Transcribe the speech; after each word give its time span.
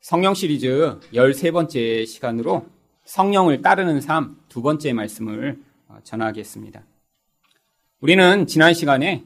성령 0.00 0.32
시리즈 0.34 0.98
13번째 1.12 2.06
시간으로 2.06 2.66
성령을 3.04 3.60
따르는 3.60 4.00
삶 4.00 4.40
두 4.48 4.62
번째 4.62 4.92
말씀을 4.92 5.58
어, 5.88 5.98
전하겠습니다. 6.02 6.82
우리는 8.00 8.46
지난 8.46 8.72
시간에 8.74 9.24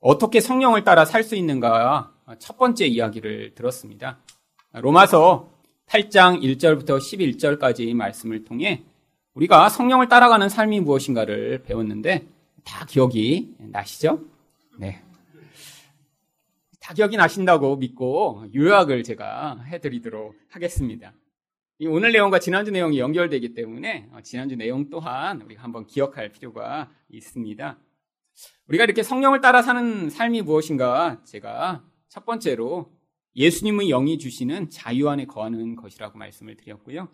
어떻게 0.00 0.40
성령을 0.40 0.84
따라 0.84 1.04
살 1.04 1.24
수 1.24 1.34
있는가 1.34 2.12
첫 2.38 2.56
번째 2.56 2.86
이야기를 2.86 3.54
들었습니다. 3.54 4.18
로마서 4.72 5.50
8장 5.88 6.40
1절부터 6.42 6.98
11절까지 6.98 7.92
말씀을 7.94 8.44
통해 8.44 8.84
우리가 9.34 9.68
성령을 9.68 10.08
따라가는 10.08 10.48
삶이 10.48 10.80
무엇인가를 10.80 11.62
배웠는데 11.64 12.26
다 12.64 12.84
기억이 12.86 13.54
나시죠? 13.58 14.20
네. 14.78 15.02
다 16.86 16.94
기억이 16.94 17.16
나신다고 17.16 17.74
믿고 17.78 18.44
요약을 18.54 19.02
제가 19.02 19.60
해드리도록 19.64 20.36
하겠습니다. 20.50 21.12
오늘 21.88 22.12
내용과 22.12 22.38
지난주 22.38 22.70
내용이 22.70 23.00
연결되기 23.00 23.54
때문에 23.54 24.08
어, 24.12 24.20
지난주 24.22 24.54
내용 24.54 24.88
또한 24.88 25.42
우리가 25.42 25.64
한번 25.64 25.88
기억할 25.88 26.30
필요가 26.30 26.88
있습니다. 27.08 27.76
우리가 28.68 28.84
이렇게 28.84 29.02
성령을 29.02 29.40
따라 29.40 29.62
사는 29.62 30.08
삶이 30.10 30.42
무엇인가 30.42 31.24
제가 31.24 31.82
첫 32.08 32.24
번째로 32.24 32.92
예수님의 33.34 33.88
영이 33.88 34.18
주시는 34.18 34.70
자유 34.70 35.08
안에 35.08 35.24
거하는 35.24 35.74
것이라고 35.74 36.16
말씀을 36.18 36.56
드렸고요. 36.56 37.08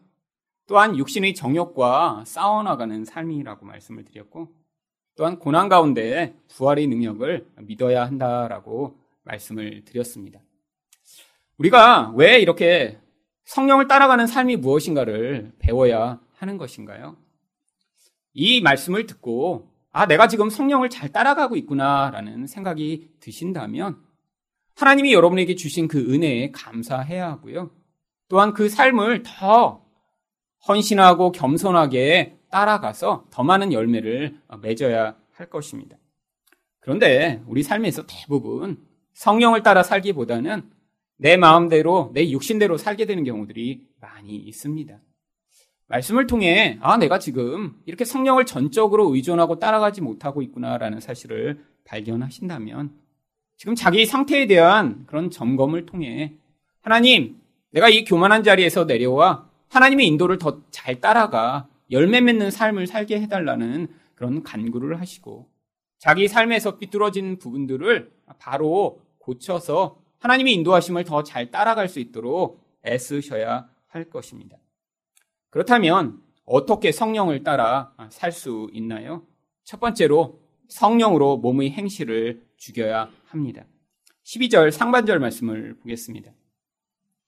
또한 0.66 0.98
육신의 0.98 1.34
정욕과 1.34 2.24
싸워나가는 2.26 3.06
삶이라고 3.06 3.64
말씀을 3.64 4.04
드렸고 4.04 4.54
또한 5.16 5.38
고난 5.38 5.70
가운데 5.70 6.36
부활의 6.48 6.88
능력을 6.88 7.52
믿어야 7.62 8.04
한다라고 8.04 9.01
말씀을 9.24 9.84
드렸습니다. 9.84 10.40
우리가 11.58 12.12
왜 12.16 12.40
이렇게 12.40 12.98
성령을 13.44 13.88
따라가는 13.88 14.26
삶이 14.26 14.56
무엇인가를 14.56 15.52
배워야 15.58 16.20
하는 16.34 16.58
것인가요? 16.58 17.16
이 18.34 18.60
말씀을 18.60 19.06
듣고 19.06 19.70
아, 19.92 20.06
내가 20.06 20.26
지금 20.26 20.48
성령을 20.48 20.88
잘 20.88 21.12
따라가고 21.12 21.56
있구나라는 21.56 22.46
생각이 22.46 23.10
드신다면 23.20 24.00
하나님이 24.74 25.12
여러분에게 25.12 25.54
주신 25.54 25.86
그 25.86 25.98
은혜에 26.12 26.50
감사해야 26.50 27.28
하고요. 27.28 27.70
또한 28.28 28.54
그 28.54 28.70
삶을 28.70 29.22
더 29.22 29.84
헌신하고 30.66 31.32
겸손하게 31.32 32.38
따라가서 32.50 33.26
더 33.30 33.42
많은 33.42 33.72
열매를 33.72 34.40
맺어야 34.62 35.16
할 35.32 35.50
것입니다. 35.50 35.98
그런데 36.80 37.42
우리 37.46 37.62
삶에서 37.62 38.06
대부분 38.06 38.82
성령을 39.14 39.62
따라 39.62 39.82
살기보다는 39.82 40.62
내 41.16 41.36
마음대로, 41.36 42.10
내 42.14 42.30
육신대로 42.30 42.76
살게 42.76 43.06
되는 43.06 43.24
경우들이 43.24 43.86
많이 44.00 44.34
있습니다. 44.36 44.98
말씀을 45.86 46.26
통해, 46.26 46.78
아, 46.80 46.96
내가 46.96 47.18
지금 47.18 47.76
이렇게 47.84 48.04
성령을 48.04 48.46
전적으로 48.46 49.14
의존하고 49.14 49.58
따라가지 49.58 50.00
못하고 50.00 50.42
있구나라는 50.42 51.00
사실을 51.00 51.64
발견하신다면, 51.84 52.90
지금 53.56 53.74
자기 53.74 54.06
상태에 54.06 54.46
대한 54.46 55.04
그런 55.06 55.30
점검을 55.30 55.86
통해, 55.86 56.32
하나님, 56.80 57.36
내가 57.70 57.88
이 57.88 58.04
교만한 58.04 58.42
자리에서 58.42 58.86
내려와 58.86 59.48
하나님의 59.68 60.06
인도를 60.08 60.38
더 60.38 60.62
잘 60.70 61.00
따라가 61.00 61.68
열매 61.90 62.20
맺는 62.20 62.50
삶을 62.50 62.86
살게 62.86 63.20
해달라는 63.20 63.88
그런 64.14 64.42
간구를 64.42 64.98
하시고, 64.98 65.46
자기 65.98 66.26
삶에서 66.26 66.78
삐뚤어진 66.78 67.38
부분들을 67.38 68.10
바로 68.40 69.00
고쳐서 69.22 70.00
하나님의 70.18 70.54
인도하심을 70.54 71.04
더 71.04 71.22
잘 71.22 71.50
따라갈 71.50 71.88
수 71.88 72.00
있도록 72.00 72.60
애쓰셔야 72.86 73.68
할 73.88 74.04
것입니다. 74.10 74.58
그렇다면 75.50 76.20
어떻게 76.44 76.92
성령을 76.92 77.44
따라 77.44 77.94
살 78.10 78.32
수 78.32 78.68
있나요? 78.72 79.26
첫 79.64 79.78
번째로 79.80 80.40
성령으로 80.68 81.36
몸의 81.38 81.70
행실을 81.70 82.42
죽여야 82.56 83.10
합니다. 83.26 83.64
12절 84.24 84.70
상반절 84.70 85.18
말씀을 85.18 85.78
보겠습니다. 85.80 86.32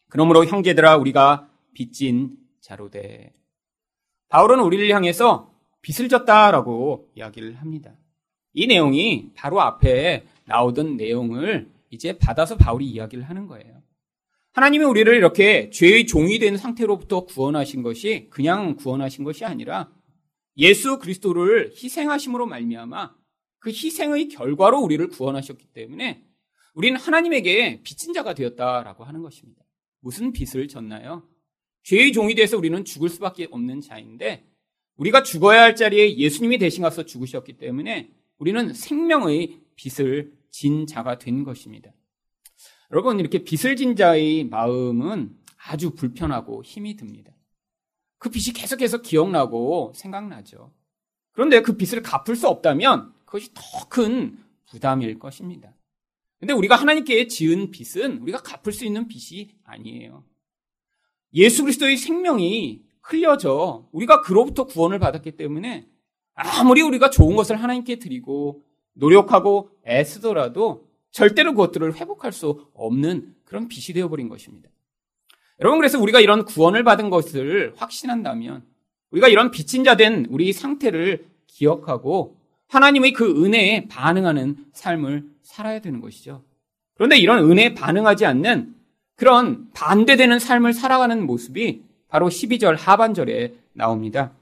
그러므로 0.09 0.45
형제들아 0.45 0.97
우리가 0.97 1.49
빚진 1.75 2.37
자로되 2.61 3.33
바울은 4.29 4.61
우리를 4.61 4.89
향해서 4.91 5.53
빚을 5.83 6.09
졌다라고 6.09 7.11
이야기를 7.15 7.57
합니다. 7.57 7.93
이 8.53 8.67
내용이 8.67 9.33
바로 9.35 9.61
앞에 9.61 10.25
나오던 10.47 10.97
내용을 10.97 11.74
이제 11.95 12.19
받아서 12.19 12.57
바울이 12.57 12.87
이야기를 12.87 13.25
하는 13.25 13.47
거예요. 13.47 13.83
하나님이 14.53 14.85
우리를 14.85 15.13
이렇게 15.15 15.71
죄의 15.71 16.07
종이 16.07 16.39
된 16.39 16.57
상태로부터 16.57 17.25
구원하신 17.25 17.83
것이 17.83 18.29
그냥 18.31 18.77
구원하신 18.77 19.25
것이 19.25 19.45
아니라 19.45 19.91
예수 20.57 20.99
그리스도를 20.99 21.73
희생하심으로 21.73 22.47
말미암아 22.47 23.15
그 23.59 23.71
희생의 23.71 24.29
결과로 24.29 24.81
우리를 24.81 25.09
구원하셨기 25.09 25.67
때문에 25.73 26.25
우리는 26.75 26.99
하나님에게 26.99 27.83
빚진 27.83 28.13
자가 28.13 28.35
되었다라고 28.35 29.05
하는 29.05 29.23
것입니다. 29.23 29.65
무슨 30.01 30.33
빚을 30.33 30.69
졌나요? 30.69 31.27
죄의 31.83 32.13
종이 32.13 32.35
돼서 32.35 32.57
우리는 32.57 32.85
죽을 32.85 33.09
수밖에 33.09 33.49
없는 33.51 33.81
자인데 33.81 34.45
우리가 34.97 35.23
죽어야 35.23 35.63
할 35.63 35.75
자리에 35.75 36.17
예수님이 36.17 36.59
대신 36.59 36.83
가서 36.83 37.05
죽으셨기 37.05 37.55
때문에 37.55 38.11
우리는 38.39 38.73
생명의 38.73 39.61
빚을 39.77 40.33
진 40.55 40.87
자가 40.87 41.19
된 41.19 41.43
것입니다. 41.43 41.91
여러분, 42.93 43.19
이렇게 43.19 43.43
빚을 43.43 43.75
진 43.75 43.97
자의 43.97 44.45
마음은 44.45 45.37
아주 45.67 45.97
불편하고 45.97 46.63
힘이 46.63 46.95
듭니다. 46.95 47.33
그 48.19 48.31
빚이 48.31 48.53
계속해서 48.53 49.03
기억나고 49.03 49.91
생각나죠. 49.97 50.73
그런데 51.33 51.61
그 51.61 51.77
빚을 51.77 52.03
갚을 52.03 52.37
수 52.37 52.47
없다면 52.47 53.13
그것이 53.25 53.53
더 53.53 53.89
큰 53.89 54.39
부담일 54.67 55.19
것입니다. 55.19 55.75
근데 56.39 56.53
우리가 56.53 56.77
하나님께 56.77 57.27
지은 57.27 57.73
빚은 57.73 58.19
우리가 58.19 58.41
갚을 58.43 58.73
수 58.73 58.85
있는 58.85 59.09
빚이 59.09 59.57
아니에요. 59.65 60.25
예수 61.35 61.63
그리스도의 61.63 61.97
생명이 61.97 62.85
흘려져 63.03 63.89
우리가 63.91 64.21
그로부터 64.21 64.67
구원을 64.67 65.01
받았기 65.01 65.33
때문에 65.33 65.89
아무리 66.35 66.81
우리가 66.83 67.11
좋은 67.11 67.35
것을 67.35 67.61
하나님께 67.61 67.99
드리고 67.99 68.65
노력하고 68.93 69.74
애쓰더라도 69.87 70.87
절대로 71.11 71.53
그것들을 71.53 71.95
회복할 71.97 72.33
수 72.33 72.67
없는 72.75 73.35
그런 73.45 73.69
빚이 73.69 73.93
되어버린 73.93 74.29
것입니다. 74.29 74.69
여러분, 75.61 75.79
그래서 75.79 76.01
우리가 76.01 76.21
이런 76.21 76.45
구원을 76.45 76.83
받은 76.83 77.11
것을 77.11 77.73
확신한다면 77.77 78.65
우리가 79.11 79.29
이런 79.29 79.51
빚진 79.53 79.85
자 79.85 79.95
된 79.97 80.27
우리 80.29 80.53
상태를 80.53 81.27
기억하고 81.47 82.37
하나님의 82.69 83.13
그 83.13 83.45
은혜에 83.45 83.87
반응하는 83.89 84.57
삶을 84.73 85.25
살아야 85.43 85.79
되는 85.81 86.01
것이죠. 86.01 86.43
그런데 86.95 87.17
이런 87.19 87.49
은혜에 87.49 87.75
반응하지 87.75 88.27
않는 88.27 88.75
그런 89.15 89.71
반대되는 89.73 90.41
삶을 90.41 90.73
살아가는 90.73 91.25
모습이 91.25 91.83
바로 92.09 92.29
12절 92.29 92.77
하반절에 92.77 93.55
나옵니다. 93.73 94.33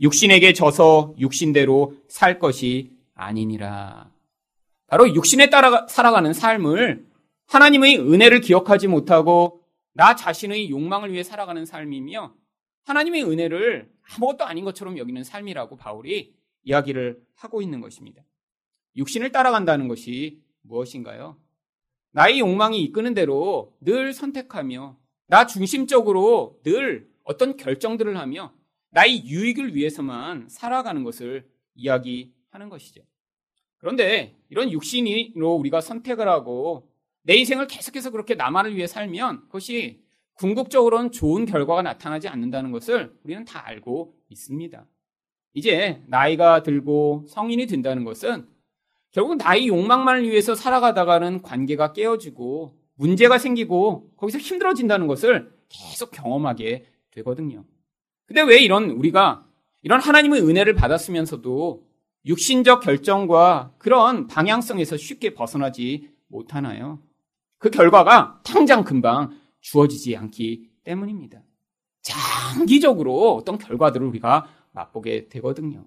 육신에게 0.00 0.52
져서 0.52 1.14
육신대로 1.18 1.96
살 2.06 2.38
것이 2.38 2.92
아니니라. 3.14 4.11
바로 4.92 5.08
육신에 5.14 5.48
따라 5.48 5.86
살아가는 5.88 6.34
삶을 6.34 7.06
하나님의 7.46 7.98
은혜를 7.98 8.42
기억하지 8.42 8.88
못하고 8.88 9.64
나 9.94 10.14
자신의 10.14 10.68
욕망을 10.68 11.10
위해 11.14 11.22
살아가는 11.22 11.64
삶이며 11.64 12.34
하나님의 12.82 13.24
은혜를 13.24 13.90
아무것도 14.02 14.44
아닌 14.44 14.66
것처럼 14.66 14.98
여기는 14.98 15.24
삶이라고 15.24 15.78
바울이 15.78 16.34
이야기를 16.64 17.22
하고 17.36 17.62
있는 17.62 17.80
것입니다. 17.80 18.22
육신을 18.96 19.32
따라간다는 19.32 19.88
것이 19.88 20.42
무엇인가요? 20.60 21.38
나의 22.10 22.40
욕망이 22.40 22.82
이끄는 22.82 23.14
대로 23.14 23.74
늘 23.80 24.12
선택하며 24.12 24.98
나 25.26 25.46
중심적으로 25.46 26.60
늘 26.64 27.08
어떤 27.24 27.56
결정들을 27.56 28.18
하며 28.18 28.52
나의 28.90 29.24
유익을 29.24 29.74
위해서만 29.74 30.50
살아가는 30.50 31.02
것을 31.02 31.48
이야기하는 31.76 32.68
것이죠. 32.68 33.00
그런데 33.82 34.36
이런 34.48 34.70
육신으로 34.70 35.54
우리가 35.56 35.80
선택을 35.80 36.28
하고 36.28 36.88
내 37.22 37.34
인생을 37.34 37.66
계속해서 37.66 38.10
그렇게 38.10 38.36
나만을 38.36 38.76
위해 38.76 38.86
살면 38.86 39.42
그것이 39.46 40.00
궁극적으로는 40.34 41.10
좋은 41.10 41.46
결과가 41.46 41.82
나타나지 41.82 42.28
않는다는 42.28 42.70
것을 42.70 43.12
우리는 43.24 43.44
다 43.44 43.66
알고 43.66 44.14
있습니다. 44.28 44.86
이제 45.54 46.00
나이가 46.06 46.62
들고 46.62 47.26
성인이 47.28 47.66
된다는 47.66 48.04
것은 48.04 48.46
결국 49.10 49.36
나의 49.36 49.66
욕망만을 49.66 50.30
위해서 50.30 50.54
살아가다가는 50.54 51.42
관계가 51.42 51.92
깨어지고 51.92 52.78
문제가 52.94 53.36
생기고 53.36 54.12
거기서 54.16 54.38
힘들어진다는 54.38 55.08
것을 55.08 55.52
계속 55.68 56.12
경험하게 56.12 56.86
되거든요. 57.10 57.64
근데 58.26 58.42
왜 58.42 58.58
이런 58.60 58.90
우리가 58.90 59.44
이런 59.82 60.00
하나님의 60.00 60.40
은혜를 60.40 60.74
받았으면서도 60.74 61.91
육신적 62.24 62.82
결정과 62.82 63.72
그런 63.78 64.26
방향성에서 64.26 64.96
쉽게 64.96 65.34
벗어나지 65.34 66.10
못하나요? 66.28 67.00
그 67.58 67.70
결과가 67.70 68.40
당장 68.44 68.84
금방 68.84 69.36
주어지지 69.60 70.16
않기 70.16 70.70
때문입니다. 70.84 71.42
장기적으로 72.02 73.34
어떤 73.34 73.58
결과들을 73.58 74.06
우리가 74.06 74.46
맛보게 74.72 75.28
되거든요. 75.28 75.84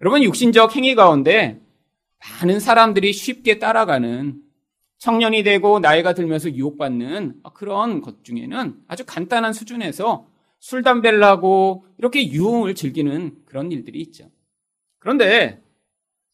여러분, 0.00 0.22
육신적 0.22 0.76
행위 0.76 0.94
가운데 0.94 1.60
많은 2.40 2.60
사람들이 2.60 3.12
쉽게 3.12 3.58
따라가는 3.58 4.42
청년이 4.98 5.42
되고 5.42 5.78
나이가 5.78 6.14
들면서 6.14 6.50
유혹받는 6.50 7.42
그런 7.52 8.00
것 8.00 8.24
중에는 8.24 8.80
아주 8.88 9.04
간단한 9.06 9.52
수준에서 9.52 10.26
술, 10.58 10.82
담배를 10.82 11.22
하고 11.22 11.84
이렇게 11.98 12.30
유흥을 12.30 12.74
즐기는 12.74 13.36
그런 13.44 13.70
일들이 13.70 14.00
있죠. 14.00 14.30
그런데 15.06 15.62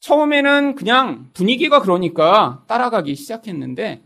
처음에는 0.01 0.77
그냥 0.77 1.29
분위기가 1.35 1.83
그러니까 1.83 2.65
따라가기 2.69 3.15
시작했는데 3.15 4.03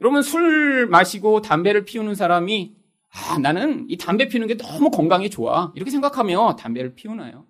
여러분 0.00 0.22
술 0.22 0.86
마시고 0.86 1.42
담배를 1.42 1.84
피우는 1.84 2.14
사람이 2.14 2.74
아, 3.12 3.38
나는 3.38 3.84
이 3.90 3.98
담배 3.98 4.28
피우는 4.28 4.48
게 4.48 4.56
너무 4.56 4.90
건강에 4.90 5.28
좋아. 5.28 5.72
이렇게 5.76 5.90
생각하며 5.90 6.56
담배를 6.56 6.94
피우나요? 6.94 7.44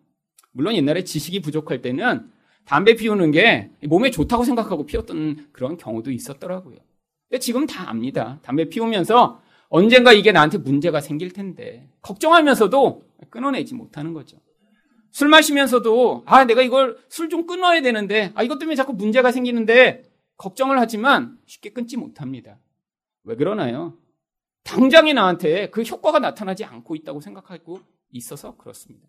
물론 0.50 0.74
옛날에 0.74 1.04
지식이 1.04 1.42
부족할 1.42 1.80
때는 1.80 2.28
담배 2.64 2.96
피우는 2.96 3.30
게 3.30 3.70
몸에 3.84 4.10
좋다고 4.10 4.42
생각하고 4.42 4.86
피웠던 4.86 5.50
그런 5.52 5.76
경우도 5.76 6.10
있었더라고요. 6.10 6.78
근데 7.28 7.38
지금 7.38 7.68
다 7.68 7.88
압니다. 7.88 8.40
담배 8.42 8.68
피우면서 8.68 9.40
언젠가 9.68 10.12
이게 10.12 10.32
나한테 10.32 10.58
문제가 10.58 11.00
생길 11.00 11.30
텐데 11.32 11.88
걱정하면서도 12.02 13.04
끊어내지 13.30 13.76
못하는 13.76 14.12
거죠. 14.12 14.38
술 15.14 15.28
마시면서도 15.28 16.24
아 16.26 16.44
내가 16.44 16.60
이걸 16.62 16.98
술 17.08 17.28
좀 17.28 17.46
끊어야 17.46 17.80
되는데 17.82 18.32
아 18.34 18.42
이것 18.42 18.58
때문에 18.58 18.74
자꾸 18.74 18.92
문제가 18.94 19.30
생기는데 19.30 20.02
걱정을 20.38 20.80
하지만 20.80 21.38
쉽게 21.46 21.70
끊지 21.70 21.96
못합니다. 21.96 22.58
왜 23.22 23.36
그러나요? 23.36 23.96
당장에 24.64 25.12
나한테 25.12 25.70
그 25.70 25.82
효과가 25.82 26.18
나타나지 26.18 26.64
않고 26.64 26.96
있다고 26.96 27.20
생각하고 27.20 27.78
있어서 28.10 28.56
그렇습니다. 28.56 29.06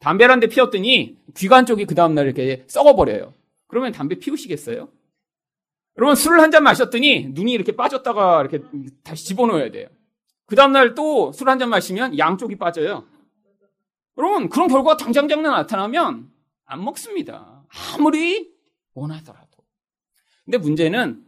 담배를 0.00 0.32
한 0.32 0.40
대 0.40 0.48
피웠더니 0.48 1.16
귀관 1.36 1.66
쪽이 1.66 1.84
그 1.86 1.94
다음날 1.94 2.26
이렇게 2.26 2.64
썩어버려요. 2.66 3.32
그러면 3.68 3.92
담배 3.92 4.16
피우시겠어요? 4.16 4.88
여러분 5.98 6.16
술을 6.16 6.40
한 6.40 6.50
잔 6.50 6.64
마셨더니 6.64 7.28
눈이 7.30 7.52
이렇게 7.52 7.76
빠졌다가 7.76 8.40
이렇게 8.40 8.60
다시 9.04 9.24
집어넣어야 9.26 9.70
돼요. 9.70 9.86
그 10.46 10.56
다음날 10.56 10.94
또 10.96 11.28
술 11.32 11.48
한 11.48 11.58
잔 11.60 11.70
마시면 11.70 12.18
양쪽이 12.18 12.56
빠져요. 12.56 13.04
여러분 14.18 14.48
그런 14.48 14.68
결과가 14.68 14.96
당장 14.96 15.28
장난 15.28 15.52
나타나면 15.52 16.30
안 16.64 16.84
먹습니다. 16.84 17.64
아무리 17.94 18.52
원하더라도. 18.94 19.48
근데 20.44 20.58
문제는 20.58 21.24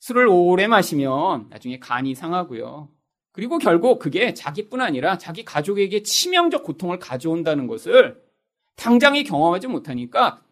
술을 0.00 0.26
오래 0.26 0.66
마시면 0.66 1.48
나중에 1.50 1.78
간이 1.78 2.14
상하고요. 2.14 2.90
그리고 3.32 3.58
결국 3.58 3.98
그게 3.98 4.34
자기뿐 4.34 4.80
아니라 4.80 5.18
자기 5.18 5.44
가족에게 5.44 6.02
치명적 6.02 6.64
고통을 6.64 6.98
가져온다는 6.98 7.66
것을 7.66 8.22
당장에 8.76 9.22
경험하지 9.22 9.68
못하니까 9.68 10.42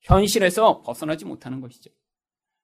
현실에서 0.00 0.82
벗어나지 0.82 1.24
못하는 1.24 1.60
것이죠. 1.60 1.90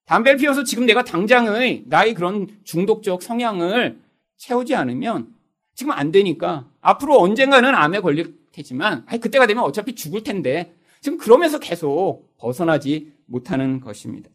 담배를 0.07 0.39
피워서 0.39 0.65
지금 0.65 0.87
내가 0.87 1.03
당장의 1.03 1.85
나의 1.87 2.15
그런 2.15 2.49
중독적 2.65 3.23
성향을 3.23 4.03
채우지 4.37 4.75
않으면 4.75 5.34
지금 5.75 5.93
안 5.93 6.13
되니까 6.13 6.69
앞으로 6.81 7.21
언젠가는 7.21 7.75
암에 7.75 8.01
걸릴 8.01 8.39
테지만 8.53 9.05
아니 9.07 9.21
그때가 9.21 9.47
되면 9.47 9.65
어차피 9.65 9.95
죽을 9.95 10.23
텐데 10.23 10.75
지금 11.01 11.19
그러면서 11.19 11.59
계속 11.59 12.35
벗어나지 12.39 13.13
못하는 13.27 13.81
것입니다. 13.81 14.31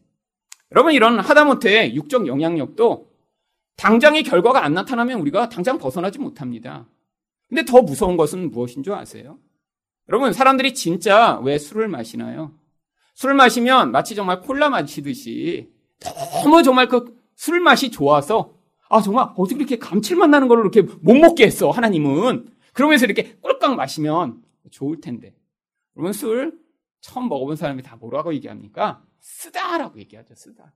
여러분 0.72 0.92
이런 0.92 1.18
하다못해 1.18 1.94
육적 1.94 2.26
영향력도 2.26 3.10
당장의 3.76 4.22
결과가 4.22 4.64
안 4.64 4.74
나타나면 4.74 5.20
우리가 5.20 5.48
당장 5.48 5.78
벗어나지 5.78 6.18
못합니다. 6.18 6.86
근데 7.48 7.64
더 7.64 7.82
무서운 7.82 8.16
것은 8.16 8.50
무엇인 8.50 8.82
줄 8.82 8.92
아세요? 8.92 9.38
여러분 10.08 10.32
사람들이 10.32 10.74
진짜 10.74 11.40
왜 11.42 11.58
술을 11.58 11.88
마시나요? 11.88 12.52
술을 13.14 13.34
마시면 13.34 13.90
마치 13.90 14.14
정말 14.14 14.40
콜라 14.40 14.68
마시듯이 14.68 15.70
너무 16.44 16.62
정말 16.62 16.88
그 16.88 17.20
술 17.40 17.58
맛이 17.60 17.90
좋아서 17.90 18.52
아 18.90 19.00
정말 19.00 19.28
어떻게 19.36 19.56
이렇게 19.56 19.78
감칠맛 19.78 20.28
나는 20.28 20.48
걸 20.48 20.58
이렇게 20.58 20.82
못 20.82 21.14
먹게 21.14 21.46
했어 21.46 21.70
하나님은 21.70 22.50
그러면서 22.74 23.06
이렇게 23.06 23.36
꿀꺽 23.40 23.74
마시면 23.74 24.42
좋을 24.70 25.00
텐데 25.00 25.34
여러분 25.96 26.12
술 26.12 26.60
처음 27.00 27.28
먹어본 27.28 27.56
사람이 27.56 27.82
다 27.82 27.96
뭐라고 27.96 28.34
얘기합니까? 28.34 29.02
쓰다라고 29.20 29.98
얘기하죠, 30.00 30.34
쓰다. 30.34 30.72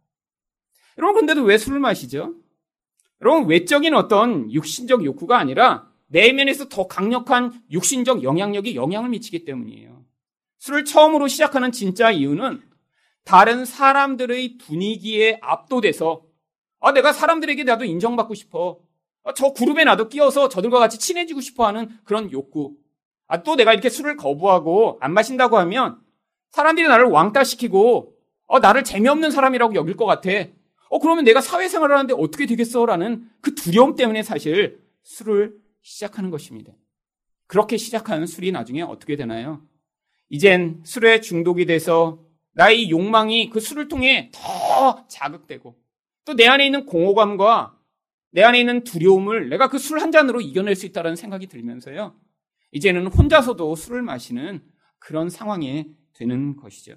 여러분, 0.99 1.21
근데도 1.21 1.43
왜 1.43 1.59
술을 1.59 1.81
마시죠? 1.81 2.35
여러분, 3.21 3.49
외적인 3.49 3.95
어떤 3.95 4.51
육신적 4.53 5.05
욕구가 5.05 5.39
아니라 5.39 5.91
내면에서 6.07 6.69
더 6.69 6.87
강력한 6.87 7.63
육신적 7.71 8.23
영향력이 8.23 8.77
영향을 8.77 9.11
미치기 9.11 9.45
때문이에요. 9.45 10.05
술을 10.59 10.85
처음으로 10.85 11.29
시작하는 11.29 11.73
진짜 11.73 12.11
이유는 12.11 12.63
다른 13.25 13.65
사람들의 13.65 14.59
분위기에 14.59 15.39
압도돼서 15.43 16.24
아, 16.85 16.93
내가 16.93 17.15
사람들에게 17.15 17.65
나도 17.65 17.87
인정받고 17.87 18.35
싶어. 18.35 18.79
아, 19.23 19.33
저 19.33 19.55
그룹에 19.55 19.85
나도 19.85 20.11
끼어서 20.11 20.51
저들과 20.51 20.79
같이 20.79 20.99
친해지고 20.99 21.41
싶어 21.41 21.67
하는 21.67 21.89
그런 22.05 22.31
욕구. 22.31 22.77
아, 23.27 23.43
또 23.43 23.57
내가 23.57 23.73
이렇게 23.73 23.89
술을 23.89 24.19
거부하고 24.19 24.99
안 25.01 25.15
마신다고 25.15 25.57
하면 25.57 25.99
사람들이 26.51 26.87
나를 26.87 27.07
왕따시키고 27.07 28.15
어, 28.49 28.59
나를 28.59 28.85
재미없는 28.85 29.31
사람이라고 29.31 29.75
여길 29.75 29.97
것 29.97 30.05
같아. 30.05 30.29
어, 30.91 30.99
그러면 30.99 31.25
내가 31.25 31.41
사회생활을 31.41 31.97
하는데 31.97 32.13
어떻게 32.19 32.45
되겠어? 32.45 32.85
라는 32.85 33.31
그 33.41 33.55
두려움 33.55 33.97
때문에 33.97 34.23
사실 34.23 34.83
술을 35.05 35.55
시작하는 35.81 36.29
것입니다. 36.29 36.75
그렇게 37.47 37.79
시작하는 37.79 38.27
술이 38.27 38.53
나중에 38.53 38.83
어떻게 38.83 39.17
되나요? 39.17 39.63
이젠 40.29 40.83
술에 40.85 41.23
중독이 41.23 41.65
돼서 41.65 42.19
나의 42.53 42.91
욕망이 42.91 43.49
그 43.49 43.59
술을 43.59 43.89
통해 43.89 44.31
더 44.35 45.07
자극되고 45.09 45.83
또 46.25 46.35
내 46.35 46.47
안에 46.47 46.67
있는 46.67 46.87
공허감과 46.87 47.79
내 48.33 48.43
안에 48.43 48.61
있는 48.61 48.83
두려움을 48.85 49.49
내가 49.49 49.69
그 49.69 49.77
술 49.77 50.01
한 50.01 50.11
잔으로 50.11 50.41
이겨낼 50.41 50.75
수 50.75 50.87
있다는 50.87 51.17
생각이 51.17 51.47
들면서요. 51.47 52.19
이제는 52.73 53.07
혼자서도 53.07 53.75
술을 53.77 54.03
마시는 54.03 54.63
그런 54.99 55.29
상황에 55.31 55.89
되는 56.15 56.57
것이죠. 56.57 56.97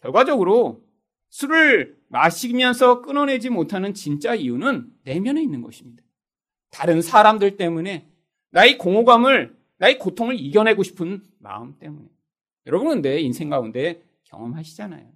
결과적으로 0.00 0.84
술을 1.30 1.96
마시면서 2.08 3.02
끊어내지 3.02 3.50
못하는 3.50 3.94
진짜 3.94 4.34
이유는 4.34 4.90
내면에 5.04 5.42
있는 5.42 5.62
것입니다. 5.62 6.02
다른 6.70 7.00
사람들 7.00 7.56
때문에 7.56 8.06
나의 8.50 8.76
공허감을, 8.78 9.56
나의 9.78 9.98
고통을 9.98 10.38
이겨내고 10.38 10.82
싶은 10.82 11.22
마음 11.38 11.78
때문에. 11.78 12.08
여러분은 12.66 13.02
내 13.02 13.20
인생 13.20 13.48
가운데 13.50 14.02
경험하시잖아요. 14.24 15.15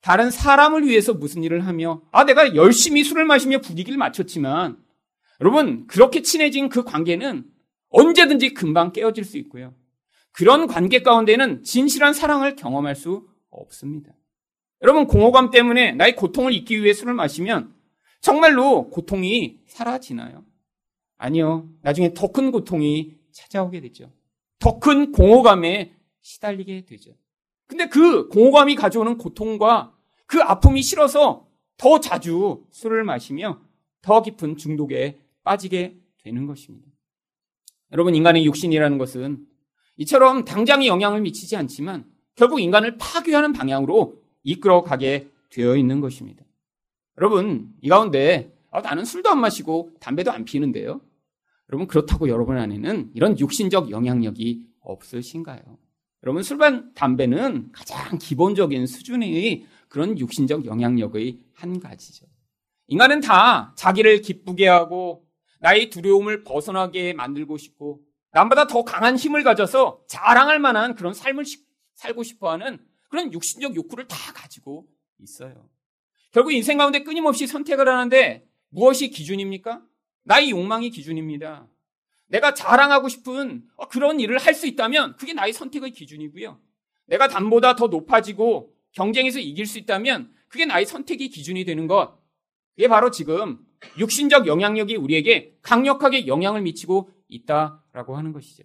다른 0.00 0.30
사람을 0.30 0.86
위해서 0.86 1.14
무슨 1.14 1.42
일을 1.42 1.66
하며, 1.66 2.02
아, 2.12 2.24
내가 2.24 2.54
열심히 2.54 3.02
술을 3.02 3.24
마시며 3.24 3.58
분위기를 3.60 3.98
맞췄지만, 3.98 4.76
여러분, 5.40 5.86
그렇게 5.86 6.22
친해진 6.22 6.68
그 6.68 6.84
관계는 6.84 7.44
언제든지 7.88 8.54
금방 8.54 8.92
깨어질 8.92 9.24
수 9.24 9.36
있고요. 9.38 9.74
그런 10.32 10.66
관계 10.66 11.02
가운데는 11.02 11.62
진실한 11.62 12.12
사랑을 12.12 12.56
경험할 12.56 12.94
수 12.94 13.26
없습니다. 13.50 14.12
여러분, 14.82 15.06
공허감 15.06 15.50
때문에 15.50 15.92
나의 15.92 16.14
고통을 16.14 16.52
잊기 16.52 16.82
위해 16.82 16.92
술을 16.92 17.14
마시면 17.14 17.74
정말로 18.20 18.90
고통이 18.90 19.60
사라지나요? 19.66 20.44
아니요. 21.16 21.68
나중에 21.82 22.12
더 22.12 22.28
큰 22.32 22.50
고통이 22.50 23.16
찾아오게 23.32 23.80
되죠. 23.80 24.12
더 24.58 24.78
큰 24.78 25.12
공허감에 25.12 25.94
시달리게 26.20 26.84
되죠. 26.86 27.12
근데 27.66 27.88
그 27.88 28.28
공허감이 28.28 28.74
가져오는 28.76 29.18
고통과 29.18 29.92
그 30.26 30.40
아픔이 30.40 30.82
싫어서 30.82 31.46
더 31.76 32.00
자주 32.00 32.64
술을 32.70 33.04
마시며 33.04 33.60
더 34.02 34.22
깊은 34.22 34.56
중독에 34.56 35.18
빠지게 35.44 35.96
되는 36.22 36.46
것입니다. 36.46 36.88
여러분, 37.92 38.14
인간의 38.14 38.44
육신이라는 38.44 38.98
것은 38.98 39.46
이처럼 39.96 40.44
당장의 40.44 40.88
영향을 40.88 41.20
미치지 41.20 41.56
않지만 41.56 42.04
결국 42.34 42.60
인간을 42.60 42.98
파괴하는 42.98 43.52
방향으로 43.52 44.20
이끌어가게 44.42 45.30
되어 45.50 45.76
있는 45.76 46.00
것입니다. 46.00 46.44
여러분, 47.18 47.72
이 47.80 47.88
가운데 47.88 48.52
아, 48.70 48.80
나는 48.80 49.04
술도 49.04 49.30
안 49.30 49.40
마시고 49.40 49.92
담배도 50.00 50.30
안 50.30 50.44
피는데요. 50.44 51.00
여러분, 51.70 51.86
그렇다고 51.86 52.28
여러분 52.28 52.58
안에는 52.58 53.12
이런 53.14 53.38
육신적 53.38 53.90
영향력이 53.90 54.66
없으신가요? 54.80 55.85
여러분, 56.26 56.42
술반 56.42 56.92
담배는 56.94 57.70
가장 57.70 58.18
기본적인 58.18 58.88
수준의 58.88 59.64
그런 59.88 60.18
육신적 60.18 60.66
영향력의 60.66 61.38
한 61.54 61.78
가지죠. 61.78 62.26
인간은 62.88 63.20
다 63.20 63.72
자기를 63.76 64.22
기쁘게 64.22 64.66
하고 64.66 65.24
나의 65.60 65.88
두려움을 65.88 66.42
벗어나게 66.42 67.12
만들고 67.12 67.56
싶고 67.58 68.00
남보다 68.32 68.66
더 68.66 68.82
강한 68.82 69.14
힘을 69.16 69.44
가져서 69.44 70.00
자랑할 70.08 70.58
만한 70.58 70.96
그런 70.96 71.14
삶을 71.14 71.44
살고 71.94 72.24
싶어 72.24 72.50
하는 72.50 72.84
그런 73.08 73.32
육신적 73.32 73.76
욕구를 73.76 74.08
다 74.08 74.16
가지고 74.32 74.88
있어요. 75.20 75.68
결국 76.32 76.50
인생 76.52 76.76
가운데 76.76 77.04
끊임없이 77.04 77.46
선택을 77.46 77.88
하는데 77.88 78.44
무엇이 78.70 79.10
기준입니까? 79.10 79.80
나의 80.24 80.50
욕망이 80.50 80.90
기준입니다. 80.90 81.68
내가 82.28 82.54
자랑하고 82.54 83.08
싶은 83.08 83.64
그런 83.90 84.20
일을 84.20 84.38
할 84.38 84.54
수 84.54 84.66
있다면 84.66 85.16
그게 85.16 85.32
나의 85.32 85.52
선택의 85.52 85.90
기준이고요. 85.92 86.58
내가 87.06 87.28
담보다 87.28 87.76
더 87.76 87.86
높아지고 87.88 88.72
경쟁에서 88.92 89.38
이길 89.38 89.66
수 89.66 89.78
있다면 89.78 90.32
그게 90.48 90.64
나의 90.64 90.86
선택이 90.86 91.28
기준이 91.28 91.64
되는 91.64 91.86
것. 91.86 92.18
그게 92.74 92.88
바로 92.88 93.10
지금 93.10 93.58
육신적 93.98 94.46
영향력이 94.46 94.96
우리에게 94.96 95.56
강력하게 95.62 96.26
영향을 96.26 96.62
미치고 96.62 97.10
있다라고 97.28 98.16
하는 98.16 98.32
것이죠. 98.32 98.64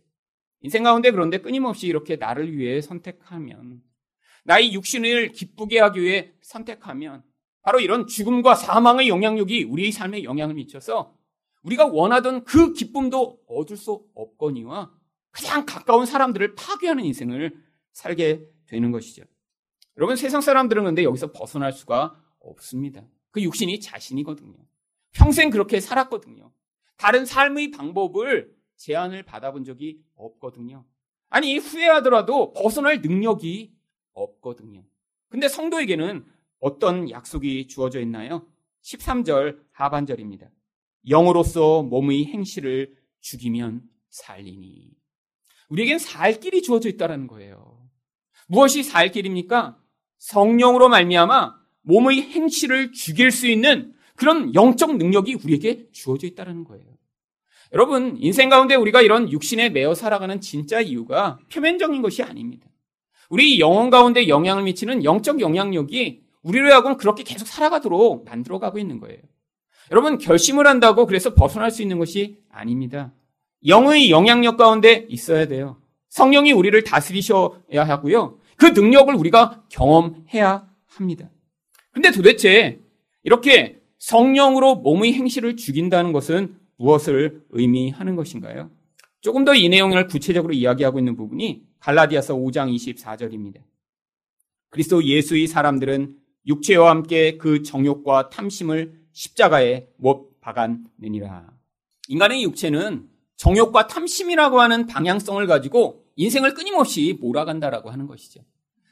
인생 0.61 0.83
가운데 0.83 1.11
그런데 1.11 1.39
끊임없이 1.39 1.87
이렇게 1.87 2.15
나를 2.15 2.55
위해 2.55 2.81
선택하면 2.81 3.81
나의 4.43 4.73
육신을 4.73 5.31
기쁘게 5.33 5.79
하기 5.79 6.01
위해 6.01 6.31
선택하면 6.41 7.23
바로 7.63 7.79
이런 7.79 8.07
죽음과 8.07 8.55
사망의 8.55 9.07
영향력이 9.07 9.65
우리의 9.65 9.91
삶에 9.91 10.23
영향을 10.23 10.55
미쳐서 10.55 11.15
우리가 11.63 11.85
원하던 11.85 12.43
그 12.43 12.73
기쁨도 12.73 13.41
얻을 13.47 13.77
수 13.77 14.05
없거니와 14.13 14.91
그냥 15.31 15.65
가까운 15.65 16.05
사람들을 16.05 16.55
파괴하는 16.55 17.05
인생을 17.05 17.55
살게 17.91 18.47
되는 18.65 18.91
것이죠. 18.91 19.23
여러분 19.97 20.15
세상 20.15 20.41
사람들은 20.41 20.83
근데 20.83 21.03
여기서 21.03 21.31
벗어날 21.31 21.71
수가 21.73 22.15
없습니다. 22.39 23.05
그 23.31 23.41
육신이 23.41 23.79
자신이거든요. 23.79 24.57
평생 25.11 25.49
그렇게 25.49 25.79
살았거든요. 25.79 26.51
다른 26.97 27.25
삶의 27.25 27.71
방법을 27.71 28.55
제안을 28.77 29.23
받아본 29.23 29.63
적이 29.63 30.01
없거든요. 30.15 30.85
아니 31.29 31.57
후회하더라도 31.57 32.53
벗어날 32.53 33.01
능력이 33.01 33.73
없거든요. 34.13 34.83
근데 35.29 35.47
성도에게는 35.47 36.25
어떤 36.59 37.09
약속이 37.09 37.67
주어져 37.67 37.99
있나요? 38.01 38.47
13절 38.81 39.59
하반절입니다. 39.71 40.49
영으로서 41.09 41.83
몸의 41.83 42.25
행실을 42.25 42.93
죽이면 43.21 43.81
살리니. 44.09 44.91
우리에겐 45.69 45.99
살 45.99 46.39
길이 46.39 46.61
주어져 46.61 46.89
있다는 46.89 47.27
거예요. 47.27 47.89
무엇이 48.47 48.83
살 48.83 49.11
길입니까? 49.11 49.77
성령으로 50.17 50.89
말미암아 50.89 51.55
몸의 51.83 52.21
행실을 52.21 52.91
죽일 52.91 53.31
수 53.31 53.47
있는 53.47 53.93
그런 54.15 54.53
영적 54.53 54.97
능력이 54.97 55.35
우리에게 55.43 55.87
주어져 55.91 56.27
있다는 56.27 56.63
거예요. 56.65 56.85
여러분, 57.73 58.17
인생 58.19 58.49
가운데 58.49 58.75
우리가 58.75 59.01
이런 59.01 59.31
육신에 59.31 59.69
매어 59.69 59.95
살아가는 59.95 60.41
진짜 60.41 60.81
이유가 60.81 61.39
표면적인 61.51 62.01
것이 62.01 62.21
아닙니다. 62.21 62.67
우리 63.29 63.59
영혼 63.61 63.89
가운데 63.89 64.27
영향을 64.27 64.63
미치는 64.63 65.05
영적 65.05 65.39
영향력이 65.39 66.21
우리로 66.43 66.67
하여금 66.67 66.97
그렇게 66.97 67.23
계속 67.23 67.47
살아가도록 67.47 68.25
만들어가고 68.25 68.77
있는 68.77 68.99
거예요. 68.99 69.21
여러분, 69.91 70.17
결심을 70.17 70.67
한다고 70.67 71.05
그래서 71.05 71.33
벗어날 71.33 71.69
수 71.69 71.81
있는 71.81 71.99
것이 71.99 72.37
아닙니다. 72.49 73.11
영의 73.67 74.09
영향력 74.09 74.57
가운데 74.57 75.05
있어야 75.09 75.47
돼요. 75.47 75.77
성령이 76.09 76.53
우리를 76.53 76.81
다스리셔야 76.83 77.83
하고요. 77.85 78.39
그 78.55 78.67
능력을 78.67 79.13
우리가 79.13 79.63
경험해야 79.69 80.67
합니다. 80.87 81.29
근데 81.91 82.11
도대체 82.11 82.79
이렇게 83.23 83.79
성령으로 83.99 84.75
몸의 84.75 85.13
행실을 85.13 85.57
죽인다는 85.57 86.11
것은 86.13 86.55
무엇을 86.77 87.43
의미하는 87.49 88.15
것인가요? 88.15 88.71
조금 89.21 89.45
더 89.45 89.53
이 89.53 89.69
내용을 89.69 90.07
구체적으로 90.07 90.53
이야기하고 90.53 90.99
있는 90.99 91.15
부분이 91.15 91.63
갈라디아서 91.79 92.35
5장 92.35 92.73
24절입니다. 92.73 93.61
그리스도 94.69 95.03
예수의 95.03 95.47
사람들은 95.47 96.15
육체와 96.47 96.89
함께 96.89 97.37
그 97.37 97.61
정욕과 97.61 98.29
탐심을 98.29 99.00
십자가에 99.13 99.87
못 99.97 100.39
박았느니라. 100.41 101.51
인간의 102.07 102.43
육체는 102.43 103.09
정욕과 103.37 103.87
탐심이라고 103.87 104.61
하는 104.61 104.85
방향성을 104.87 105.45
가지고 105.47 106.05
인생을 106.15 106.53
끊임없이 106.53 107.17
몰아간다라고 107.19 107.89
하는 107.89 108.07
것이죠. 108.07 108.41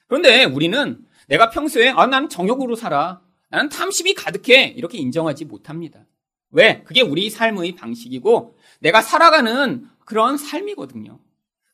그런데 0.07 0.45
우리는 0.45 1.05
내가 1.27 1.49
평소에 1.49 1.89
아, 1.89 2.07
나는 2.07 2.29
정욕으로 2.29 2.75
살아. 2.75 3.21
나는 3.49 3.69
탐심이 3.69 4.13
가득해. 4.13 4.73
이렇게 4.75 4.97
인정하지 4.97 5.45
못합니다. 5.45 6.05
왜? 6.51 6.83
그게 6.83 7.01
우리 7.01 7.29
삶의 7.29 7.75
방식이고 7.75 8.57
내가 8.79 9.01
살아가는 9.01 9.87
그런 10.05 10.37
삶이거든요. 10.37 11.19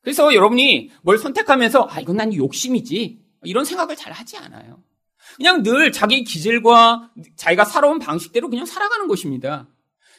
그래서 0.01 0.35
여러분이 0.35 0.91
뭘 1.01 1.17
선택하면서 1.17 1.87
아, 1.89 2.01
이건 2.01 2.17
난 2.17 2.33
욕심이지. 2.33 3.19
이런 3.43 3.63
생각을 3.63 3.95
잘 3.95 4.11
하지 4.11 4.37
않아요. 4.37 4.83
그냥 5.37 5.63
늘 5.63 5.91
자기 5.91 6.23
기질과 6.23 7.11
자기가 7.35 7.65
살아온 7.65 7.99
방식대로 7.99 8.49
그냥 8.49 8.65
살아가는 8.65 9.07
것입니다. 9.07 9.67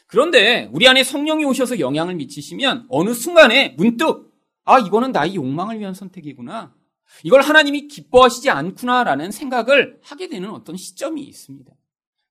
그런데 0.05 0.69
우리 0.71 0.87
안에 0.87 1.03
성령이 1.03 1.43
오셔서 1.45 1.79
영향을 1.79 2.15
미치시면 2.15 2.87
어느 2.89 3.13
순간에 3.13 3.75
문득 3.77 4.27
아, 4.63 4.79
이거는 4.79 5.13
나의 5.13 5.35
욕망을 5.35 5.79
위한 5.79 5.93
선택이구나. 5.93 6.75
이걸 7.23 7.41
하나님이 7.41 7.87
기뻐하시지 7.87 8.49
않구나라는 8.49 9.31
생각을 9.31 9.99
하게 10.03 10.27
되는 10.27 10.49
어떤 10.49 10.75
시점이 10.75 11.21
있습니다. 11.23 11.71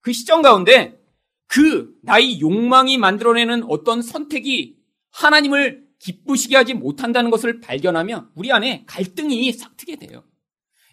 그 0.01 0.13
시점 0.13 0.43
가운데 0.43 0.99
그 1.47 1.95
나의 2.03 2.39
욕망이 2.39 2.97
만들어내는 2.97 3.63
어떤 3.69 4.01
선택이 4.01 4.77
하나님을 5.11 5.87
기쁘시게 5.99 6.55
하지 6.55 6.73
못한다는 6.75 7.31
것을 7.31 7.59
발견하면 7.59 8.29
우리 8.35 8.51
안에 8.51 8.83
갈등이 8.85 9.51
싹트게 9.51 9.95
돼요. 9.95 10.23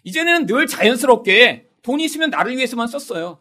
이제는 0.03 0.45
늘 0.47 0.65
자연스럽게 0.65 1.64
돈이 1.85 2.03
있으면 2.05 2.31
나를 2.31 2.57
위해서만 2.57 2.87
썼어요. 2.87 3.39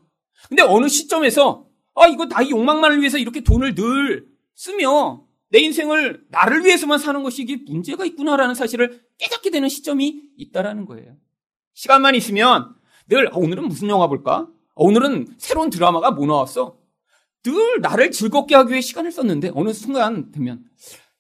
근데 0.49 0.63
어느 0.63 0.87
시점에서 0.87 1.67
아 1.95 2.07
이거 2.07 2.27
나의 2.27 2.51
욕망만을 2.51 3.01
위해서 3.01 3.17
이렇게 3.17 3.41
돈을 3.41 3.75
늘 3.75 4.27
쓰며 4.55 5.25
내 5.49 5.61
인생을 5.61 6.27
나를 6.29 6.65
위해서만 6.65 6.99
사는 6.99 7.23
것이 7.23 7.43
이게 7.43 7.57
문제가 7.67 8.05
있구나라는 8.05 8.55
사실을 8.55 9.03
깨닫게 9.19 9.51
되는 9.51 9.69
시점이 9.69 10.21
있다라는 10.37 10.85
거예요. 10.85 11.17
시간만 11.73 12.15
있으면 12.17 12.75
늘 13.09 13.29
아, 13.29 13.37
오늘은 13.37 13.67
무슨 13.67 13.89
영화 13.89 14.09
볼까? 14.09 14.47
아, 14.51 14.73
오늘은 14.75 15.37
새로운 15.39 15.71
드라마가 15.71 16.11
뭐 16.11 16.27
나왔어? 16.27 16.77
늘 17.45 17.81
나를 17.81 18.11
즐겁게 18.11 18.55
하기 18.57 18.73
위해 18.73 18.81
시간을 18.83 19.11
썼는데 19.11 19.53
어느 19.55 19.73
순간 19.73 20.33
되면 20.33 20.65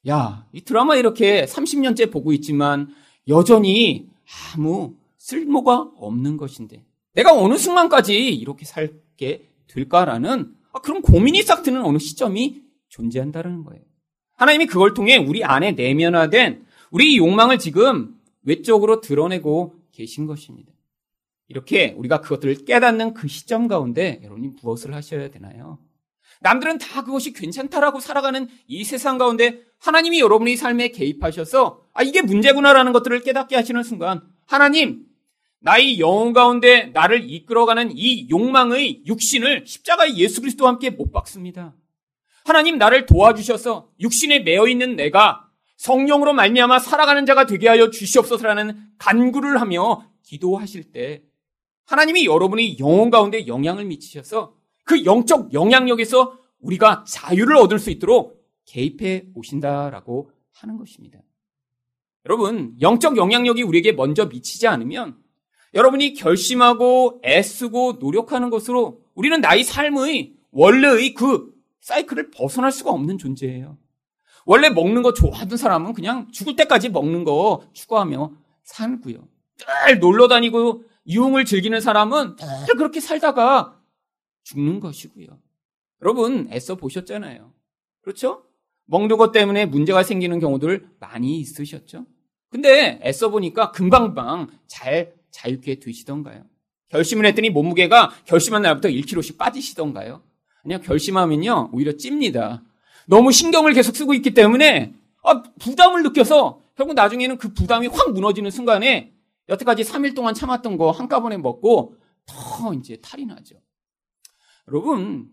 야, 0.08 0.46
이 0.52 0.60
드라마 0.60 0.96
이렇게 0.96 1.46
30년째 1.46 2.10
보고 2.10 2.32
있지만 2.34 2.94
여전히 3.28 4.10
아무 4.54 4.96
쓸모가 5.16 5.92
없는 5.96 6.36
것인데 6.36 6.84
내가 7.14 7.32
어느 7.32 7.56
순간까지 7.56 8.28
이렇게 8.28 8.64
살게 8.64 9.48
될까라는 9.68 10.54
아, 10.72 10.80
그런 10.80 11.02
고민이 11.02 11.42
싹 11.42 11.62
드는 11.62 11.84
어느 11.84 11.98
시점이 11.98 12.62
존재한다는 12.88 13.64
거예요. 13.64 13.82
하나님이 14.36 14.66
그걸 14.66 14.94
통해 14.94 15.16
우리 15.16 15.44
안에 15.44 15.72
내면화된 15.72 16.66
우리 16.90 17.16
욕망을 17.16 17.58
지금 17.58 18.16
외적으로 18.42 19.00
드러내고 19.00 19.74
계신 19.92 20.26
것입니다. 20.26 20.72
이렇게 21.48 21.94
우리가 21.96 22.20
그것들을 22.20 22.64
깨닫는 22.64 23.14
그 23.14 23.28
시점 23.28 23.68
가운데 23.68 24.20
여러분이 24.22 24.52
무엇을 24.62 24.94
하셔야 24.94 25.30
되나요? 25.30 25.78
남들은 26.40 26.78
다 26.78 27.04
그것이 27.04 27.32
괜찮다라고 27.32 28.00
살아가는 28.00 28.48
이 28.66 28.84
세상 28.84 29.18
가운데 29.18 29.62
하나님이 29.78 30.20
여러분의 30.20 30.56
삶에 30.56 30.88
개입하셔서 30.88 31.82
아 31.92 32.02
이게 32.02 32.22
문제구나라는 32.22 32.92
것들을 32.92 33.20
깨닫게 33.20 33.54
하시는 33.56 33.82
순간 33.82 34.22
하나님 34.46 35.06
나의 35.64 35.98
영혼 35.98 36.34
가운데 36.34 36.90
나를 36.92 37.30
이끌어가는 37.30 37.92
이 37.96 38.28
욕망의 38.28 39.04
육신을 39.06 39.64
십자가의 39.66 40.18
예수 40.18 40.42
그리스도와 40.42 40.72
함께 40.72 40.90
못 40.90 41.10
박습니다. 41.10 41.74
하나님 42.44 42.76
나를 42.76 43.06
도와주셔서 43.06 43.88
육신에 43.98 44.40
매어 44.40 44.68
있는 44.68 44.94
내가 44.94 45.48
성령으로 45.78 46.34
말미암아 46.34 46.80
살아가는 46.80 47.24
자가 47.24 47.46
되게 47.46 47.68
하여 47.68 47.88
주시옵소서라는 47.88 48.76
간구를 48.98 49.58
하며 49.58 50.06
기도하실 50.22 50.92
때 50.92 51.22
하나님이 51.86 52.26
여러분의 52.26 52.78
영혼 52.78 53.08
가운데 53.08 53.46
영향을 53.46 53.86
미치셔서 53.86 54.54
그 54.84 55.06
영적 55.06 55.54
영향력에서 55.54 56.38
우리가 56.60 57.06
자유를 57.08 57.56
얻을 57.56 57.78
수 57.78 57.90
있도록 57.90 58.38
개입해 58.66 59.28
오신다라고 59.34 60.30
하는 60.52 60.76
것입니다. 60.76 61.20
여러분, 62.26 62.76
영적 62.82 63.16
영향력이 63.16 63.62
우리에게 63.62 63.92
먼저 63.92 64.26
미치지 64.26 64.66
않으면 64.66 65.23
여러분이 65.74 66.14
결심하고 66.14 67.20
애쓰고 67.24 67.96
노력하는 68.00 68.48
것으로 68.50 69.00
우리는 69.14 69.40
나의 69.40 69.64
삶의 69.64 70.34
원래의 70.52 71.14
그 71.14 71.52
사이클을 71.80 72.30
벗어날 72.30 72.70
수가 72.72 72.90
없는 72.90 73.18
존재예요. 73.18 73.76
원래 74.46 74.70
먹는 74.70 75.02
거 75.02 75.12
좋아하던 75.12 75.58
사람은 75.58 75.92
그냥 75.94 76.28
죽을 76.30 76.54
때까지 76.56 76.90
먹는 76.90 77.24
거 77.24 77.66
추구하며 77.72 78.32
살고요. 78.62 79.26
늘 79.86 79.98
놀러 79.98 80.28
다니고 80.28 80.84
유흥을 81.06 81.44
즐기는 81.44 81.78
사람은 81.80 82.36
늘 82.36 82.74
그렇게 82.76 83.00
살다가 83.00 83.80
죽는 84.44 84.80
것이고요. 84.80 85.26
여러분 86.02 86.48
애써 86.50 86.76
보셨잖아요. 86.76 87.52
그렇죠? 88.02 88.44
먹는 88.86 89.16
것 89.16 89.32
때문에 89.32 89.66
문제가 89.66 90.02
생기는 90.02 90.38
경우들 90.38 90.88
많이 91.00 91.40
있으셨죠? 91.40 92.06
근데 92.50 93.00
애써 93.02 93.30
보니까 93.30 93.72
금방방 93.72 94.48
잘 94.66 95.14
자유케 95.34 95.80
되시던가요? 95.80 96.44
결심을 96.88 97.26
했더니 97.26 97.50
몸무게가 97.50 98.12
결심한 98.24 98.62
날부터 98.62 98.88
1kg씩 98.88 99.36
빠지시던가요? 99.36 100.22
아니요, 100.64 100.80
결심하면요, 100.80 101.70
오히려 101.72 101.96
찝니다. 101.96 102.62
너무 103.06 103.32
신경을 103.32 103.72
계속 103.72 103.96
쓰고 103.96 104.14
있기 104.14 104.32
때문에, 104.32 104.94
아, 105.24 105.42
부담을 105.58 106.04
느껴서, 106.04 106.60
결국 106.76 106.94
나중에는 106.94 107.36
그 107.38 107.52
부담이 107.52 107.88
확 107.88 108.12
무너지는 108.12 108.50
순간에, 108.50 109.12
여태까지 109.48 109.82
3일 109.82 110.14
동안 110.14 110.34
참았던 110.34 110.76
거 110.78 110.92
한꺼번에 110.92 111.36
먹고, 111.36 111.96
더 112.26 112.72
이제 112.74 112.96
탈이 113.02 113.26
나죠. 113.26 113.56
여러분, 114.68 115.28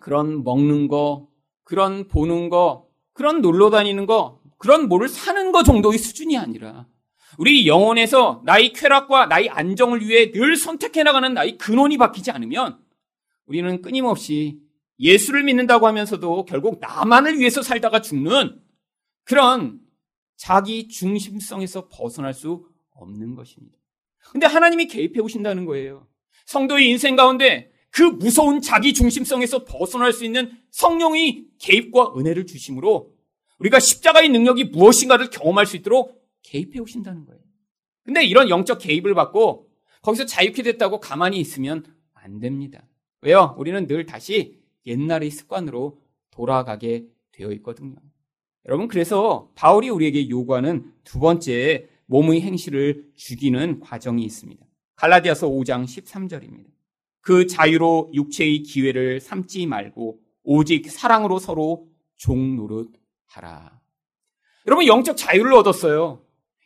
그런 0.00 0.44
먹는 0.44 0.88
거, 0.88 1.28
그런 1.64 2.08
보는 2.08 2.50
거, 2.50 2.86
그런 3.14 3.40
놀러 3.40 3.70
다니는 3.70 4.06
거, 4.06 4.40
그런 4.58 4.88
뭐를 4.88 5.08
사는 5.08 5.50
거 5.50 5.62
정도의 5.62 5.98
수준이 5.98 6.36
아니라, 6.36 6.86
우리 7.38 7.66
영혼에서 7.66 8.42
나의 8.44 8.72
쾌락과 8.72 9.26
나의 9.26 9.48
안정을 9.48 10.06
위해 10.06 10.30
늘 10.30 10.56
선택해 10.56 11.02
나가는 11.02 11.32
나의 11.32 11.58
근원이 11.58 11.96
바뀌지 11.98 12.30
않으면 12.30 12.78
우리는 13.46 13.82
끊임없이 13.82 14.60
예수를 14.98 15.44
믿는다고 15.44 15.86
하면서도 15.86 16.44
결국 16.44 16.78
나만을 16.80 17.38
위해서 17.38 17.62
살다가 17.62 18.00
죽는 18.00 18.60
그런 19.24 19.80
자기 20.36 20.88
중심성에서 20.88 21.88
벗어날 21.88 22.34
수 22.34 22.66
없는 22.94 23.34
것입니다. 23.34 23.78
근데 24.30 24.46
하나님이 24.46 24.86
개입해 24.86 25.20
오신다는 25.20 25.64
거예요. 25.64 26.06
성도의 26.46 26.88
인생 26.88 27.16
가운데 27.16 27.70
그 27.90 28.02
무서운 28.02 28.60
자기 28.60 28.94
중심성에서 28.94 29.64
벗어날 29.64 30.12
수 30.12 30.24
있는 30.24 30.50
성령의 30.70 31.46
개입과 31.58 32.14
은혜를 32.16 32.46
주심으로 32.46 33.12
우리가 33.58 33.78
십자가의 33.78 34.28
능력이 34.30 34.64
무엇인가를 34.64 35.30
경험할 35.30 35.66
수 35.66 35.76
있도록 35.76 36.21
개입해 36.42 36.80
오신다는 36.80 37.24
거예요. 37.24 37.40
근데 38.04 38.24
이런 38.24 38.48
영적 38.48 38.80
개입을 38.80 39.14
받고 39.14 39.68
거기서 40.02 40.26
자유케 40.26 40.62
됐다고 40.62 41.00
가만히 41.00 41.38
있으면 41.38 41.84
안 42.12 42.40
됩니다. 42.40 42.86
왜요? 43.20 43.54
우리는 43.58 43.86
늘 43.86 44.04
다시 44.04 44.60
옛날의 44.86 45.30
습관으로 45.30 46.00
돌아가게 46.30 47.06
되어 47.30 47.52
있거든요. 47.52 47.96
여러분, 48.66 48.88
그래서 48.88 49.50
바울이 49.54 49.88
우리에게 49.88 50.28
요구하는 50.28 50.92
두 51.04 51.18
번째 51.20 51.88
몸의 52.06 52.40
행실을 52.42 53.06
죽이는 53.14 53.80
과정이 53.80 54.24
있습니다. 54.24 54.64
갈라디아서 54.96 55.48
5장 55.48 55.84
13절입니다. 55.84 56.66
그 57.20 57.46
자유로 57.46 58.10
육체의 58.12 58.62
기회를 58.62 59.20
삼지 59.20 59.66
말고 59.66 60.20
오직 60.42 60.90
사랑으로 60.90 61.38
서로 61.38 61.88
종 62.16 62.56
노릇하라. 62.56 63.80
여러분 64.66 64.86
영적 64.86 65.16
자유를 65.16 65.52
얻었어요. 65.54 66.21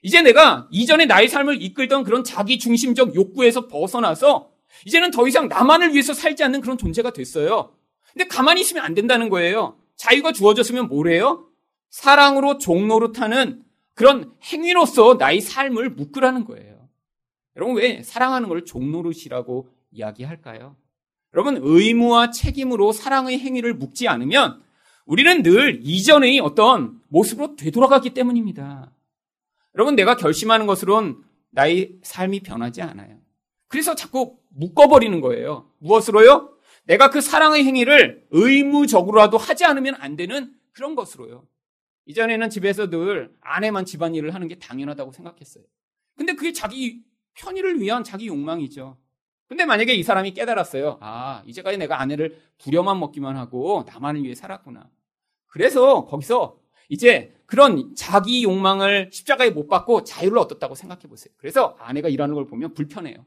이제 0.06 0.22
내가 0.22 0.68
이전에 0.70 1.06
나의 1.06 1.26
삶을 1.26 1.60
이끌던 1.60 2.04
그런 2.04 2.22
자기 2.22 2.60
중심적 2.60 3.16
욕구에서 3.16 3.66
벗어나서 3.66 4.52
이제는 4.84 5.10
더 5.10 5.26
이상 5.26 5.48
나만을 5.48 5.94
위해서 5.94 6.14
살지 6.14 6.44
않는 6.44 6.60
그런 6.60 6.78
존재가 6.78 7.12
됐어요. 7.12 7.72
근데 8.12 8.28
가만히 8.28 8.60
있으면 8.60 8.84
안 8.84 8.94
된다는 8.94 9.30
거예요. 9.30 9.76
자유가 9.96 10.30
주어졌으면 10.30 10.86
뭐래요? 10.86 11.48
사랑으로 11.90 12.58
종노릇하는 12.58 13.64
그런 13.94 14.32
행위로서 14.44 15.14
나의 15.14 15.40
삶을 15.40 15.90
묶으라는 15.90 16.44
거예요. 16.44 16.88
여러분 17.56 17.74
왜 17.74 18.04
사랑하는 18.04 18.48
걸 18.48 18.64
종노릇이라고 18.64 19.68
이야기할까요? 19.90 20.76
여러분 21.34 21.58
의무와 21.60 22.30
책임으로 22.30 22.92
사랑의 22.92 23.40
행위를 23.40 23.74
묶지 23.74 24.06
않으면 24.06 24.62
우리는 25.04 25.42
늘 25.42 25.80
이전의 25.82 26.38
어떤 26.38 27.00
모습으로 27.08 27.56
되돌아가기 27.56 28.10
때문입니다. 28.10 28.92
여러분, 29.76 29.94
내가 29.94 30.16
결심하는 30.16 30.66
것으로는 30.66 31.22
나의 31.50 31.98
삶이 32.02 32.40
변하지 32.40 32.82
않아요. 32.82 33.18
그래서 33.68 33.94
자꾸 33.94 34.38
묶어버리는 34.48 35.20
거예요. 35.20 35.70
무엇으로요? 35.78 36.56
내가 36.84 37.10
그 37.10 37.20
사랑의 37.20 37.64
행위를 37.64 38.26
의무적으로라도 38.30 39.36
하지 39.38 39.64
않으면 39.64 39.94
안 39.98 40.16
되는 40.16 40.54
그런 40.72 40.94
것으로요. 40.94 41.46
이전에는 42.06 42.48
집에서 42.48 42.88
늘 42.88 43.34
아내만 43.40 43.84
집안일을 43.84 44.34
하는 44.34 44.48
게 44.48 44.54
당연하다고 44.58 45.12
생각했어요. 45.12 45.64
근데 46.16 46.34
그게 46.34 46.52
자기 46.52 47.02
편의를 47.34 47.80
위한 47.80 48.02
자기 48.04 48.28
욕망이죠. 48.28 48.96
근데 49.48 49.64
만약에 49.64 49.94
이 49.94 50.02
사람이 50.02 50.32
깨달았어요. 50.32 50.98
아, 51.00 51.42
이제까지 51.46 51.76
내가 51.78 52.00
아내를 52.00 52.40
부려만 52.58 52.98
먹기만 52.98 53.36
하고 53.36 53.84
나만을 53.86 54.22
위해 54.22 54.34
살았구나. 54.34 54.88
그래서 55.46 56.06
거기서 56.06 56.58
이제 56.88 57.34
그런 57.46 57.94
자기 57.94 58.42
욕망을 58.44 59.10
십자가에 59.12 59.50
못 59.50 59.68
받고 59.68 60.04
자유를 60.04 60.38
얻었다고 60.38 60.74
생각해 60.74 61.02
보세요. 61.02 61.32
그래서 61.36 61.76
아내가 61.78 62.08
일하는 62.08 62.34
걸 62.34 62.46
보면 62.46 62.74
불편해요. 62.74 63.24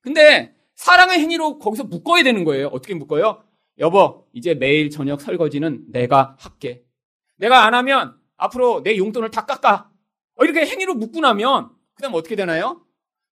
근데 0.00 0.54
사랑의 0.74 1.18
행위로 1.20 1.58
거기서 1.58 1.84
묶어야 1.84 2.22
되는 2.22 2.44
거예요. 2.44 2.68
어떻게 2.68 2.94
묶어요? 2.94 3.42
여보, 3.78 4.26
이제 4.32 4.54
매일 4.54 4.90
저녁 4.90 5.20
설거지는 5.20 5.86
내가 5.90 6.36
할게. 6.38 6.84
내가 7.36 7.64
안 7.64 7.74
하면 7.74 8.16
앞으로 8.36 8.82
내 8.82 8.96
용돈을 8.96 9.30
다 9.30 9.44
깎아. 9.46 9.90
어, 10.36 10.44
이렇게 10.44 10.66
행위로 10.66 10.94
묶고 10.94 11.20
나면 11.20 11.70
그 11.94 12.02
다음 12.02 12.14
어떻게 12.14 12.36
되나요? 12.36 12.84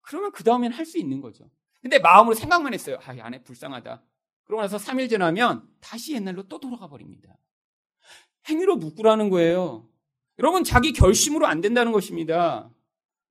그러면 0.01 0.31
그 0.31 0.43
다음엔 0.43 0.71
할 0.71 0.85
수 0.85 0.97
있는 0.97 1.21
거죠. 1.21 1.49
근데 1.81 1.99
마음으로 1.99 2.33
생각만 2.33 2.73
했어요. 2.73 2.97
아, 3.05 3.15
아내 3.21 3.43
불쌍하다. 3.43 4.01
그러고 4.45 4.61
나서 4.61 4.77
3일 4.77 5.09
지나면 5.09 5.63
다시 5.79 6.13
옛날로 6.13 6.43
또 6.47 6.59
돌아가 6.59 6.87
버립니다. 6.87 7.37
행위로 8.49 8.77
묶으라는 8.77 9.29
거예요. 9.29 9.87
여러분, 10.39 10.63
자기 10.63 10.93
결심으로 10.93 11.45
안 11.45 11.61
된다는 11.61 11.91
것입니다. 11.91 12.69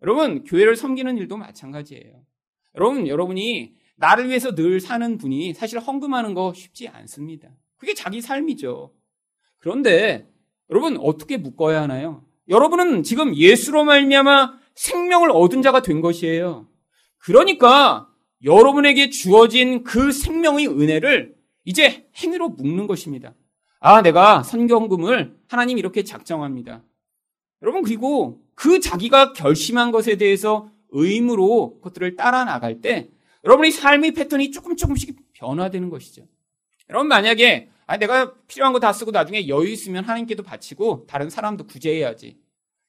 여러분, 0.02 0.44
교회를 0.44 0.76
섬기는 0.76 1.16
일도 1.18 1.36
마찬가지예요. 1.36 2.24
여러분, 2.76 3.06
여러분이 3.06 3.74
나를 3.96 4.28
위해서 4.28 4.54
늘 4.54 4.80
사는 4.80 5.18
분이 5.18 5.54
사실 5.54 5.78
헌금하는 5.78 6.34
거 6.34 6.52
쉽지 6.54 6.88
않습니다. 6.88 7.50
그게 7.76 7.94
자기 7.94 8.20
삶이죠. 8.20 8.92
그런데 9.58 10.28
여러분 10.70 10.96
어떻게 10.98 11.36
묶어야 11.36 11.82
하나요? 11.82 12.24
여러분은 12.48 13.04
지금 13.04 13.36
예수로 13.36 13.84
말미암아 13.84 14.58
생명을 14.74 15.30
얻은 15.30 15.62
자가 15.62 15.82
된 15.82 16.00
것이에요. 16.00 16.68
그러니까 17.18 18.08
여러분에게 18.42 19.10
주어진 19.10 19.84
그 19.84 20.10
생명의 20.10 20.66
은혜를 20.66 21.36
이제 21.64 22.08
행위로 22.16 22.48
묶는 22.50 22.88
것입니다. 22.88 23.34
아, 23.84 24.00
내가 24.00 24.44
선경금을 24.44 25.36
하나님 25.48 25.76
이렇게 25.76 26.04
작정합니다. 26.04 26.84
여러분, 27.62 27.82
그리고 27.82 28.40
그 28.54 28.78
자기가 28.78 29.32
결심한 29.32 29.90
것에 29.90 30.16
대해서 30.16 30.68
의무로 30.90 31.78
그것들을 31.78 32.14
따라 32.14 32.44
나갈 32.44 32.80
때 32.80 33.10
여러분의 33.44 33.72
삶의 33.72 34.12
패턴이 34.12 34.52
조금 34.52 34.76
조금씩 34.76 35.16
변화되는 35.32 35.90
것이죠. 35.90 36.22
여러분, 36.90 37.08
만약에 37.08 37.70
아, 37.86 37.96
내가 37.96 38.34
필요한 38.46 38.72
거 38.72 38.78
다 38.78 38.92
쓰고 38.92 39.10
나중에 39.10 39.48
여유 39.48 39.68
있으면 39.68 40.04
하나님께도 40.04 40.44
바치고 40.44 41.06
다른 41.08 41.28
사람도 41.28 41.66
구제해야지. 41.66 42.38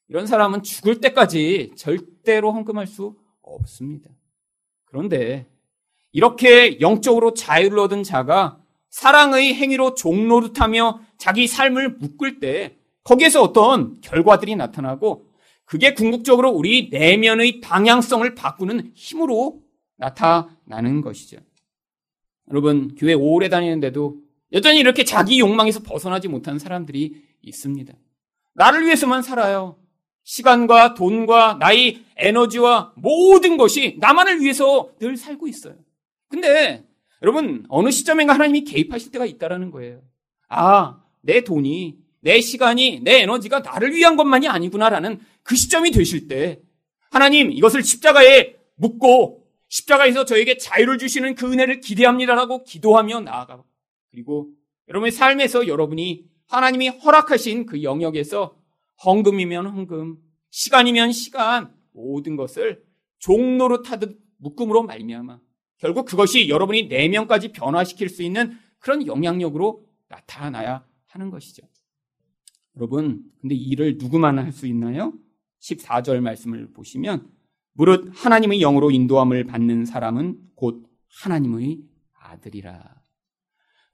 이런 0.09 0.27
사람은 0.27 0.61
죽을 0.61 1.01
때까지 1.01 1.71
절대로 1.75 2.51
헌금할 2.51 2.85
수 2.85 3.15
없습니다. 3.41 4.11
그런데 4.85 5.47
이렇게 6.11 6.79
영적으로 6.81 7.33
자유를 7.33 7.79
얻은 7.79 8.03
자가 8.03 8.62
사랑의 8.93 9.55
행위로 9.55 9.95
종노릇하며 9.95 11.01
자기 11.17 11.47
삶을 11.47 11.97
묶을 11.97 12.39
때 12.39 12.77
거기에서 13.03 13.41
어떤 13.41 13.99
결과들이 14.01 14.55
나타나고 14.55 15.25
그게 15.65 15.95
궁극적으로 15.95 16.51
우리 16.51 16.89
내면의 16.91 17.59
방향성을 17.59 18.35
바꾸는 18.35 18.91
힘으로 18.93 19.63
나타나는 19.97 21.01
것이죠. 21.01 21.37
여러분, 22.51 22.93
교회 22.93 23.13
오래 23.13 23.49
다니는데도 23.49 24.17
여전히 24.51 24.79
이렇게 24.79 25.03
자기 25.03 25.39
욕망에서 25.39 25.81
벗어나지 25.81 26.27
못한 26.27 26.59
사람들이 26.59 27.15
있습니다. 27.41 27.95
나를 28.53 28.85
위해서만 28.85 29.23
살아요. 29.23 29.79
시간과 30.23 30.93
돈과 30.93 31.55
나의 31.55 32.03
에너지와 32.15 32.93
모든 32.95 33.57
것이 33.57 33.97
나만을 33.99 34.41
위해서 34.41 34.91
늘 34.99 35.17
살고 35.17 35.47
있어요. 35.47 35.73
근데 36.29 36.85
여러분, 37.23 37.65
어느 37.69 37.89
시점인가 37.89 38.33
하나님이 38.33 38.65
개입하실 38.65 39.11
때가 39.11 39.25
있다라는 39.25 39.71
거예요. 39.71 40.01
아, 40.49 41.01
내 41.21 41.41
돈이, 41.41 41.97
내 42.19 42.41
시간이, 42.41 42.99
내 43.01 43.21
에너지가 43.21 43.59
나를 43.59 43.93
위한 43.95 44.17
것만이 44.17 44.49
아니구나라는 44.49 45.19
그 45.41 45.55
시점이 45.55 45.91
되실 45.91 46.27
때, 46.27 46.61
하나님, 47.09 47.51
이것을 47.51 47.81
십자가에 47.81 48.55
묻고, 48.75 49.47
십자가에서 49.69 50.25
저에게 50.25 50.57
자유를 50.57 50.97
주시는 50.97 51.35
그 51.35 51.51
은혜를 51.51 51.79
기대합니다라고 51.79 52.65
기도하며 52.65 53.21
나아가. 53.21 53.63
그리고 54.11 54.49
여러분의 54.89 55.11
삶에서 55.11 55.67
여러분이 55.67 56.25
하나님이 56.47 56.89
허락하신 56.89 57.65
그 57.65 57.83
영역에서 57.83 58.55
헌금이면 59.03 59.67
헌금, 59.67 60.17
시간이면 60.51 61.13
시간, 61.13 61.73
모든 61.93 62.35
것을 62.35 62.83
종로로 63.19 63.81
타듯 63.81 64.19
묶음으로 64.37 64.83
말미암아 64.83 65.39
결국 65.83 66.05
그것이 66.05 66.47
여러분이 66.47 66.83
내면까지 66.83 67.51
변화시킬 67.51 68.07
수 68.07 68.23
있는 68.23 68.57
그런 68.79 69.05
영향력으로 69.05 69.83
나타나야 70.07 70.85
하는 71.07 71.29
것이죠. 71.29 71.67
여러분, 72.77 73.21
근데 73.41 73.53
이 73.53 73.67
일을 73.67 73.97
누구만 73.97 74.39
할 74.39 74.53
수 74.53 74.65
있나요? 74.65 75.11
14절 75.59 76.21
말씀을 76.21 76.71
보시면 76.71 77.29
무릇 77.73 78.09
하나님의 78.13 78.59
영으로 78.59 78.91
인도함을 78.91 79.43
받는 79.43 79.83
사람은 79.83 80.37
곧 80.55 80.89
하나님의 81.21 81.79
아들이라. 82.17 82.95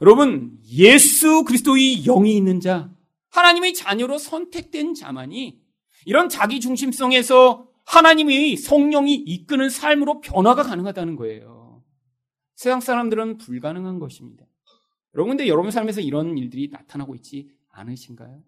여러분, 0.02 0.60
예수 0.72 1.44
그리스도의 1.44 2.04
영이 2.04 2.38
있는 2.38 2.60
자, 2.60 2.94
하나님의 3.30 3.74
자녀로 3.74 4.20
선택된 4.20 4.94
자만이 4.94 5.60
이런 6.06 6.30
자기 6.30 6.60
중심성에서 6.60 7.68
하나님의 7.86 8.58
성령이 8.58 9.16
이끄는 9.16 9.72
삶으로 9.72 10.22
변화가 10.22 10.62
가능하다는 10.62 11.16
거예요. 11.16 11.59
세상 12.60 12.82
사람들은 12.82 13.38
불가능한 13.38 14.00
것입니다. 14.00 14.46
여러분, 15.14 15.30
근데 15.38 15.48
여러분 15.48 15.72
삶에서 15.72 16.02
이런 16.02 16.38
일들이 16.38 16.68
나타나고 16.68 17.16
있지 17.16 17.50
않으신가요? 17.70 18.44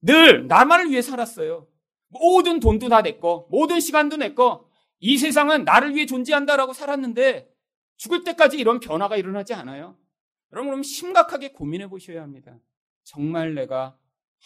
늘 0.00 0.46
나만을 0.46 0.90
위해 0.90 1.02
살았어요. 1.02 1.68
모든 2.08 2.60
돈도 2.60 2.88
다내 2.88 3.18
거, 3.18 3.46
모든 3.50 3.78
시간도 3.78 4.16
내 4.16 4.32
거. 4.32 4.70
이 5.00 5.18
세상은 5.18 5.64
나를 5.64 5.94
위해 5.94 6.06
존재한다라고 6.06 6.72
살았는데 6.72 7.54
죽을 7.98 8.24
때까지 8.24 8.56
이런 8.56 8.80
변화가 8.80 9.18
일어나지 9.18 9.52
않아요. 9.52 9.98
여러분 10.50 10.70
그럼 10.70 10.82
심각하게 10.82 11.52
고민해 11.52 11.88
보셔야 11.90 12.22
합니다. 12.22 12.58
정말 13.04 13.54
내가 13.54 13.98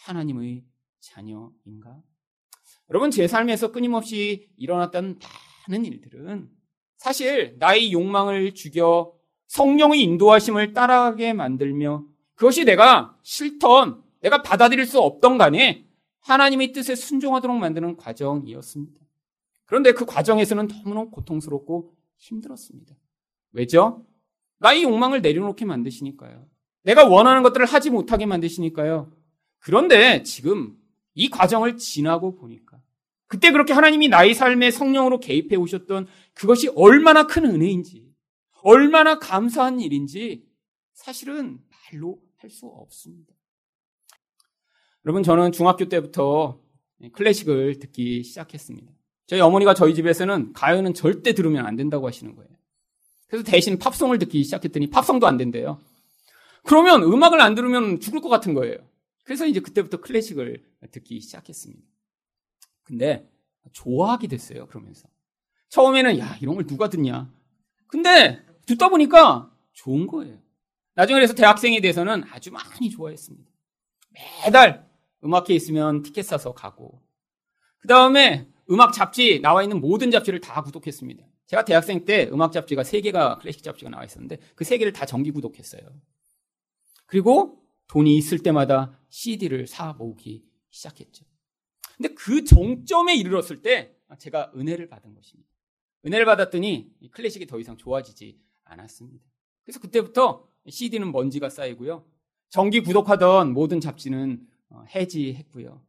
하나님의 0.03 0.65
자녀인가? 0.99 2.01
여러분 2.89 3.09
제 3.09 3.25
삶에서 3.25 3.71
끊임없이 3.71 4.49
일어났던 4.57 5.17
많은 5.69 5.85
일들은 5.85 6.56
사실 6.97 7.55
나의 7.59 7.93
욕망을 7.93 8.53
죽여 8.53 9.13
성령의 9.47 10.01
인도하심을 10.01 10.73
따라가게 10.73 11.33
만들며 11.33 12.03
그것이 12.35 12.65
내가 12.65 13.15
싫던 13.23 14.03
내가 14.21 14.41
받아들일 14.41 14.85
수 14.85 14.99
없던 14.99 15.37
간에 15.37 15.85
하나님의 16.19 16.73
뜻에 16.73 16.95
순종하도록 16.95 17.55
만드는 17.55 17.95
과정이었습니다. 17.95 18.99
그런데 19.65 19.93
그 19.93 20.05
과정에서는 20.05 20.67
너무나 20.67 21.05
고통스럽고 21.05 21.93
힘들었습니다. 22.17 22.95
왜죠? 23.53 24.05
나의 24.59 24.83
욕망을 24.83 25.21
내려놓게 25.21 25.65
만드시니까요. 25.65 26.45
내가 26.83 27.05
원하는 27.05 27.43
것들을 27.43 27.65
하지 27.65 27.89
못하게 27.89 28.25
만드시니까요. 28.25 29.11
그런데 29.59 30.23
지금 30.23 30.77
이 31.13 31.29
과정을 31.29 31.77
지나고 31.77 32.35
보니까 32.35 32.79
그때 33.27 33.51
그렇게 33.51 33.73
하나님이 33.73 34.07
나의 34.07 34.33
삶에 34.33 34.71
성령으로 34.71 35.19
개입해 35.19 35.55
오셨던 35.55 36.07
그것이 36.33 36.69
얼마나 36.75 37.27
큰 37.27 37.45
은혜인지, 37.45 38.07
얼마나 38.63 39.19
감사한 39.19 39.79
일인지 39.81 40.45
사실은 40.93 41.59
말로 41.91 42.19
할 42.37 42.49
수 42.49 42.65
없습니다. 42.67 43.33
여러분, 45.05 45.23
저는 45.23 45.51
중학교 45.51 45.89
때부터 45.89 46.61
클래식을 47.13 47.79
듣기 47.79 48.23
시작했습니다. 48.23 48.91
저희 49.27 49.39
어머니가 49.41 49.73
저희 49.73 49.93
집에서는 49.93 50.53
가요는 50.53 50.93
절대 50.93 51.33
들으면 51.33 51.65
안 51.65 51.75
된다고 51.75 52.07
하시는 52.07 52.35
거예요. 52.35 52.49
그래서 53.27 53.43
대신 53.43 53.77
팝송을 53.77 54.19
듣기 54.19 54.43
시작했더니 54.43 54.89
팝송도 54.89 55.27
안 55.27 55.37
된대요. 55.37 55.81
그러면 56.63 57.03
음악을 57.03 57.41
안 57.41 57.55
들으면 57.55 57.99
죽을 57.99 58.21
것 58.21 58.29
같은 58.29 58.53
거예요. 58.53 58.77
그래서 59.23 59.45
이제 59.45 59.59
그때부터 59.59 59.97
클래식을 59.97 60.63
듣기 60.91 61.19
시작했습니다. 61.19 61.83
근데 62.87 63.29
좋아하게 63.73 64.27
됐어요. 64.27 64.65
그러면서. 64.67 65.09
처음에는 65.67 66.19
야, 66.19 66.37
이런 66.41 66.55
걸 66.55 66.65
누가 66.65 66.89
듣냐. 66.89 67.29
근데 67.87 68.41
듣다 68.65 68.87
보니까 68.87 69.51
좋은 69.73 70.07
거예요. 70.07 70.37
나중에 70.95 71.17
그래서 71.17 71.33
대학생이 71.33 71.81
돼서는 71.81 72.23
아주 72.31 72.49
많이 72.51 72.89
좋아했습니다. 72.89 73.51
매달 74.45 74.89
음악회 75.23 75.53
있으면 75.53 76.01
티켓 76.01 76.23
사서 76.23 76.53
가고. 76.53 77.01
그 77.79 77.89
다음에 77.89 78.47
음악 78.71 78.93
잡지 78.93 79.41
나와 79.41 79.63
있는 79.63 79.81
모든 79.81 80.09
잡지를 80.09 80.39
다 80.39 80.63
구독했습니다. 80.63 81.25
제가 81.47 81.65
대학생 81.65 82.05
때 82.05 82.29
음악 82.31 82.53
잡지가 82.53 82.83
3개가 82.83 83.39
클래식 83.39 83.63
잡지가 83.63 83.89
나와 83.89 84.05
있었는데 84.05 84.37
그 84.55 84.63
3개를 84.63 84.93
다 84.93 85.05
정기 85.05 85.31
구독했어요. 85.31 85.81
그리고 87.05 87.61
돈이 87.87 88.15
있을 88.17 88.39
때마다 88.39 88.97
CD를 89.09 89.67
사 89.67 89.93
모으기 89.93 90.45
시작했죠. 90.69 91.25
근데 91.97 92.13
그 92.13 92.43
정점에 92.43 93.15
이르렀을 93.15 93.61
때 93.61 93.95
제가 94.19 94.51
은혜를 94.55 94.87
받은 94.87 95.13
것입니다. 95.13 95.49
은혜를 96.05 96.25
받았더니 96.25 96.91
클래식이 97.11 97.47
더 97.47 97.59
이상 97.59 97.75
좋아지지 97.75 98.39
않았습니다. 98.63 99.25
그래서 99.63 99.79
그때부터 99.79 100.47
CD는 100.67 101.11
먼지가 101.11 101.49
쌓이고요. 101.49 102.05
정기 102.49 102.81
구독하던 102.81 103.53
모든 103.53 103.79
잡지는 103.79 104.47
어, 104.69 104.83
해지했고요. 104.95 105.81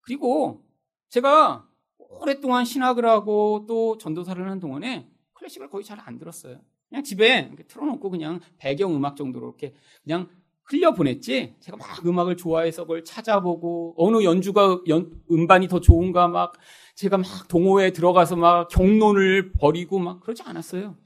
그리고 0.00 0.64
제가 1.10 1.68
오랫동안 1.98 2.64
신학을 2.64 3.04
하고 3.04 3.66
또 3.68 3.98
전도사를 3.98 4.42
하는 4.42 4.60
동안에 4.60 5.08
클래식을 5.34 5.68
거의 5.70 5.84
잘 5.84 6.00
안 6.00 6.18
들었어요. 6.18 6.60
그냥 6.88 7.04
집에 7.04 7.54
틀어놓고 7.68 8.10
그냥 8.10 8.40
배경 8.58 8.94
음악 8.94 9.16
정도로 9.16 9.46
이렇게 9.46 9.74
그냥 10.02 10.28
흘려 10.70 10.94
보냈지. 10.94 11.56
제가 11.58 11.76
막 11.76 12.06
음악을 12.06 12.36
좋아해서 12.36 12.82
그걸 12.82 13.02
찾아보고 13.02 13.94
어느 13.98 14.22
연주가 14.22 14.78
연, 14.88 15.10
음반이 15.30 15.66
더 15.66 15.80
좋은가 15.80 16.28
막 16.28 16.52
제가 16.94 17.18
막 17.18 17.48
동호회에 17.48 17.92
들어가서 17.92 18.36
막 18.36 18.68
경론을 18.68 19.52
벌이고 19.52 19.98
막 19.98 20.20
그러지 20.20 20.42
않았어요. 20.44 20.96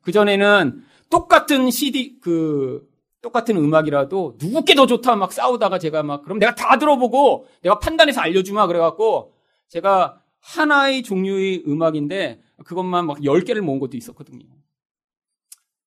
그 0.00 0.10
전에는 0.10 0.82
똑같은 1.10 1.70
CD 1.70 2.18
그 2.20 2.88
똑같은 3.20 3.56
음악이라도 3.56 4.36
누구께 4.38 4.74
더 4.74 4.86
좋다 4.86 5.16
막 5.16 5.32
싸우다가 5.32 5.78
제가 5.78 6.02
막 6.02 6.22
그럼 6.22 6.38
내가 6.38 6.54
다 6.54 6.78
들어보고 6.78 7.46
내가 7.62 7.78
판단해서 7.78 8.22
알려주마 8.22 8.66
그래갖고 8.66 9.34
제가 9.68 10.20
하나의 10.40 11.02
종류의 11.02 11.64
음악인데 11.66 12.40
그것만 12.64 13.06
막 13.06 13.18
10개를 13.18 13.60
모은 13.60 13.78
것도 13.80 13.96
있었거든요. 13.96 14.46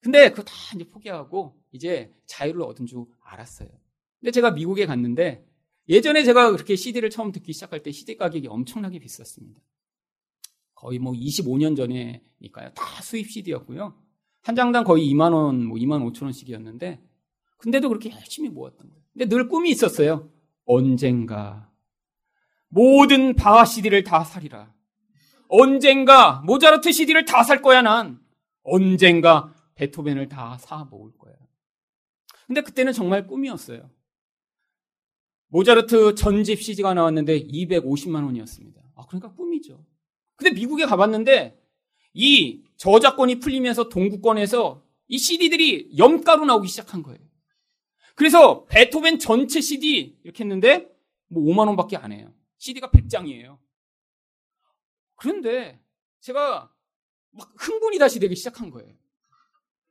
근데 0.02 0.30
그거 0.30 0.44
다 0.44 0.54
이제 0.76 0.84
포기하고 0.84 1.57
이제 1.78 2.12
자유를 2.26 2.62
얻은 2.64 2.88
줄 2.88 3.06
알았어요. 3.24 3.70
근데 4.20 4.32
제가 4.32 4.52
미국에 4.52 4.86
갔는데 4.88 5.46
예전에 5.88 6.24
제가 6.24 6.52
그렇게 6.52 6.76
CD를 6.76 7.10
처음 7.12 7.32
듣기 7.32 7.54
시작할 7.54 7.82
때 7.84 7.92
CD 7.92 8.18
가격이 8.18 8.48
엄청나게 8.48 9.00
비쌌습니다. 9.00 9.62
거의 10.74 10.98
뭐 11.00 11.14
25년 11.14 11.78
전에니까요. 11.78 12.74
다 12.74 13.02
수입 13.02 13.30
CD였고요. 13.30 13.96
한 14.42 14.56
장당 14.56 14.84
거의 14.84 15.08
2만 15.14 15.34
원, 15.34 15.64
뭐 15.66 15.78
2만 15.78 16.04
5천 16.12 16.24
원씩이었는데 16.24 17.00
근데도 17.58 17.90
그렇게 17.90 18.12
열심히 18.12 18.50
모았던 18.50 18.90
거예요. 18.90 19.04
근데 19.14 19.30
늘 19.30 19.48
꿈이 19.48 19.70
있었어요. 19.70 20.30
언젠가 20.66 21.72
모든 22.70 23.36
바하 23.36 23.66
CD를 23.66 24.04
다 24.04 24.24
사리라. 24.24 24.74
언젠가 25.48 26.42
모자르트 26.46 26.92
CD를 26.92 27.24
다 27.26 27.44
살 27.44 27.62
거야 27.62 27.82
난. 27.82 28.20
언젠가 28.64 29.54
베토벤을 29.76 30.28
다 30.28 30.58
사 30.60 30.84
모을 30.86 31.12
거야. 31.18 31.34
근데 32.48 32.62
그때는 32.62 32.94
정말 32.94 33.28
꿈이었어요. 33.28 33.90
모자르트 35.50 36.16
전집 36.16 36.62
CD가 36.62 36.94
나왔는데 36.94 37.46
250만 37.48 38.24
원이었습니다. 38.26 38.82
아, 38.96 39.06
그러니까 39.06 39.34
꿈이죠. 39.34 39.86
근데 40.36 40.52
미국에 40.52 40.86
가봤는데 40.86 41.62
이 42.14 42.64
저작권이 42.78 43.40
풀리면서 43.40 43.90
동구권에서 43.90 44.84
이 45.08 45.18
CD들이 45.18 45.98
염가로 45.98 46.46
나오기 46.46 46.68
시작한 46.68 47.04
거예요. 47.04 47.20
그래서 48.16 48.66
베토벤 48.66 49.20
전체 49.20 49.62
CD 49.62 50.18
이렇게 50.24 50.44
했는데 50.44 50.90
뭐 51.28 51.44
5만 51.44 51.68
원밖에 51.68 51.98
안 51.98 52.12
해요. 52.12 52.34
CD가 52.58 52.90
100장이에요. 52.90 53.58
그런데 55.16 55.80
제가 56.20 56.72
막 57.32 57.54
흥분이 57.58 58.00
다시 58.00 58.20
되기 58.20 58.36
시작한 58.36 58.70
거예요. 58.72 58.94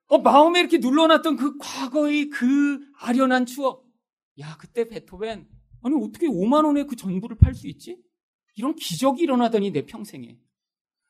어, 0.09 0.19
마음에 0.19 0.61
이렇게 0.61 0.79
눌러놨던 0.79 1.37
그 1.37 1.57
과거의 1.59 2.29
그 2.31 2.81
아련한 3.01 3.47
추억. 3.47 3.87
야, 4.39 4.57
그때 4.59 4.89
베토벤, 4.89 5.49
아니, 5.83 5.97
어떻게 5.97 6.29
5만원에 6.29 6.87
그 6.87 6.95
전부를 6.97 7.37
팔 7.39 7.55
수 7.55 7.67
있지? 7.69 7.99
이런 8.55 8.75
기적이 8.75 9.23
일어나더니 9.23 9.73
내 9.73 9.85
평생에. 9.85 10.39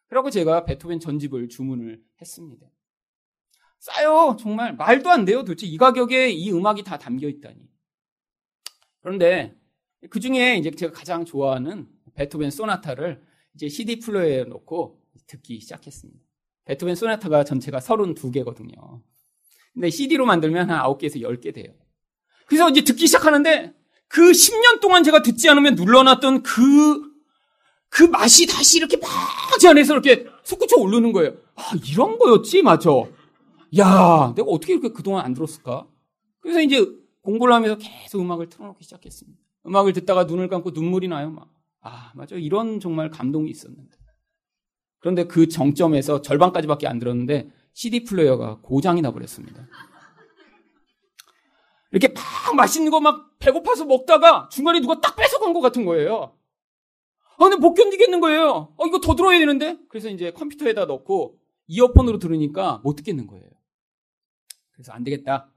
그러고 0.09 0.31
제가 0.31 0.65
베토벤 0.65 1.01
전집을 1.01 1.49
주문을 1.49 2.03
했습니다. 2.21 2.67
싸요. 3.79 4.37
정말. 4.39 4.75
말도 4.77 5.11
안 5.11 5.25
돼요. 5.25 5.45
도대체 5.45 5.67
이 5.67 5.77
가격에 5.77 6.31
이 6.31 6.51
음악이 6.51 6.83
다 6.83 6.99
담겨 6.99 7.29
있다니. 7.29 7.69
그런데 9.01 9.57
그 10.11 10.21
중에 10.21 10.57
이제 10.57 10.71
제가 10.71 10.93
가장 10.93 11.25
좋아하는 11.25 11.89
베토벤 12.15 12.51
소나타를 12.51 13.25
이제 13.55 13.69
CD 13.69 13.99
플레이어에 14.01 14.45
놓고 14.45 15.03
듣기 15.27 15.61
시작했습니다. 15.61 16.26
베토벤 16.67 16.95
소나타가 16.95 17.45
전체가 17.45 17.79
32개거든요. 17.79 19.01
근데 19.73 19.91
CD로 19.91 20.27
만들면 20.27 20.71
한 20.71 20.83
9개에서 20.85 21.21
10개 21.23 21.55
돼요. 21.55 21.73
그래서 22.47 22.69
이제 22.71 22.83
듣기 22.85 23.07
시작하는데 23.07 23.75
그 24.09 24.31
10년 24.31 24.81
동안 24.81 25.03
제가 25.03 25.23
듣지 25.23 25.49
않으면 25.49 25.75
눌러놨던 25.75 26.43
그, 26.43 27.03
그 27.89 28.03
맛이 28.05 28.47
다시 28.47 28.79
이렇게 28.79 28.97
막 28.99 29.09
제 29.59 29.69
안에서 29.69 29.95
이렇게 29.95 30.27
솟구쳐 30.43 30.77
오르는 30.77 31.13
거예요. 31.13 31.33
아, 31.55 31.71
이런 31.91 32.19
거였지? 32.19 32.61
맞아. 32.63 32.91
야, 33.79 34.33
내가 34.37 34.49
어떻게 34.49 34.75
이렇게 34.75 34.91
그동안 34.91 35.25
안 35.25 35.33
들었을까? 35.33 35.87
그래서 36.41 36.61
이제 36.61 36.87
공부를 37.23 37.55
하면서 37.55 37.77
계속 37.79 38.21
음악을 38.21 38.49
틀어놓기 38.51 38.85
시작했습니다. 38.85 39.39
음악을 39.67 39.93
듣다가 39.95 40.25
눈을 40.25 40.49
감고 40.49 40.71
눈물이 40.73 41.09
나요, 41.09 41.31
막. 41.31 41.49
아, 41.81 42.13
맞아. 42.15 42.37
이런 42.37 42.81
정말 42.81 43.11
감동이 43.11 43.49
있었는데. 43.51 43.96
그런데 45.07 45.23
그 45.23 45.47
정점에서 45.47 46.21
절반까지밖에 46.21 46.88
안 46.88 46.99
들었는데 46.99 47.49
CD 47.75 48.03
플레이어가 48.03 48.59
고장이 48.61 49.03
나버렸습니다. 49.03 49.69
이렇게 51.92 52.12
막 52.12 52.57
맛있는 52.57 52.90
거 52.90 52.99
막 52.99 53.38
배고파서 53.38 53.85
먹다가 53.85 54.49
중간에 54.51 54.81
누가 54.81 55.01
딱 55.01 55.14
뺏어간 55.14 55.53
것 55.53 55.61
같은 55.61 55.85
거예요. 55.85 56.37
아, 57.38 57.45
근데 57.45 57.55
못 57.55 57.75
견디겠는 57.75 58.19
거예요. 58.21 58.75
어, 58.77 58.87
이거 58.88 58.99
더 58.99 59.14
들어야 59.14 59.38
되는데? 59.38 59.79
그래서 59.88 60.09
이제 60.09 60.33
컴퓨터에다 60.33 60.87
넣고 60.87 61.38
이어폰으로 61.69 62.19
들으니까 62.19 62.81
못 62.83 62.97
듣겠는 62.97 63.29
거예요. 63.29 63.49
그래서 64.73 64.90
안 64.90 65.05
되겠다. 65.05 65.53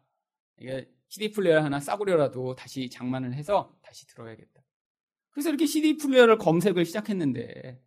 이게 0.60 0.88
CD 1.08 1.32
플레이어 1.32 1.64
하나 1.64 1.80
싸구려라도 1.80 2.54
다시 2.54 2.88
장만을 2.92 3.34
해서 3.34 3.74
다시 3.82 4.06
들어야겠다. 4.06 4.62
그래서 5.32 5.50
이렇게 5.50 5.66
CD 5.66 5.98
플레이어를 5.98 6.38
검색을 6.38 6.86
시작했는데 6.86 7.82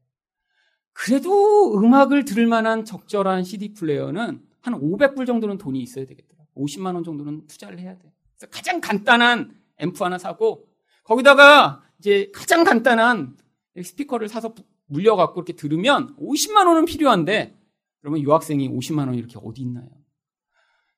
그래도 0.92 1.78
음악을 1.78 2.24
들을 2.24 2.46
만한 2.46 2.84
적절한 2.84 3.44
CD 3.44 3.72
플레이어는 3.72 4.42
한 4.60 4.74
500불 4.74 5.26
정도는 5.26 5.58
돈이 5.58 5.80
있어야 5.80 6.06
되겠더라. 6.06 6.44
50만 6.56 6.94
원 6.94 7.02
정도는 7.02 7.46
투자를 7.46 7.78
해야 7.78 7.98
돼. 7.98 8.12
그래서 8.36 8.50
가장 8.50 8.80
간단한 8.80 9.54
앰프 9.78 10.04
하나 10.04 10.18
사고 10.18 10.68
거기다가 11.04 11.82
이제 11.98 12.30
가장 12.32 12.64
간단한 12.64 13.36
스피커를 13.82 14.28
사서 14.28 14.54
물려갖고 14.86 15.40
이렇게 15.40 15.54
들으면 15.54 16.14
50만 16.16 16.66
원은 16.66 16.84
필요한데 16.84 17.58
그러면 18.00 18.20
유학생이 18.20 18.68
50만 18.68 19.06
원이 19.06 19.18
이렇게 19.18 19.38
어디 19.42 19.62
있나요? 19.62 19.88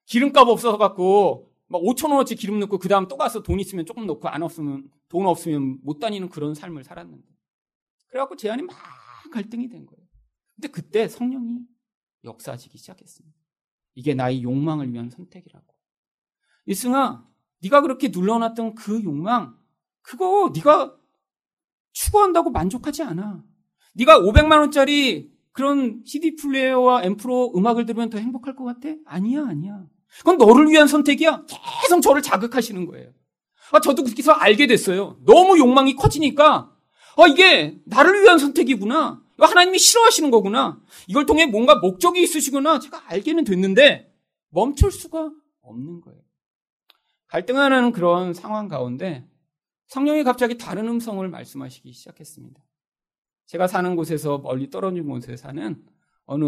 기름값 0.06 0.48
없어서 0.48 0.76
갖고 0.76 1.52
막 1.66 1.80
5천 1.80 2.10
원어치 2.10 2.34
기름 2.34 2.58
넣고 2.60 2.78
그 2.78 2.88
다음 2.88 3.08
또 3.08 3.16
가서 3.16 3.42
돈 3.42 3.60
있으면 3.60 3.86
조금 3.86 4.06
넣고 4.06 4.28
안 4.28 4.42
없으면 4.42 4.90
돈 5.08 5.26
없으면 5.26 5.78
못 5.82 5.98
다니는 5.98 6.28
그런 6.28 6.54
삶을 6.54 6.84
살았는데 6.84 7.26
그래갖고 8.08 8.36
제 8.36 8.50
안에 8.50 8.62
막 8.62 8.76
갈등이 9.30 9.68
된 9.68 9.86
거예요. 9.86 10.04
근데 10.54 10.68
그때 10.68 11.08
성령이 11.08 11.60
역사하기 12.24 12.76
시작했습니다. 12.76 13.36
이게 13.94 14.14
나의 14.14 14.42
욕망을 14.42 14.92
위한 14.92 15.10
선택이라고. 15.10 15.66
이승아, 16.66 17.26
네가 17.62 17.82
그렇게 17.82 18.08
눌러놨던 18.08 18.74
그 18.74 19.02
욕망, 19.04 19.56
그거 20.02 20.52
네가 20.54 20.96
추구한다고 21.92 22.50
만족하지 22.50 23.02
않아. 23.02 23.44
네가 23.94 24.20
500만 24.20 24.58
원짜리 24.58 25.32
그런 25.52 26.02
CD 26.04 26.34
플레이어와 26.34 27.04
앰프로 27.04 27.52
음악을 27.56 27.86
들으면 27.86 28.10
더 28.10 28.18
행복할 28.18 28.56
것 28.56 28.64
같아? 28.64 28.88
아니야, 29.06 29.46
아니야. 29.46 29.86
그건 30.18 30.36
너를 30.36 30.68
위한 30.68 30.88
선택이야. 30.88 31.44
계속 31.82 32.00
저를 32.00 32.22
자극하시는 32.22 32.86
거예요. 32.86 33.12
아, 33.72 33.80
저도 33.80 34.02
그렇게 34.02 34.20
해서 34.20 34.32
알게 34.32 34.66
됐어요. 34.66 35.18
너무 35.24 35.58
욕망이 35.58 35.94
커지니까, 35.94 36.73
아, 37.16 37.26
이게 37.28 37.80
나를 37.84 38.22
위한 38.22 38.38
선택이구나. 38.38 39.22
하나님이 39.38 39.78
싫어하시는 39.78 40.30
거구나. 40.30 40.80
이걸 41.06 41.26
통해 41.26 41.46
뭔가 41.46 41.76
목적이 41.76 42.22
있으시구나. 42.22 42.78
제가 42.78 43.02
알게는 43.06 43.44
됐는데, 43.44 44.12
멈출 44.50 44.90
수가 44.92 45.30
없는 45.62 46.00
거예요. 46.00 46.20
갈등하는 47.28 47.92
그런 47.92 48.32
상황 48.32 48.68
가운데, 48.68 49.26
성령이 49.88 50.24
갑자기 50.24 50.56
다른 50.56 50.88
음성을 50.88 51.26
말씀하시기 51.28 51.92
시작했습니다. 51.92 52.62
제가 53.46 53.66
사는 53.66 53.94
곳에서 53.96 54.38
멀리 54.38 54.70
떨어진 54.70 55.06
곳에 55.06 55.36
사는 55.36 55.84
어느 56.24 56.44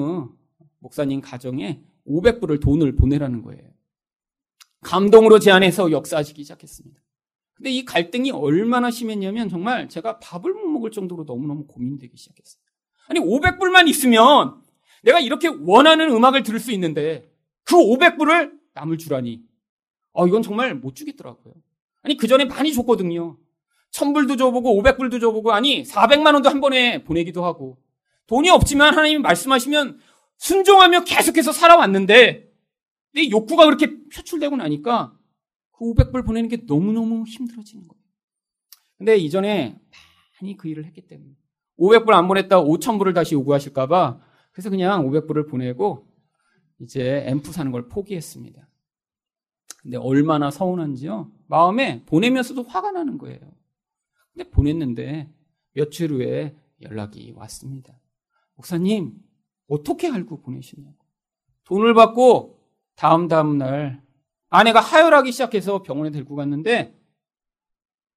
목사님 0.78 1.20
가정에 1.20 1.82
500불을 2.06 2.60
돈을 2.60 2.96
보내라는 2.96 3.42
거예요. 3.42 3.70
감동으로 4.80 5.38
제안해서 5.38 5.90
역사하시기 5.90 6.42
시작했습니다. 6.42 7.00
근데 7.56 7.70
이 7.70 7.84
갈등이 7.84 8.30
얼마나 8.32 8.90
심했냐면 8.90 9.48
정말 9.48 9.88
제가 9.88 10.18
밥을 10.18 10.52
못 10.52 10.68
먹을 10.68 10.90
정도로 10.90 11.24
너무너무 11.24 11.66
고민되기 11.66 12.16
시작했어요. 12.16 12.60
아니 13.08 13.20
500불만 13.20 13.88
있으면 13.88 14.60
내가 15.02 15.20
이렇게 15.20 15.48
원하는 15.48 16.10
음악을 16.10 16.42
들을 16.42 16.60
수 16.60 16.70
있는데 16.72 17.30
그 17.64 17.76
500불을 17.76 18.52
남을 18.74 18.98
주라니. 18.98 19.42
어, 20.12 20.26
이건 20.26 20.42
정말 20.42 20.74
못 20.74 20.94
주겠더라고요. 20.94 21.54
아니 22.02 22.16
그 22.16 22.26
전에 22.26 22.44
많이 22.44 22.72
줬거든요. 22.72 23.38
1000불도 23.90 24.38
줘보고 24.38 24.82
500불도 24.82 25.20
줘보고 25.20 25.52
아니 25.52 25.82
400만 25.82 26.34
원도 26.34 26.50
한 26.50 26.60
번에 26.60 27.04
보내기도 27.04 27.44
하고 27.44 27.78
돈이 28.26 28.50
없지만 28.50 28.94
하나님이 28.94 29.20
말씀하시면 29.22 29.98
순종하며 30.36 31.04
계속해서 31.04 31.52
살아왔는데 31.52 32.52
내 33.14 33.30
욕구가 33.30 33.64
그렇게 33.64 33.96
표출되고 34.14 34.56
나니까 34.56 35.15
그 35.78 35.84
500불 35.84 36.24
보내는 36.24 36.48
게 36.48 36.58
너무너무 36.66 37.24
힘들어지는 37.24 37.86
거예요. 37.86 38.02
근데 38.98 39.16
이전에 39.16 39.78
많이 40.40 40.56
그 40.56 40.68
일을 40.68 40.84
했기 40.86 41.06
때문에 41.06 41.34
500불 41.78 42.10
안 42.12 42.28
보냈다 42.28 42.62
5,000불을 42.62 43.14
다시 43.14 43.34
요구하실까봐 43.34 44.20
그래서 44.52 44.70
그냥 44.70 45.06
500불을 45.06 45.48
보내고 45.48 46.08
이제 46.80 47.24
앰프 47.26 47.52
사는 47.52 47.70
걸 47.72 47.88
포기했습니다. 47.88 48.66
근데 49.82 49.98
얼마나 49.98 50.50
서운한지요. 50.50 51.30
마음에 51.46 52.04
보내면서도 52.06 52.64
화가 52.64 52.92
나는 52.92 53.18
거예요. 53.18 53.38
근데 54.32 54.50
보냈는데 54.50 55.32
며칠 55.72 56.10
후에 56.10 56.56
연락이 56.82 57.32
왔습니다. 57.36 58.00
목사님, 58.54 59.14
어떻게 59.68 60.08
알고 60.08 60.40
보내시냐고. 60.40 60.96
돈을 61.64 61.94
받고 61.94 62.58
다음 62.94 63.28
다음 63.28 63.58
날 63.58 64.02
아내가 64.56 64.80
하혈하기 64.80 65.32
시작해서 65.32 65.82
병원에 65.82 66.10
데리고 66.10 66.34
갔는데 66.34 66.98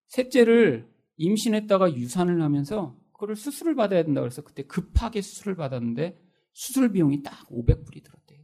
셋째를 0.07 0.89
임신했다가 1.17 1.95
유산을 1.95 2.41
하면서 2.41 2.95
그거를 3.11 3.35
수술을 3.35 3.75
받아야 3.75 4.03
된다고 4.03 4.25
해서 4.25 4.41
그때 4.41 4.63
급하게 4.63 5.21
수술을 5.21 5.57
받았는데 5.57 6.17
수술 6.53 6.93
비용이 6.93 7.23
딱 7.23 7.45
500불이 7.49 8.05
들었대요. 8.05 8.39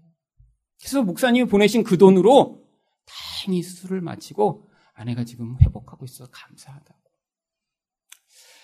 그래서 0.77 1.03
목사님이 1.03 1.47
보내신 1.47 1.86
그 1.86 1.97
돈으로 1.97 2.67
다행히 3.05 3.63
수술을 3.63 4.01
마치고 4.01 4.69
아내가 4.93 5.23
지금 5.23 5.55
회복하고 5.62 6.03
있어서 6.03 6.29
감사하다고. 6.31 6.99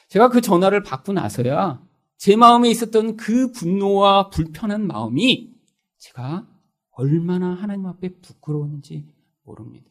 제가 0.09 0.27
그 0.27 0.41
전화를 0.41 0.83
받고 0.83 1.13
나서야 1.13 1.81
제 2.17 2.35
마음에 2.35 2.69
있었던 2.69 3.15
그 3.15 3.53
분노와 3.53 4.29
불편한 4.29 4.85
마음이 4.85 5.53
제가 5.99 6.49
얼마나 6.89 7.53
하나님 7.53 7.85
앞에 7.85 8.19
부끄러웠는지 8.19 9.20
모릅니다. 9.43 9.89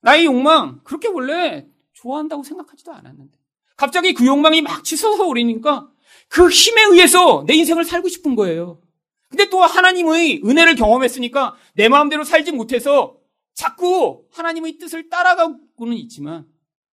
나의 0.00 0.26
욕망, 0.26 0.80
그렇게 0.84 1.08
원래 1.08 1.68
좋아한다고 1.92 2.42
생각하지도 2.42 2.92
않았는데. 2.92 3.38
갑자기 3.76 4.12
그 4.14 4.26
욕망이 4.26 4.62
막 4.62 4.84
치솟아 4.84 5.24
오르니까 5.24 5.90
그 6.28 6.48
힘에 6.48 6.82
의해서 6.92 7.44
내 7.46 7.54
인생을 7.54 7.84
살고 7.84 8.08
싶은 8.08 8.34
거예요. 8.34 8.80
근데 9.28 9.48
또 9.48 9.60
하나님의 9.60 10.42
은혜를 10.44 10.74
경험했으니까 10.74 11.54
내 11.74 11.88
마음대로 11.88 12.24
살지 12.24 12.52
못해서 12.52 13.18
자꾸 13.54 14.26
하나님의 14.32 14.78
뜻을 14.78 15.08
따라가고는 15.08 15.96
있지만 15.98 16.46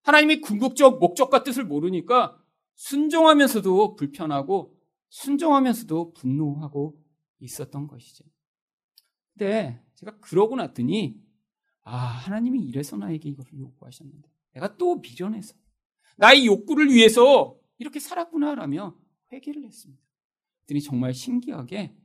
하나님의 0.04 0.42
궁극적 0.42 1.00
목적과 1.00 1.44
뜻을 1.44 1.66
모르니까 1.66 2.38
순종하면서도 2.76 3.96
불편하고 3.96 4.76
순종하면서도 5.10 6.14
분노하고 6.14 6.96
있었던 7.40 7.88
것이죠. 7.88 8.24
근데 9.34 9.82
제가 9.96 10.18
그러고 10.20 10.56
났더니 10.56 11.20
아 11.90 11.96
하나님이 11.96 12.60
이래서 12.64 12.98
나에게 12.98 13.30
이걸 13.30 13.46
요구하셨는데 13.58 14.30
내가 14.56 14.76
또 14.76 14.96
미련해서 14.96 15.56
나의 16.18 16.46
욕구를 16.46 16.92
위해서 16.92 17.56
이렇게 17.78 18.00
살았구나라며 18.02 18.94
회개를 19.32 19.64
했습니다. 19.64 20.04
그랬더니 20.66 20.82
정말 20.82 21.14
신기하게 21.14 21.96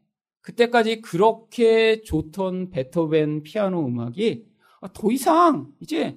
그때까지 0.41 1.01
그렇게 1.01 2.03
좋던 2.03 2.71
베토벤 2.71 3.43
피아노 3.43 3.85
음악이 3.85 4.47
더 4.93 5.11
이상 5.11 5.73
이제 5.81 6.17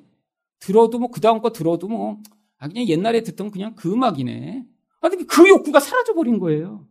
들어도 0.59 0.99
뭐 0.99 1.09
그 1.09 1.19
다음 1.19 1.41
거 1.41 1.51
들어도 1.51 1.87
뭐 1.87 2.21
아, 2.57 2.67
그냥 2.67 2.87
옛날에 2.87 3.21
듣던 3.23 3.49
그냥 3.49 3.75
그 3.75 3.91
음악이네. 3.91 4.63
아, 5.01 5.09
근데 5.09 5.25
그 5.25 5.47
욕구가 5.49 5.79
사라져버린 5.79 6.39
거예요. 6.39 6.87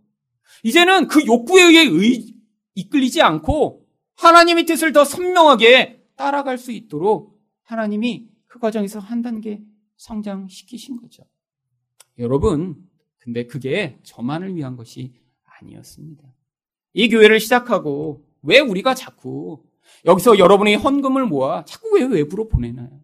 이제는 0.64 1.06
그 1.06 1.24
욕구에 1.24 1.62
의해 1.62 1.86
의, 1.86 2.34
이끌리지 2.74 3.22
않고 3.22 3.86
하나님의 4.16 4.66
뜻을 4.66 4.92
더 4.92 5.04
선명하게 5.04 6.03
따라갈 6.16 6.58
수 6.58 6.72
있도록 6.72 7.40
하나님이 7.62 8.28
그 8.46 8.58
과정에서 8.58 8.98
한 8.98 9.22
단계 9.22 9.62
성장시키신 9.96 10.96
거죠. 10.96 11.24
여러분, 12.18 12.88
근데 13.18 13.46
그게 13.46 13.98
저만을 14.02 14.54
위한 14.54 14.76
것이 14.76 15.14
아니었습니다. 15.60 16.22
이 16.92 17.08
교회를 17.08 17.40
시작하고 17.40 18.24
왜 18.42 18.60
우리가 18.60 18.94
자꾸 18.94 19.62
여기서 20.04 20.38
여러분의 20.38 20.76
헌금을 20.76 21.26
모아 21.26 21.64
자꾸 21.64 21.96
왜 21.96 22.04
외부로 22.04 22.48
보내나요? 22.48 23.00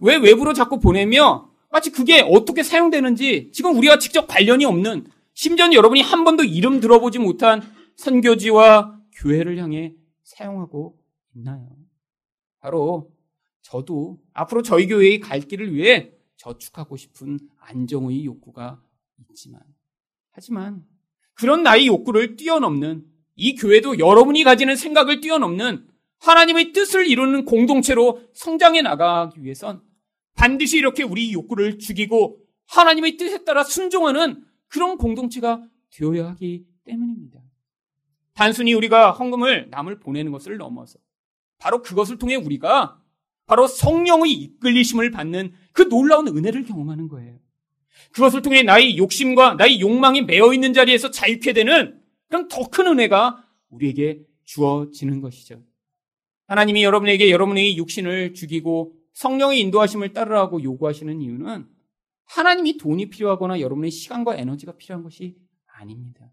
왜 0.00 0.16
외부로 0.16 0.52
자꾸 0.52 0.78
보내며 0.78 1.50
마치 1.70 1.90
그게 1.90 2.20
어떻게 2.20 2.62
사용되는지 2.62 3.50
지금 3.52 3.76
우리가 3.76 3.98
직접 3.98 4.26
관련이 4.26 4.64
없는 4.64 5.06
심지어 5.32 5.72
여러분이 5.72 6.02
한 6.02 6.24
번도 6.24 6.44
이름 6.44 6.80
들어보지 6.80 7.18
못한 7.18 7.62
선교지와 7.96 9.00
교회를 9.16 9.58
향해 9.58 9.94
사용하고 10.22 10.96
있나요? 11.34 11.68
바로 12.64 13.12
저도 13.60 14.18
앞으로 14.32 14.62
저희 14.62 14.86
교회의 14.86 15.20
갈 15.20 15.40
길을 15.40 15.74
위해 15.74 16.12
저축하고 16.36 16.96
싶은 16.96 17.38
안정의 17.60 18.24
욕구가 18.24 18.80
있지만 19.18 19.60
하지만 20.30 20.82
그런 21.34 21.62
나의 21.62 21.86
욕구를 21.88 22.36
뛰어넘는 22.36 23.04
이 23.36 23.54
교회도 23.54 23.98
여러분이 23.98 24.44
가지는 24.44 24.76
생각을 24.76 25.20
뛰어넘는 25.20 25.86
하나님의 26.20 26.72
뜻을 26.72 27.06
이루는 27.06 27.44
공동체로 27.44 28.22
성장해 28.32 28.80
나가기 28.80 29.44
위해선 29.44 29.82
반드시 30.34 30.78
이렇게 30.78 31.02
우리 31.02 31.34
욕구를 31.34 31.78
죽이고 31.78 32.38
하나님의 32.64 33.18
뜻에 33.18 33.44
따라 33.44 33.62
순종하는 33.62 34.42
그런 34.68 34.96
공동체가 34.96 35.62
되어야 35.90 36.30
하기 36.30 36.64
때문입니다. 36.84 37.40
단순히 38.32 38.72
우리가 38.72 39.10
헌금을 39.10 39.68
남을 39.68 40.00
보내는 40.00 40.32
것을 40.32 40.56
넘어서 40.56 40.98
바로 41.64 41.80
그것을 41.80 42.18
통해 42.18 42.34
우리가 42.34 43.00
바로 43.46 43.66
성령의 43.66 44.32
이끌리심을 44.32 45.10
받는 45.10 45.54
그 45.72 45.88
놀라운 45.88 46.28
은혜를 46.28 46.64
경험하는 46.64 47.08
거예요. 47.08 47.38
그것을 48.12 48.42
통해 48.42 48.62
나의 48.62 48.98
욕심과 48.98 49.54
나의 49.54 49.80
욕망이 49.80 50.20
매어 50.20 50.52
있는 50.52 50.74
자리에서 50.74 51.10
자유케 51.10 51.54
되는 51.54 51.98
그런 52.28 52.48
더 52.48 52.68
큰 52.68 52.86
은혜가 52.86 53.42
우리에게 53.70 54.20
주어지는 54.44 55.22
것이죠. 55.22 55.62
하나님이 56.48 56.84
여러분에게 56.84 57.30
여러분의 57.30 57.78
육신을 57.78 58.34
죽이고 58.34 58.92
성령의 59.14 59.58
인도하심을 59.60 60.12
따르라고 60.12 60.62
요구하시는 60.62 61.18
이유는 61.22 61.66
하나님이 62.26 62.76
돈이 62.76 63.08
필요하거나 63.08 63.60
여러분의 63.60 63.90
시간과 63.90 64.36
에너지가 64.36 64.76
필요한 64.76 65.02
것이 65.02 65.34
아닙니다. 65.64 66.30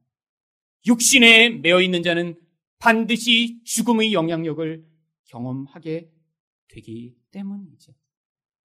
육신에 0.85 1.49
매어 1.61 1.81
있는 1.81 2.03
자는 2.03 2.35
반드시 2.79 3.61
죽음의 3.63 4.11
영향력을 4.11 4.90
경험하게 5.31 6.11
되기 6.67 7.15
때문이죠. 7.31 7.93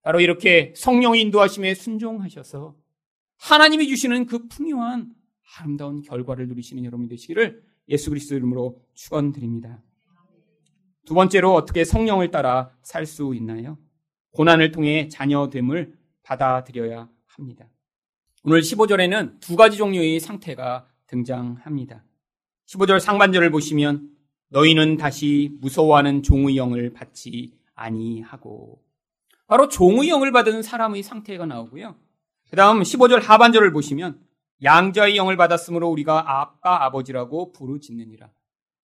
바로 0.02 0.20
이렇게 0.20 0.72
성령의 0.76 1.20
인도하심에 1.22 1.74
순종하셔서 1.74 2.76
하나님이 3.38 3.88
주시는 3.88 4.26
그 4.26 4.46
풍요한 4.48 5.14
아름다운 5.58 6.02
결과를 6.02 6.48
누리시는 6.48 6.84
여러분이 6.84 7.08
되시기를 7.08 7.62
예수 7.88 8.10
그리스도 8.10 8.34
이름으로 8.36 8.80
축원드립니다. 8.94 9.82
두 11.04 11.14
번째로 11.14 11.54
어떻게 11.54 11.84
성령을 11.84 12.30
따라 12.30 12.70
살 12.82 13.06
수 13.06 13.32
있나요? 13.34 13.78
고난을 14.32 14.72
통해 14.72 15.08
자녀됨을 15.08 15.96
받아들여야 16.24 17.08
합니다. 17.26 17.68
오늘 18.42 18.60
15절에는 18.60 19.40
두 19.40 19.56
가지 19.56 19.76
종류의 19.76 20.18
상태가 20.20 20.88
등장합니다. 21.06 22.04
15절 22.66 22.98
상반절을 23.00 23.50
보시면 23.50 24.15
너희는 24.48 24.96
다시 24.96 25.50
무서워하는 25.60 26.22
종의 26.22 26.56
영을 26.56 26.92
받지 26.92 27.52
아니하고 27.74 28.80
바로 29.46 29.68
종의 29.68 30.08
영을 30.08 30.32
받은 30.32 30.62
사람의 30.62 31.02
상태가 31.02 31.46
나오고요. 31.46 31.96
그 32.50 32.56
다음 32.56 32.80
15절 32.80 33.22
하반절을 33.22 33.72
보시면 33.72 34.20
양자의 34.62 35.16
영을 35.16 35.36
받았으므로 35.36 35.88
우리가 35.88 36.40
아빠 36.40 36.84
아버지라고 36.84 37.52
부르짖느니라. 37.52 38.30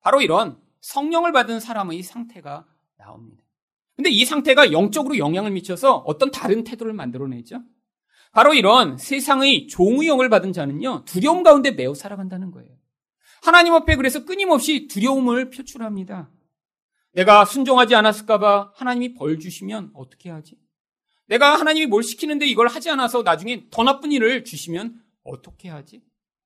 바로 0.00 0.20
이런 0.20 0.58
성령을 0.80 1.32
받은 1.32 1.60
사람의 1.60 2.02
상태가 2.02 2.66
나옵니다. 2.98 3.42
근데 3.96 4.10
이 4.10 4.24
상태가 4.24 4.72
영적으로 4.72 5.16
영향을 5.16 5.52
미쳐서 5.52 5.98
어떤 5.98 6.30
다른 6.30 6.64
태도를 6.64 6.92
만들어내죠. 6.92 7.62
바로 8.32 8.54
이런 8.54 8.96
세상의 8.96 9.68
종의 9.68 10.08
영을 10.08 10.28
받은 10.28 10.52
자는요, 10.52 11.04
두려움 11.04 11.42
가운데 11.42 11.70
매우 11.70 11.94
살아간다는 11.94 12.50
거예요. 12.50 12.70
하나님 13.42 13.74
앞에 13.74 13.96
그래서 13.96 14.24
끊임없이 14.24 14.86
두려움을 14.86 15.50
표출합니다. 15.50 16.30
내가 17.12 17.44
순종하지 17.44 17.94
않았을까봐 17.96 18.72
하나님이 18.76 19.14
벌 19.14 19.40
주시면 19.40 19.90
어떻게 19.94 20.30
하지? 20.30 20.56
내가 21.26 21.58
하나님이 21.58 21.86
뭘 21.86 22.04
시키는데 22.04 22.46
이걸 22.46 22.68
하지 22.68 22.88
않아서 22.90 23.22
나중에 23.22 23.66
더 23.70 23.82
나쁜 23.82 24.12
일을 24.12 24.44
주시면 24.44 25.02
어떻게 25.24 25.68
하지? 25.68 26.02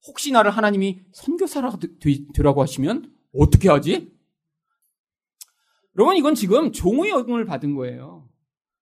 혹시 0.07 0.33
나를 0.33 0.51
하나님이 0.51 1.01
선교사라고 1.13 1.79
되라고 2.35 2.63
하시면 2.63 3.13
어떻게 3.35 3.69
하지? 3.69 4.11
여러분 5.99 6.17
이건 6.17 6.35
지금 6.35 6.73
종의 6.73 7.11
영을 7.11 7.45
받은 7.45 7.75
거예요. 7.75 8.27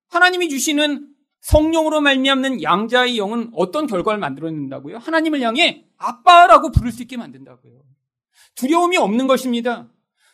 하나님이 0.08 0.48
주시는 0.50 1.12
성령으로 1.40 2.00
말미암는 2.00 2.62
양자의 2.62 3.18
영은 3.18 3.50
어떤 3.54 3.88
결과를 3.88 4.20
만들어낸다고요? 4.20 4.98
하나님을 4.98 5.40
향해 5.40 5.84
아빠라고 5.96 6.70
부를 6.70 6.92
수 6.92 7.02
있게 7.02 7.16
만든다고요. 7.16 7.93
두려움이 8.54 8.96
없는 8.96 9.26
것입니다. 9.26 9.88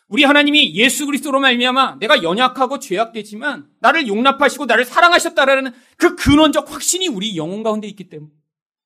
우리 0.07 0.25
하나님이 0.25 0.75
예수 0.75 1.05
그리스도로 1.05 1.39
말미암아 1.39 1.97
내가 1.99 2.21
연약하고 2.21 2.79
죄악되지만 2.79 3.69
나를 3.79 4.07
용납하시고 4.07 4.65
나를 4.65 4.83
사랑하셨다라는 4.83 5.71
그 5.95 6.15
근원적 6.15 6.71
확신이 6.71 7.07
우리 7.07 7.37
영혼 7.37 7.63
가운데 7.63 7.87
있기 7.87 8.09
때문에 8.09 8.31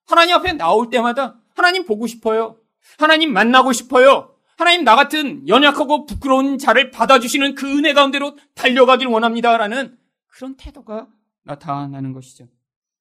하나님 0.06 0.36
앞에 0.36 0.54
나올 0.54 0.90
때마다 0.90 1.40
하나님 1.56 1.86
보고 1.86 2.06
싶어요. 2.06 2.60
하나님 3.00 3.34
만나고 3.34 3.74
싶어요. 3.74 4.36
하나님 4.58 4.84
나 4.84 4.96
같은 4.96 5.48
연약하고 5.48 6.06
부끄러운 6.06 6.58
자를 6.58 6.92
받아주시는 6.92 7.56
그 7.56 7.68
은혜 7.68 7.94
가운데로 7.94 8.38
달려가길 8.54 9.08
원합니다라는 9.08 9.98
그런 10.28 10.56
태도가 10.56 11.08
나타나는 11.44 12.14
것이죠. 12.14 12.48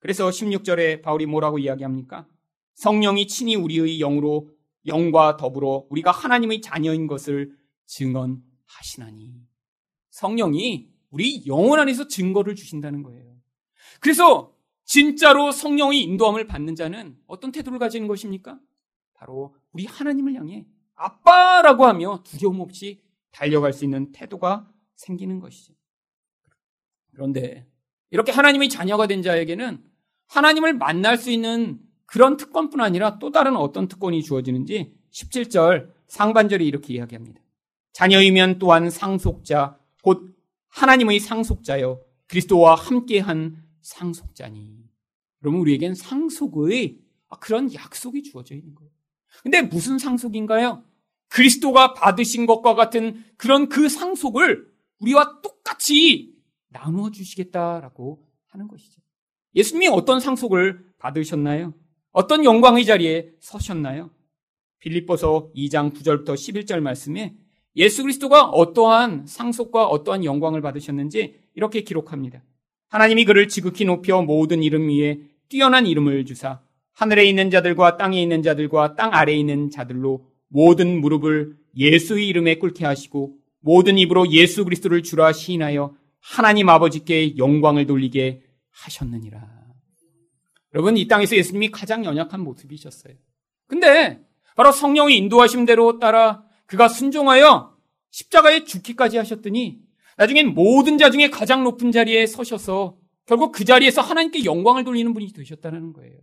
그래서 0.01 0.29
16절에 0.29 1.03
바울이 1.03 1.27
뭐라고 1.27 1.59
이야기합니까? 1.59 2.27
성령이 2.75 3.27
친히 3.27 3.55
우리의 3.55 3.99
영으로 3.99 4.49
영과 4.87 5.37
더불어 5.37 5.87
우리가 5.91 6.11
하나님의 6.11 6.61
자녀인 6.61 7.07
것을 7.07 7.57
증언하시나니. 7.87 9.35
성령이 10.11 10.91
우리 11.11 11.47
영혼 11.47 11.79
안에서 11.81 12.09
증거를 12.09 12.55
주신다는 12.55 13.03
거예요. 13.03 13.37
그래서 14.01 14.55
진짜로 14.85 15.51
성령의 15.51 16.03
인도함을 16.03 16.47
받는 16.47 16.75
자는 16.75 17.17
어떤 17.27 17.53
태도를 17.53 17.79
가지는 17.79 18.07
것입니까? 18.07 18.59
바로 19.15 19.55
우리 19.73 19.87
하나님을 19.87 20.35
향해 20.35 20.67
아빠라고 20.95 21.87
하며 21.87 22.23
두려움 22.25 22.61
없이 22.61 23.03
달려갈 23.31 23.73
수 23.73 23.85
있는 23.85 24.13
태도가 24.13 24.71
생기는 24.95 25.41
것이죠. 25.41 25.75
그런데 27.13 27.67
이렇게 28.11 28.31
하나님의 28.33 28.69
자녀가 28.69 29.07
된 29.07 29.23
자에게는 29.23 29.83
하나님을 30.27 30.75
만날 30.75 31.17
수 31.17 31.31
있는 31.31 31.81
그런 32.07 32.37
특권뿐 32.37 32.81
아니라 32.81 33.19
또 33.19 33.31
다른 33.31 33.57
어떤 33.57 33.89
특권이 33.89 34.23
주어지는지 34.23 34.95
17절 35.11 35.93
상반절이 36.07 36.67
이렇게 36.67 36.95
이야기합니다. 36.95 37.41
자녀이면 37.93 38.59
또한 38.59 38.91
상속자, 38.91 39.79
곧 40.03 40.37
하나님의 40.69 41.21
상속자여 41.21 42.01
그리스도와 42.27 42.75
함께한 42.75 43.63
상속자니. 43.81 44.85
그러면 45.39 45.61
우리에겐 45.61 45.95
상속의 45.95 46.99
그런 47.41 47.73
약속이 47.73 48.23
주어져 48.23 48.55
있는 48.55 48.75
거예요. 48.75 48.91
근데 49.43 49.63
무슨 49.63 49.99
상속인가요? 49.99 50.85
그리스도가 51.29 51.95
받으신 51.95 52.47
것과 52.47 52.75
같은 52.75 53.25
그런 53.37 53.69
그 53.69 53.89
상속을 53.89 54.73
우리와 55.01 55.41
똑같이 55.43 56.35
나누어 56.69 57.11
주시겠다라고 57.11 58.25
하는 58.49 58.69
것이죠. 58.69 59.01
예수님이 59.55 59.89
어떤 59.89 60.21
상속을 60.21 60.95
받으셨나요? 60.99 61.75
어떤 62.15 62.45
영광의 62.45 62.85
자리에 62.85 63.33
서셨나요? 63.41 64.09
빌립보서 64.79 65.51
2장 65.57 65.93
9절부터 65.93 66.35
11절 66.35 66.79
말씀에 66.79 67.35
예수 67.75 68.03
그리스도가 68.03 68.45
어떠한 68.45 69.27
상속과 69.27 69.87
어떠한 69.89 70.25
영광을 70.25 70.63
받으셨는지 70.63 71.35
이렇게 71.57 71.81
기록합니다. 71.81 72.45
하나님이 72.89 73.25
그를 73.25 73.49
지극히 73.49 73.85
높여 73.85 74.23
모든 74.23 74.63
이름 74.63 74.89
위에 74.89 75.23
뛰어난 75.49 75.89
이름을 75.89 76.25
주사 76.25 76.61
하늘에 76.93 77.25
있는 77.25 77.51
자들과 77.51 77.97
땅에 77.97 78.23
있는 78.23 78.43
자들과 78.43 78.95
땅 78.95 79.13
아래에 79.13 79.35
있는 79.35 79.71
자들로 79.71 80.25
모든 80.47 81.01
무릎을 81.01 81.57
예수의 81.77 82.29
이름에 82.29 82.61
꿇게 82.61 82.85
하시고 82.85 83.35
모든 83.59 83.99
입으로 83.99 84.31
예수 84.31 84.63
그리스도를 84.63 85.03
주라 85.03 85.33
시인하여 85.33 85.97
하나님 86.21 86.69
아버지께 86.69 87.37
영광을 87.39 87.87
돌리게 87.87 88.41
하셨느니라. 88.71 89.64
여러분 90.75 90.97
이 90.97 91.07
땅에서 91.07 91.37
예수님이 91.37 91.71
가장 91.71 92.05
연약한 92.05 92.41
모습이셨어요. 92.41 93.15
근데 93.67 94.21
바로 94.57 94.73
성령의 94.73 95.17
인도하심대로 95.17 95.99
따라 95.99 96.45
그가 96.67 96.89
순종하여 96.89 97.77
십자가에 98.11 98.65
죽기까지 98.65 99.17
하셨더니 99.19 99.79
나중엔 100.17 100.55
모든 100.55 100.99
자 100.99 101.11
중에 101.11 101.31
가장 101.31 101.65
높은 101.65 101.93
자리에 101.93 102.27
서셔서 102.27 102.97
결국 103.27 103.53
그 103.53 103.65
자리에서 103.65 104.03
하나님께 104.03 104.45
영광을 104.45 104.85
돌리는 104.85 105.13
분이 105.15 105.33
되셨다는 105.33 105.93
거예요. 105.93 106.19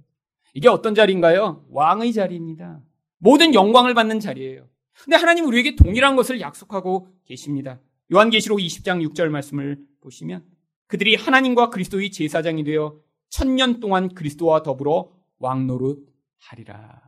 이게 0.54 0.68
어떤 0.68 0.96
자리인가요? 0.96 1.66
왕의 1.70 2.14
자리입니다. 2.14 2.82
모든 3.18 3.54
영광을 3.54 3.94
받는 3.94 4.20
자리예요. 4.20 4.68
근데 5.04 5.16
하나님 5.16 5.46
우리에게 5.46 5.76
동일한 5.76 6.16
것을 6.16 6.42
약속하고 6.42 7.08
계십니다. 7.26 7.80
요한계시록 8.14 8.60
20장 8.60 9.06
6절 9.10 9.30
말씀을 9.30 9.80
보시면 10.02 10.44
그들이 10.88 11.16
하나님과 11.16 11.70
그리스도의 11.70 12.12
제사장이 12.12 12.64
되어 12.64 12.98
천년 13.32 13.80
동안 13.80 14.14
그리스도와 14.14 14.62
더불어 14.62 15.10
왕노릇 15.40 16.06
하리라. 16.38 17.02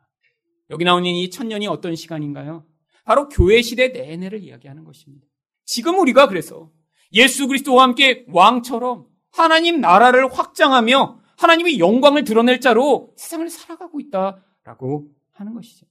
여기 0.71 0.85
나오는 0.85 1.05
이 1.05 1.29
천년이 1.29 1.67
어떤 1.67 1.95
시간인가요? 1.95 2.65
바로 3.05 3.29
교회 3.29 3.61
시대 3.61 3.89
내내를 3.89 4.41
이야기하는 4.41 4.85
것입니다. 4.85 5.27
지금 5.65 5.99
우리가 5.99 6.27
그래서 6.27 6.71
예수 7.11 7.47
그리스도와 7.47 7.83
함께 7.83 8.25
왕처럼 8.29 9.05
하나님 9.31 9.81
나라를 9.81 10.31
확장하며 10.33 11.21
하나님의 11.37 11.79
영광을 11.79 12.23
드러낼 12.23 12.59
자로 12.59 13.13
세상을 13.17 13.49
살아가고 13.49 13.99
있다라고 13.99 15.11
하는 15.33 15.53
것이죠. 15.53 15.85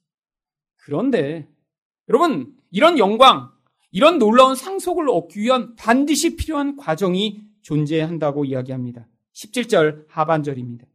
그런데 0.76 1.48
여러분 2.08 2.56
이런 2.70 2.98
영광, 2.98 3.52
이런 3.90 4.18
놀라운 4.18 4.54
상속을 4.54 5.08
얻기 5.10 5.40
위한 5.40 5.76
반드시 5.76 6.36
필요한 6.36 6.76
과정이 6.76 7.42
존재한다고 7.60 8.46
이야기합니다. 8.46 9.06
17절 9.34 10.06
하반절입니다. 10.08 10.86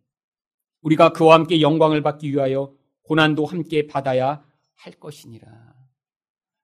우리가 0.82 1.12
그와 1.12 1.36
함께 1.36 1.62
영광을 1.62 2.02
받기 2.02 2.32
위하여 2.32 2.74
고난도 3.04 3.46
함께 3.46 3.88
받아야 3.88 4.44
할 4.76 4.94
것이니라. 4.94 5.48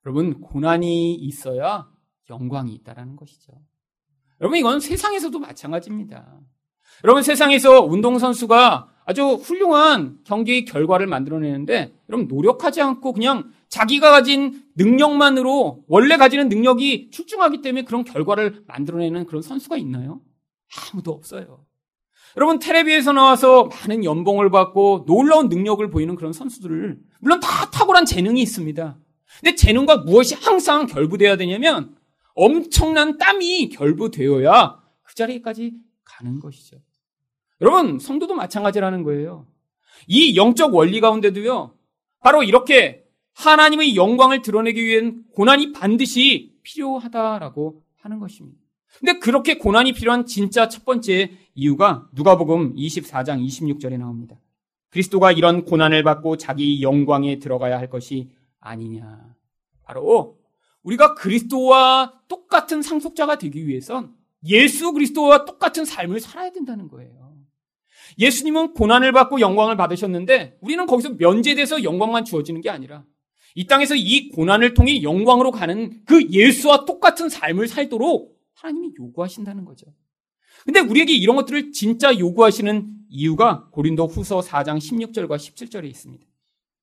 여러분, 0.05 0.41
고난이 0.41 1.15
있어야 1.15 1.89
영광이 2.29 2.73
있다라는 2.73 3.15
것이죠. 3.15 3.53
여러분, 4.41 4.59
이건 4.59 4.79
세상에서도 4.79 5.37
마찬가지입니다. 5.39 6.39
여러분, 7.03 7.23
세상에서 7.23 7.81
운동선수가 7.81 8.89
아주 9.05 9.23
훌륭한 9.23 10.19
경기 10.23 10.65
결과를 10.65 11.07
만들어내는데, 11.07 11.93
여러분, 12.09 12.27
노력하지 12.27 12.81
않고 12.81 13.13
그냥 13.13 13.51
자기가 13.69 14.11
가진 14.11 14.63
능력만으로 14.75 15.85
원래 15.87 16.17
가지는 16.17 16.49
능력이 16.49 17.09
출중하기 17.11 17.61
때문에 17.61 17.83
그런 17.83 18.03
결과를 18.03 18.63
만들어내는 18.67 19.25
그런 19.25 19.41
선수가 19.41 19.77
있나요? 19.77 20.21
아무도 20.91 21.11
없어요. 21.11 21.65
여러분 22.35 22.59
텔레비에서 22.59 23.13
나와서 23.13 23.65
많은 23.65 24.03
연봉을 24.03 24.49
받고 24.49 25.05
놀라운 25.07 25.49
능력을 25.49 25.87
보이는 25.89 26.15
그런 26.15 26.33
선수들을 26.33 26.99
물론 27.19 27.39
다 27.39 27.69
탁월한 27.69 28.05
재능이 28.05 28.41
있습니다. 28.41 28.97
근데 29.39 29.55
재능과 29.55 29.97
무엇이 29.97 30.35
항상 30.35 30.87
결부되어야 30.87 31.37
되냐면 31.37 31.95
엄청난 32.35 33.17
땀이 33.17 33.69
결부되어야 33.69 34.81
그 35.03 35.15
자리까지 35.15 35.73
가는 36.03 36.39
것이죠. 36.39 36.77
여러분 37.61 37.99
성도도 37.99 38.33
마찬가지라는 38.33 39.03
거예요. 39.03 39.45
이 40.07 40.35
영적 40.35 40.73
원리 40.73 40.99
가운데도요. 40.99 41.75
바로 42.19 42.43
이렇게 42.43 43.03
하나님의 43.33 43.95
영광을 43.95 44.41
드러내기 44.41 44.83
위한 44.83 45.23
고난이 45.33 45.71
반드시 45.71 46.53
필요하다라고 46.63 47.83
하는 48.01 48.19
것입니다. 48.19 48.62
근데 48.99 49.19
그렇게 49.19 49.57
고난이 49.57 49.93
필요한 49.93 50.25
진짜 50.25 50.69
첫 50.69 50.85
번째 50.85 51.31
이유가 51.55 52.07
누가복음 52.13 52.75
24장 52.75 53.45
26절에 53.45 53.97
나옵니다. 53.97 54.35
그리스도가 54.89 55.31
이런 55.31 55.65
고난을 55.65 56.03
받고 56.03 56.37
자기 56.37 56.81
영광에 56.81 57.39
들어가야 57.39 57.77
할 57.77 57.89
것이 57.89 58.29
아니냐. 58.59 59.35
바로 59.83 60.37
우리가 60.83 61.15
그리스도와 61.15 62.13
똑같은 62.27 62.81
상속자가 62.81 63.37
되기 63.37 63.67
위해선 63.67 64.13
예수 64.45 64.91
그리스도와 64.91 65.45
똑같은 65.45 65.85
삶을 65.85 66.19
살아야 66.19 66.51
된다는 66.51 66.87
거예요. 66.87 67.33
예수님은 68.19 68.73
고난을 68.73 69.11
받고 69.11 69.39
영광을 69.39 69.75
받으셨는데 69.77 70.57
우리는 70.61 70.85
거기서 70.85 71.15
면제돼서 71.17 71.83
영광만 71.83 72.25
주어지는 72.25 72.61
게 72.61 72.69
아니라 72.69 73.03
이 73.55 73.65
땅에서 73.65 73.95
이 73.95 74.29
고난을 74.29 74.73
통해 74.73 75.01
영광으로 75.01 75.51
가는 75.51 76.01
그 76.05 76.29
예수와 76.29 76.85
똑같은 76.85 77.29
삶을 77.29 77.67
살도록 77.67 78.33
하나님이 78.63 78.93
요구하신다는 78.97 79.65
거죠. 79.65 79.87
근데 80.65 80.79
우리에게 80.79 81.13
이런 81.13 81.35
것들을 81.35 81.73
진짜 81.73 82.17
요구하시는 82.17 82.87
이유가 83.09 83.67
고린도 83.71 84.07
후서 84.07 84.39
4장 84.39 84.77
16절과 84.77 85.35
17절에 85.35 85.85
있습니다. 85.85 86.25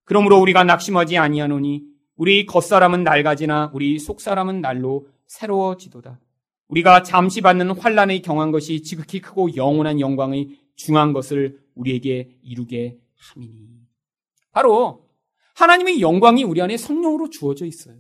그러므로 0.05 0.39
우리가 0.41 0.65
낙심하지 0.65 1.17
아니하노니 1.17 1.85
우리 2.17 2.45
겉사람은 2.45 3.03
낡아지나 3.05 3.71
우리 3.73 3.99
속사람은 3.99 4.61
날로 4.61 5.09
새로워지도다. 5.27 6.21
우리가 6.69 7.03
잠시 7.03 7.41
받는 7.41 7.71
환란의 7.71 8.23
경한 8.23 8.51
것이 8.51 8.83
지극히 8.83 9.21
크고 9.21 9.57
영원한 9.57 10.01
영광의 10.01 10.59
중한 10.77 11.13
것을 11.13 11.61
우리에게 11.75 12.37
이루게 12.43 12.99
함이니. 13.17 13.69
바로 14.53 15.09
하나님의 15.55 16.01
영광이 16.01 16.45
우리 16.45 16.61
안에 16.61 16.77
성령으로 16.77 17.31
주어져 17.31 17.65
있어요. 17.65 17.97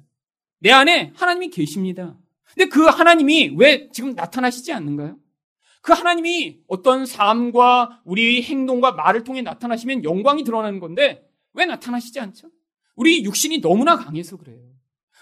내 0.59 0.71
안에 0.71 1.13
하나님이 1.15 1.49
계십니다. 1.51 2.19
근데 2.55 2.69
그 2.69 2.85
하나님이 2.85 3.55
왜 3.57 3.89
지금 3.93 4.15
나타나시지 4.15 4.73
않는가요? 4.73 5.19
그 5.83 5.93
하나님이 5.93 6.61
어떤 6.67 7.07
삶과 7.07 8.03
우리 8.05 8.43
행동과 8.43 8.93
말을 8.93 9.25
통해 9.25 9.43
나타나시면 9.43 10.05
영광이 10.05 10.45
드러나는 10.45 10.79
건데 10.79 11.27
왜 11.55 11.67
나타나시지 11.67 12.21
않죠? 12.21 12.51
우리 12.97 13.25
육신이 13.25 13.61
너무나 13.61 13.97
강해서 13.97 14.37
그래요. 14.37 14.61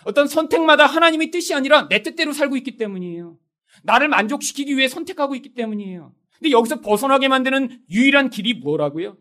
어떤 0.04 0.26
선택마다 0.26 0.86
하나님의 0.86 1.30
뜻이 1.30 1.54
아니라 1.54 1.88
내 1.88 2.02
뜻대로 2.02 2.32
살고 2.32 2.56
있기 2.56 2.76
때문이에요. 2.76 3.38
나를 3.82 4.08
만족시키기 4.08 4.76
위해 4.76 4.88
선택하고 4.88 5.34
있기 5.36 5.54
때문이에요. 5.54 6.12
근데 6.38 6.50
여기서 6.50 6.80
벗어나게 6.80 7.28
만드는 7.28 7.82
유일한 7.90 8.30
길이 8.30 8.54
뭐라고요? 8.54 9.16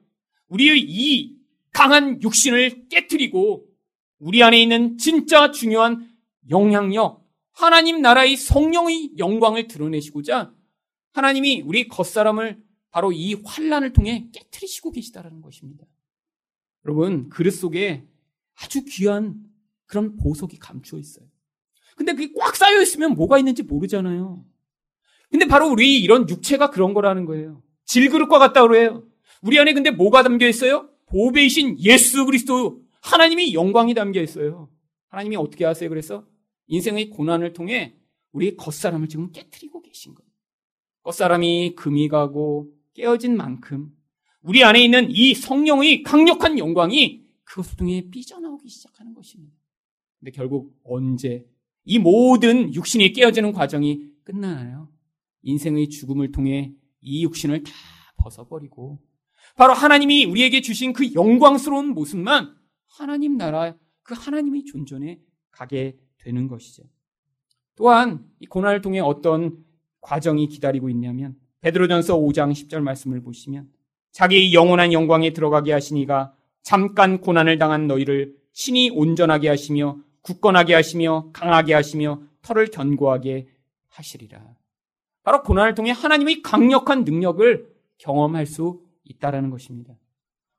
우리의 0.49 0.79
이 0.81 1.35
강한 1.73 2.21
육신을 2.21 2.87
깨뜨리고 2.89 3.65
우리 4.19 4.41
안에 4.41 4.59
있는 4.59 4.97
진짜 4.97 5.51
중요한 5.51 6.09
영향력, 6.49 7.26
하나님 7.57 8.03
나라의 8.03 8.37
성령의 8.37 9.17
영광을 9.17 9.67
드러내시고자 9.67 10.53
하나님이 11.13 11.63
우리 11.65 11.87
겉사람을 11.87 12.61
바로 12.91 13.11
이 13.11 13.33
환란을 13.33 13.93
통해 13.93 14.29
깨뜨리시고 14.31 14.91
계시다라는 14.91 15.41
것입니다. 15.41 15.83
여러분 16.85 17.29
그릇 17.29 17.49
속에 17.51 18.05
아주 18.61 18.83
귀한 18.85 19.43
그런 19.87 20.17
보석이 20.17 20.59
감추어 20.59 20.99
있어요. 20.99 21.25
근데 21.95 22.13
그게 22.13 22.31
꽉 22.37 22.55
쌓여 22.55 22.79
있으면 22.79 23.15
뭐가 23.15 23.39
있는지 23.39 23.63
모르잖아요. 23.63 24.45
근데 25.31 25.47
바로 25.47 25.67
우리 25.71 25.99
이런 25.99 26.29
육체가 26.29 26.69
그런 26.69 26.93
거라는 26.93 27.25
거예요. 27.25 27.63
질그릇과 27.85 28.37
같다 28.37 28.67
그래요. 28.67 29.03
우리 29.41 29.57
안에 29.57 29.73
근데 29.73 29.89
뭐가 29.89 30.21
담겨 30.21 30.47
있어요? 30.47 30.91
보배이신 31.07 31.79
예수 31.79 32.23
그리스도 32.25 32.83
하나님의 33.01 33.55
영광이 33.55 33.95
담겨 33.95 34.21
있어요. 34.21 34.69
하나님이 35.07 35.37
어떻게 35.37 35.65
하세요? 35.65 35.89
그래서 35.89 36.23
인생의 36.67 37.09
고난을 37.09 37.53
통해 37.53 37.95
우리 38.31 38.55
겉사람을 38.55 39.07
지금 39.09 39.31
깨뜨리고 39.31 39.81
계신 39.81 40.13
거예요. 40.13 40.29
겉사람이 41.03 41.75
금이 41.75 42.09
가고 42.09 42.71
깨어진 42.93 43.35
만큼 43.35 43.95
우리 44.41 44.63
안에 44.63 44.83
있는 44.83 45.07
이 45.09 45.33
성령의 45.33 46.03
강력한 46.03 46.57
영광이 46.57 47.25
그것을 47.43 47.77
통해 47.77 48.09
삐져나오기 48.09 48.69
시작하는 48.69 49.13
것입니다. 49.13 49.55
근데 50.19 50.31
결국 50.31 50.77
언제 50.83 51.45
이 51.85 51.99
모든 51.99 52.73
육신이 52.73 53.13
깨어지는 53.13 53.53
과정이 53.53 54.09
끝나나요? 54.23 54.89
인생의 55.43 55.89
죽음을 55.89 56.31
통해 56.31 56.73
이 57.01 57.23
육신을 57.23 57.63
다 57.63 57.71
벗어버리고 58.17 58.99
바로 59.55 59.73
하나님이 59.73 60.25
우리에게 60.25 60.61
주신 60.61 60.91
그 60.91 61.13
영광스러운 61.13 61.89
모습만 61.89 62.55
하나님 62.87 63.37
나라 63.37 63.75
그 64.03 64.13
하나님의 64.13 64.65
존전에 64.65 65.21
가게 65.51 65.97
되는 66.27 66.47
것이죠. 66.49 66.83
또한 67.75 68.25
이 68.39 68.45
고난을 68.45 68.81
통해 68.81 68.99
어떤 68.99 69.63
과정이 70.01 70.47
기다리고 70.47 70.89
있냐면 70.89 71.37
베드로전서 71.61 72.17
5장 72.17 72.51
10절 72.51 72.81
말씀을 72.81 73.21
보시면 73.21 73.69
자기 74.11 74.53
영원한 74.53 74.91
영광에 74.91 75.31
들어가게 75.31 75.71
하시니가 75.71 76.33
잠깐 76.63 77.21
고난을 77.21 77.57
당한 77.57 77.87
너희를 77.87 78.35
신이 78.51 78.89
온전하게 78.89 79.47
하시며 79.47 79.97
굳건하게 80.21 80.73
하시며 80.73 81.29
강하게 81.31 81.73
하시며 81.73 82.21
털을 82.41 82.67
견고하게 82.67 83.47
하시리라. 83.87 84.41
바로 85.23 85.43
고난을 85.43 85.75
통해 85.75 85.91
하나님의 85.91 86.41
강력한 86.41 87.05
능력을 87.05 87.69
경험할 87.99 88.45
수 88.45 88.81
있다라는 89.05 89.49
것입니다. 89.49 89.93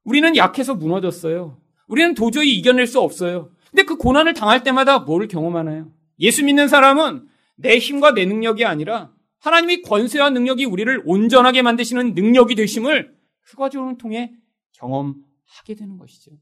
우리는 0.05 0.35
약해서 0.37 0.75
무너졌어요. 0.75 1.61
우리는 1.87 2.15
도저히 2.15 2.57
이겨낼 2.57 2.87
수 2.87 3.01
없어요. 3.01 3.51
근데 3.79 3.87
그 3.87 3.97
고난을 3.97 4.35
당할 4.35 4.65
때마다 4.65 4.99
뭘 4.99 5.29
경험하나요? 5.29 5.93
예수 6.19 6.45
믿는 6.45 6.67
사람은 6.67 7.29
내 7.55 7.79
힘과 7.79 8.13
내 8.13 8.25
능력이 8.25 8.65
아니라 8.65 9.13
하나님의 9.39 9.83
권세와 9.83 10.31
능력이 10.31 10.65
우리를 10.65 11.05
온전하게 11.07 11.63
만드시는 11.63 12.15
능력이 12.15 12.57
되심을 12.57 13.17
그 13.41 13.57
과정을 13.57 13.97
통해 13.97 14.35
경험하게 14.73 15.77
되는 15.79 15.97
것이죠. 15.97 16.33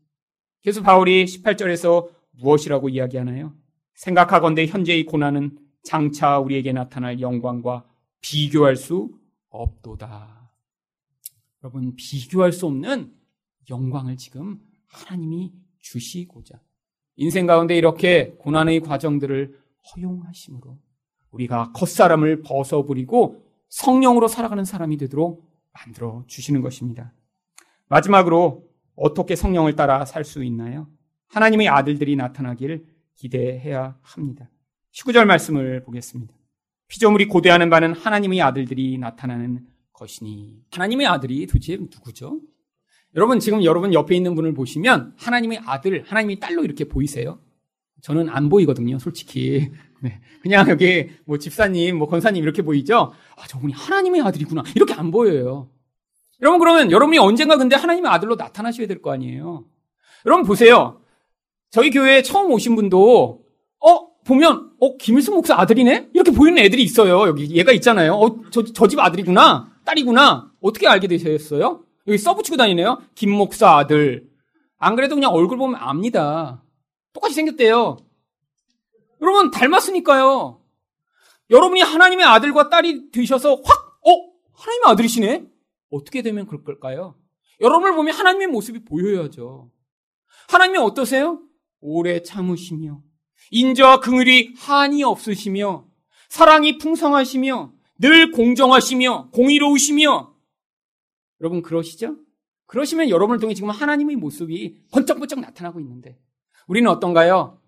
그래서 0.62 0.80
바울이 0.80 1.26
18절에서 1.26 2.08
무엇이라고 2.30 2.88
이야기하나요? 2.88 3.54
생각하건대 3.92 4.64
현재의 4.64 5.04
고난은 5.04 5.58
장차 5.82 6.38
우리에게 6.38 6.72
나타날 6.72 7.20
영광과 7.20 7.84
비교할 8.22 8.76
수 8.76 9.10
없도다. 9.50 10.52
여러분, 11.62 11.96
비교할 11.96 12.52
수 12.52 12.64
없는 12.64 13.12
영광을 13.68 14.16
지금 14.16 14.58
하나님이 14.86 15.52
주시고자 15.80 16.58
인생 17.16 17.46
가운데 17.46 17.76
이렇게 17.76 18.34
고난의 18.38 18.80
과정들을 18.80 19.58
허용하심으로 19.96 20.78
우리가 21.30 21.72
겉사람을 21.72 22.42
벗어버리고 22.42 23.42
성령으로 23.68 24.28
살아가는 24.28 24.64
사람이 24.64 24.96
되도록 24.98 25.44
만들어 25.72 26.24
주시는 26.26 26.62
것입니다. 26.62 27.12
마지막으로 27.88 28.68
어떻게 28.94 29.36
성령을 29.36 29.76
따라 29.76 30.04
살 30.04 30.24
수 30.24 30.42
있나요? 30.44 30.88
하나님의 31.28 31.68
아들들이 31.68 32.16
나타나길 32.16 32.86
기대해야 33.14 33.98
합니다. 34.02 34.48
19절 34.94 35.24
말씀을 35.26 35.82
보겠습니다. 35.82 36.34
피조물이 36.88 37.26
고대하는 37.26 37.68
바는 37.68 37.92
하나님의 37.94 38.40
아들들이 38.40 38.96
나타나는 38.98 39.66
것이니. 39.92 40.62
하나님의 40.72 41.06
아들이 41.06 41.46
도대체 41.46 41.76
누구죠? 41.76 42.40
여러분 43.16 43.40
지금 43.40 43.64
여러분 43.64 43.94
옆에 43.94 44.14
있는 44.14 44.34
분을 44.34 44.52
보시면 44.54 45.14
하나님의 45.16 45.60
아들, 45.64 46.04
하나님의 46.06 46.38
딸로 46.38 46.64
이렇게 46.64 46.84
보이세요? 46.84 47.38
저는 48.02 48.28
안 48.28 48.48
보이거든요, 48.48 48.98
솔직히. 48.98 49.70
네. 50.02 50.20
그냥 50.42 50.68
여기 50.68 51.08
뭐 51.24 51.38
집사님, 51.38 51.96
뭐 51.96 52.08
권사님 52.08 52.42
이렇게 52.42 52.62
보이죠? 52.62 53.12
아, 53.36 53.46
저분이 53.48 53.72
하나님의 53.72 54.20
아들이구나. 54.20 54.64
이렇게 54.74 54.92
안 54.94 55.10
보여요. 55.10 55.70
여러분, 56.42 56.58
그러면 56.60 56.90
여러분이 56.90 57.18
언젠가 57.18 57.56
근데 57.56 57.74
하나님의 57.74 58.10
아들로 58.10 58.34
나타나셔야 58.36 58.86
될 58.86 59.00
거 59.00 59.12
아니에요? 59.12 59.64
여러분 60.26 60.44
보세요. 60.44 61.00
저희 61.70 61.90
교회에 61.90 62.20
처음 62.20 62.52
오신 62.52 62.76
분도, 62.76 63.44
어, 63.80 64.08
보면, 64.24 64.72
어, 64.78 64.96
김일성 64.98 65.34
목사 65.36 65.58
아들이네? 65.58 66.10
이렇게 66.12 66.30
보이는 66.32 66.58
애들이 66.62 66.82
있어요. 66.82 67.26
여기 67.26 67.50
얘가 67.56 67.72
있잖아요. 67.72 68.12
어, 68.14 68.42
저, 68.50 68.62
저 68.64 68.86
집 68.86 68.98
아들이구나. 69.00 69.72
딸이구나. 69.86 70.52
어떻게 70.60 70.86
알게 70.86 71.06
되셨어요? 71.08 71.84
여기 72.06 72.18
써붙이고 72.18 72.56
다니네요. 72.56 73.02
김 73.14 73.30
목사 73.30 73.76
아들. 73.76 74.28
안 74.78 74.94
그래도 74.96 75.14
그냥 75.14 75.32
얼굴 75.32 75.58
보면 75.58 75.80
압니다. 75.80 76.62
똑같이 77.12 77.34
생겼대요. 77.34 77.96
여러분, 79.22 79.50
닮았으니까요. 79.50 80.62
여러분이 81.50 81.80
하나님의 81.80 82.26
아들과 82.26 82.68
딸이 82.68 83.10
되셔서 83.10 83.60
확, 83.64 83.98
어? 84.06 84.10
하나님의 84.52 84.90
아들이시네? 84.90 85.46
어떻게 85.90 86.22
되면 86.22 86.46
그럴 86.46 86.64
걸까요? 86.64 87.16
여러분을 87.60 87.94
보면 87.94 88.14
하나님의 88.14 88.48
모습이 88.48 88.84
보여야죠. 88.84 89.70
하나님이 90.48 90.78
어떠세요? 90.78 91.40
오래 91.80 92.22
참으시며, 92.22 93.00
인자와 93.50 94.00
긍휼이 94.00 94.54
한이 94.58 95.02
없으시며, 95.04 95.86
사랑이 96.28 96.78
풍성하시며, 96.78 97.72
늘 98.00 98.32
공정하시며, 98.32 99.30
공의로우시며, 99.30 100.35
여러분 101.40 101.62
그러시죠? 101.62 102.16
그러시면 102.66 103.10
여러분을 103.10 103.40
통해 103.40 103.54
지금 103.54 103.70
하나님의 103.70 104.16
모습이 104.16 104.82
번쩍번쩍 104.90 105.40
나타나고 105.40 105.80
있는데, 105.80 106.18
우리는 106.66 106.90
어떤가요? 106.90 107.60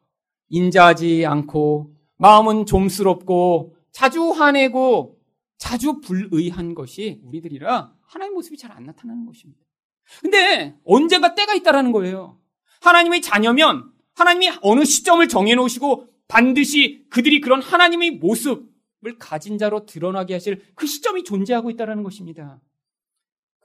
인자하지 0.49 1.27
않고 1.27 1.95
마음은 2.17 2.67
좀스럽고 2.67 3.77
자주 3.93 4.31
화내고 4.31 5.19
자주 5.57 6.01
불의한 6.01 6.75
것이 6.75 7.21
우리들이라 7.25 7.93
하나님 8.07 8.35
모습이 8.35 8.57
잘 8.57 8.73
안 8.73 8.85
나타나는 8.85 9.27
것입니다. 9.27 9.61
근데 10.21 10.79
언젠가 10.85 11.35
때가 11.35 11.55
있다라는 11.55 11.93
거예요. 11.93 12.41
하나님의 12.81 13.21
자녀면 13.23 13.93
하나님이 14.15 14.51
어느 14.63 14.85
시점을 14.85 15.27
정해놓으시고 15.29 16.07
반드시 16.29 17.07
그들이 17.11 17.41
그런 17.41 17.61
하나님의 17.63 18.13
모습을 18.13 19.19
가진 19.19 19.59
자로 19.59 19.85
드러나게 19.87 20.35
하실 20.35 20.63
그 20.75 20.87
시점이 20.87 21.25
존재하고 21.25 21.71
있다는 21.71 22.03
것입니다. 22.03 22.61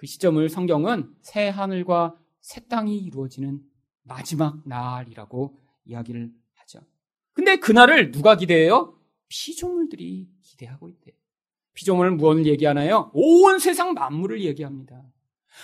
그 0.04 0.08
시점을 0.08 0.50
성경은 0.50 1.16
새 1.22 1.48
하늘과 1.48 2.18
새 2.42 2.60
땅이 2.68 2.98
이루어지는 2.98 3.62
마지막 4.02 4.60
날이라고 4.66 5.58
이야기를 5.86 6.30
하죠. 6.56 6.82
근데 7.32 7.56
그날을 7.56 8.12
누가 8.12 8.36
기대해요? 8.36 9.00
피조물들이 9.30 10.28
기대하고 10.42 10.90
있대요. 10.90 11.16
피조물은 11.74 12.18
무엇을 12.18 12.48
얘기하나요? 12.48 13.12
온 13.14 13.60
세상 13.60 13.94
만물을 13.94 14.44
얘기합니다. 14.44 15.02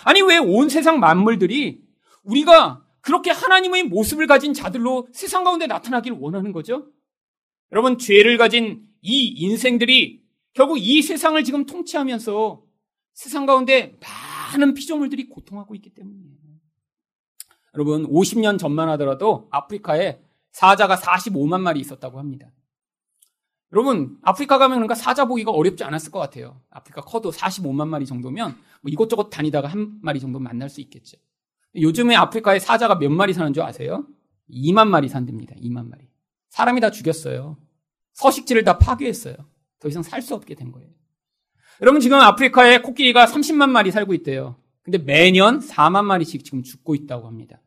아니, 0.06 0.22
왜 0.22 0.38
온 0.38 0.70
세상 0.70 1.02
만물들이 1.02 1.84
우리가 2.24 2.86
그렇게 3.02 3.32
하나님의 3.32 3.84
모습을 3.90 4.26
가진 4.26 4.54
자들로 4.54 5.10
세상 5.12 5.44
가운데 5.44 5.68
나타나길 5.68 6.14
원하는 6.14 6.54
거죠? 6.54 6.88
여러분, 7.74 7.98
죄를 7.98 8.38
가진 8.38 8.88
이 9.02 9.34
인생들이 9.36 10.24
결국 10.54 10.78
이 10.78 11.02
세상을 11.02 11.44
지금 11.44 11.66
통치하면서 11.66 12.70
세상 13.20 13.46
가운데 13.46 13.98
많은 14.52 14.74
피조물들이 14.74 15.30
고통하고 15.30 15.76
있기 15.76 15.92
때문이에요. 15.92 16.38
여러분, 17.76 18.08
50년 18.08 18.58
전만 18.58 18.90
하더라도 18.90 19.48
아프리카에 19.52 20.22
사자가 20.52 20.96
45만 20.98 21.62
마리 21.62 21.80
있었다고 21.80 22.18
합니다. 22.20 22.52
여러분, 23.72 24.18
아프리카 24.24 24.58
가면 24.58 24.78
그러니까 24.78 24.96
사자 24.96 25.26
보기가 25.26 25.52
어렵지 25.52 25.84
않았을 25.84 26.12
것 26.12 26.18
같아요. 26.20 26.60
아프리카 26.72 27.02
커도 27.02 27.32
45만 27.32 27.88
마리 27.88 28.06
정도면 28.08 28.58
뭐 28.82 28.92
이것저것 28.92 29.30
다니다가 29.30 29.68
한 29.68 30.00
마리 30.02 30.20
정도 30.20 30.40
만날 30.40 30.70
수 30.70 30.82
있겠죠. 30.82 31.18
요즘에 31.76 32.16
아프리카에 32.16 32.58
사자가 32.58 32.98
몇 32.98 33.10
마리 33.10 33.34
사는 33.34 33.54
줄 33.54 33.62
아세요? 33.62 34.08
2만 34.50 34.88
마리 34.88 35.08
산답니다. 35.08 35.54
2만 35.56 35.88
마리. 35.88 36.10
사람이 36.50 36.82
다 36.82 36.90
죽였어요. 36.90 37.58
서식지를 38.14 38.64
다 38.64 38.80
파괴했어요. 38.80 39.36
더 39.78 39.88
이상 39.88 40.02
살 40.02 40.24
수 40.24 40.34
없게 40.34 40.56
된 40.56 40.72
거예요. 40.72 40.90
여러분 41.82 42.02
지금 42.02 42.20
아프리카에 42.20 42.80
코끼리가 42.82 43.26
30만 43.26 43.70
마리 43.70 43.92
살고 43.92 44.14
있대요. 44.16 44.58
근데 44.84 44.98
매년 44.98 45.60
4만 45.60 46.04
마리씩 46.04 46.44
지금 46.44 46.64
죽고 46.64 46.96
있다고 46.96 47.28
합니다. 47.28 47.62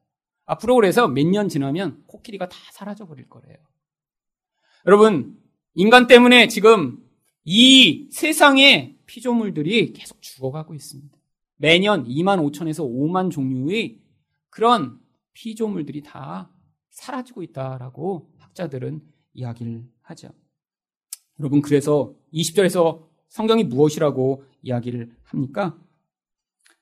앞으로 0.44 0.74
그래서 0.74 1.08
몇 1.08 1.24
년 1.26 1.48
지나면 1.48 2.02
코끼리가 2.06 2.48
다 2.48 2.56
사라져 2.72 3.06
버릴 3.06 3.28
거래요. 3.28 3.56
여러분, 4.86 5.38
인간 5.74 6.06
때문에 6.06 6.48
지금 6.48 6.98
이 7.44 8.08
세상의 8.10 8.98
피조물들이 9.06 9.92
계속 9.92 10.20
죽어가고 10.20 10.74
있습니다. 10.74 11.16
매년 11.56 12.04
2만 12.06 12.38
5천에서 12.50 12.84
5만 12.84 13.30
종류의 13.30 14.00
그런 14.50 14.98
피조물들이 15.32 16.02
다 16.02 16.50
사라지고 16.90 17.42
있다라고 17.44 18.30
학자들은 18.38 19.00
이야기를 19.32 19.84
하죠. 20.02 20.28
여러분, 21.38 21.62
그래서 21.62 22.14
20절에서 22.34 23.11
성경이 23.32 23.64
무엇이라고 23.64 24.44
이야기를 24.62 25.10
합니까? 25.24 25.74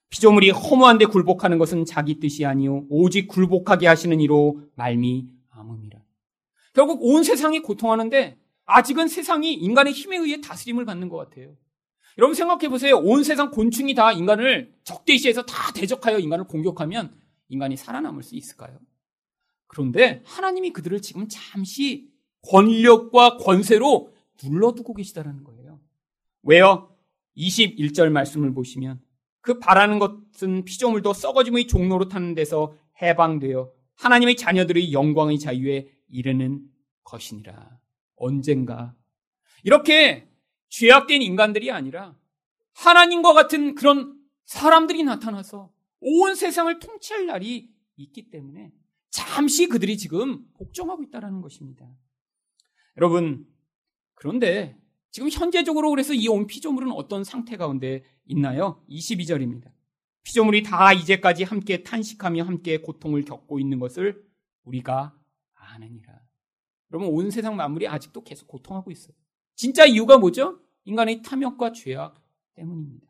피조물이 0.09 0.51
허무한데 0.51 1.05
굴복하는 1.07 1.59
것은 1.59 1.85
자기 1.85 2.19
뜻이 2.19 2.45
아니요 2.45 2.87
오직 2.91 3.29
굴복하게 3.29 3.87
하시는 3.87 4.21
이로 4.21 4.61
말미암음이라. 4.75 6.01
결국 6.73 7.05
온 7.05 7.23
세상이 7.23 7.61
고통하는데 7.61 8.37
아직은 8.65 9.07
세상이 9.07 9.55
인간의 9.55 9.93
힘에 9.93 10.17
의해 10.17 10.41
다스림을 10.41 10.85
받는 10.87 11.09
것 11.09 11.19
같아요. 11.19 11.55
여러분 12.19 12.35
생각해 12.35 12.69
보세요. 12.69 12.97
온 12.97 13.23
세상 13.23 13.53
곤충이 13.53 13.95
다 13.95 14.11
인간을 14.11 14.75
적대시해서 14.83 15.43
다 15.43 15.73
대적하여 15.73 16.19
인간을 16.19 16.47
공격하면 16.47 17.15
인간이 17.49 17.77
살아남을 17.77 18.25
수 18.25 18.35
있을까요? 18.35 18.77
그런데 19.69 20.21
하나님이 20.25 20.73
그들을 20.73 21.01
지금 21.01 21.29
잠시 21.31 22.11
권력과 22.43 23.37
권세로 23.37 24.13
눌러두고 24.43 24.95
계시다는 24.95 25.45
거예요. 25.45 25.60
왜요? 26.43 26.95
21절 27.37 28.11
말씀을 28.11 28.53
보시면 28.53 29.01
그 29.41 29.59
바라는 29.59 29.99
것은 29.99 30.65
피조물도 30.65 31.13
썩어짐의 31.13 31.67
종로로 31.67 32.09
타는 32.09 32.35
데서 32.35 32.75
해방되어 33.01 33.73
하나님의 33.97 34.37
자녀들의 34.37 34.93
영광의 34.93 35.39
자유에 35.39 35.89
이르는 36.09 36.63
것이니라. 37.05 37.79
언젠가 38.17 38.95
이렇게 39.63 40.29
죄악된 40.69 41.23
인간들이 41.23 41.71
아니라 41.71 42.17
하나님과 42.75 43.33
같은 43.33 43.75
그런 43.75 44.19
사람들이 44.45 45.05
나타나서 45.05 45.73
온 46.01 46.35
세상을 46.35 46.79
통치할 46.79 47.27
날이 47.27 47.71
있기 47.97 48.31
때문에 48.31 48.73
잠시 49.11 49.67
그들이 49.67 49.99
지금 49.99 50.45
복종하고 50.55 51.03
있다는 51.03 51.41
것입니다. 51.41 51.87
여러분, 52.97 53.47
그런데 54.15 54.80
지금 55.11 55.29
현재적으로 55.29 55.91
그래서 55.91 56.15
이 56.15 56.29
온 56.29 56.47
피조물은 56.47 56.93
어떤 56.93 57.25
상태 57.25 57.57
가운데 57.57 58.05
있나요? 58.27 58.83
22절입니다. 58.89 59.71
피조물이 60.23 60.63
다 60.63 60.93
이제까지 60.93 61.45
함께 61.45 61.83
탄식하며 61.83 62.45
함께 62.45 62.79
고통을 62.79 63.25
겪고 63.25 63.59
있는 63.59 63.79
것을 63.79 64.23
우리가 64.65 65.15
아느니라. 65.55 66.21
여러분, 66.93 67.09
온 67.09 67.31
세상 67.31 67.57
만물이 67.57 67.89
아직도 67.89 68.23
계속 68.23 68.47
고통하고 68.49 68.91
있어요. 68.91 69.15
진짜 69.57 69.85
이유가 69.85 70.19
뭐죠? 70.19 70.61
인간의 70.85 71.23
탐욕과 71.23 71.73
죄악 71.73 72.23
때문입니다. 72.55 73.07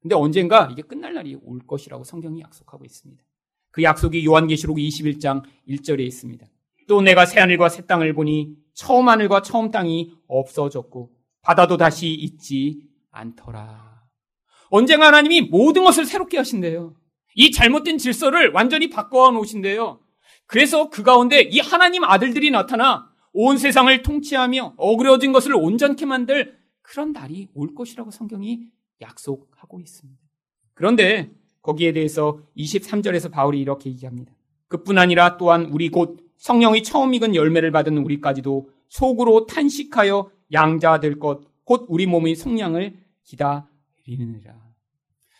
근데 0.00 0.14
언젠가 0.14 0.68
이게 0.70 0.82
끝날 0.82 1.14
날이 1.14 1.34
올 1.34 1.60
것이라고 1.66 2.04
성경이 2.04 2.40
약속하고 2.40 2.84
있습니다. 2.84 3.22
그 3.70 3.82
약속이 3.82 4.24
요한계시록 4.26 4.76
21장 4.76 5.42
1절에 5.68 6.00
있습니다. 6.00 6.46
또 6.86 7.00
내가 7.00 7.26
새하늘과 7.26 7.68
새 7.70 7.86
땅을 7.86 8.12
보니 8.14 8.56
처음 8.74 9.08
하늘과 9.08 9.42
처음 9.42 9.70
땅이 9.70 10.14
없어졌고 10.28 11.10
바다도 11.44 11.76
다시 11.76 12.08
있지 12.08 12.80
않더라. 13.10 14.02
언젠가 14.70 15.06
하나님이 15.08 15.42
모든 15.42 15.84
것을 15.84 16.04
새롭게 16.04 16.38
하신대요. 16.38 16.94
이 17.36 17.50
잘못된 17.50 17.98
질서를 17.98 18.50
완전히 18.52 18.90
바꿔 18.90 19.30
놓으신대요. 19.30 20.00
그래서 20.46 20.90
그 20.90 21.02
가운데 21.02 21.42
이 21.42 21.60
하나님 21.60 22.04
아들들이 22.04 22.50
나타나 22.50 23.08
온 23.32 23.58
세상을 23.58 24.02
통치하며 24.02 24.74
어그러진 24.76 25.32
것을 25.32 25.54
온전케 25.54 26.06
만들 26.06 26.56
그런 26.82 27.12
날이 27.12 27.48
올 27.54 27.74
것이라고 27.74 28.10
성경이 28.10 28.60
약속하고 29.00 29.80
있습니다. 29.80 30.20
그런데 30.74 31.30
거기에 31.62 31.92
대해서 31.92 32.40
23절에서 32.56 33.30
바울이 33.30 33.60
이렇게 33.60 33.90
얘기합니다. 33.90 34.32
그뿐 34.68 34.98
아니라 34.98 35.36
또한 35.36 35.66
우리 35.66 35.88
곧 35.88 36.18
성령이 36.36 36.82
처음 36.82 37.14
익은 37.14 37.34
열매를 37.34 37.70
받은 37.70 37.98
우리까지도 37.98 38.68
속으로 38.88 39.46
탄식하여 39.46 40.30
양자 40.52 41.00
될 41.00 41.18
것, 41.18 41.42
곧 41.64 41.86
우리 41.88 42.06
몸의 42.06 42.34
성량을 42.34 42.98
기다리느니라. 43.24 44.54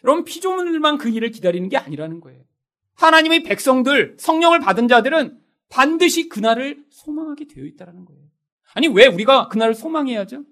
여러분, 0.04 0.24
피조물만 0.24 0.98
그 0.98 1.08
일을 1.08 1.30
기다리는 1.30 1.68
게 1.68 1.76
아니라는 1.76 2.20
거예요. 2.20 2.42
하나님의 2.94 3.42
백성들, 3.42 4.16
성령을 4.18 4.60
받은 4.60 4.88
자들은 4.88 5.38
반드시 5.68 6.28
그날을 6.28 6.84
소망하게 6.90 7.46
되어 7.46 7.64
있다는 7.64 8.04
거예요. 8.04 8.22
아니, 8.74 8.88
왜 8.88 9.06
우리가 9.06 9.48
그날을 9.48 9.74
소망해야죠? 9.74 10.44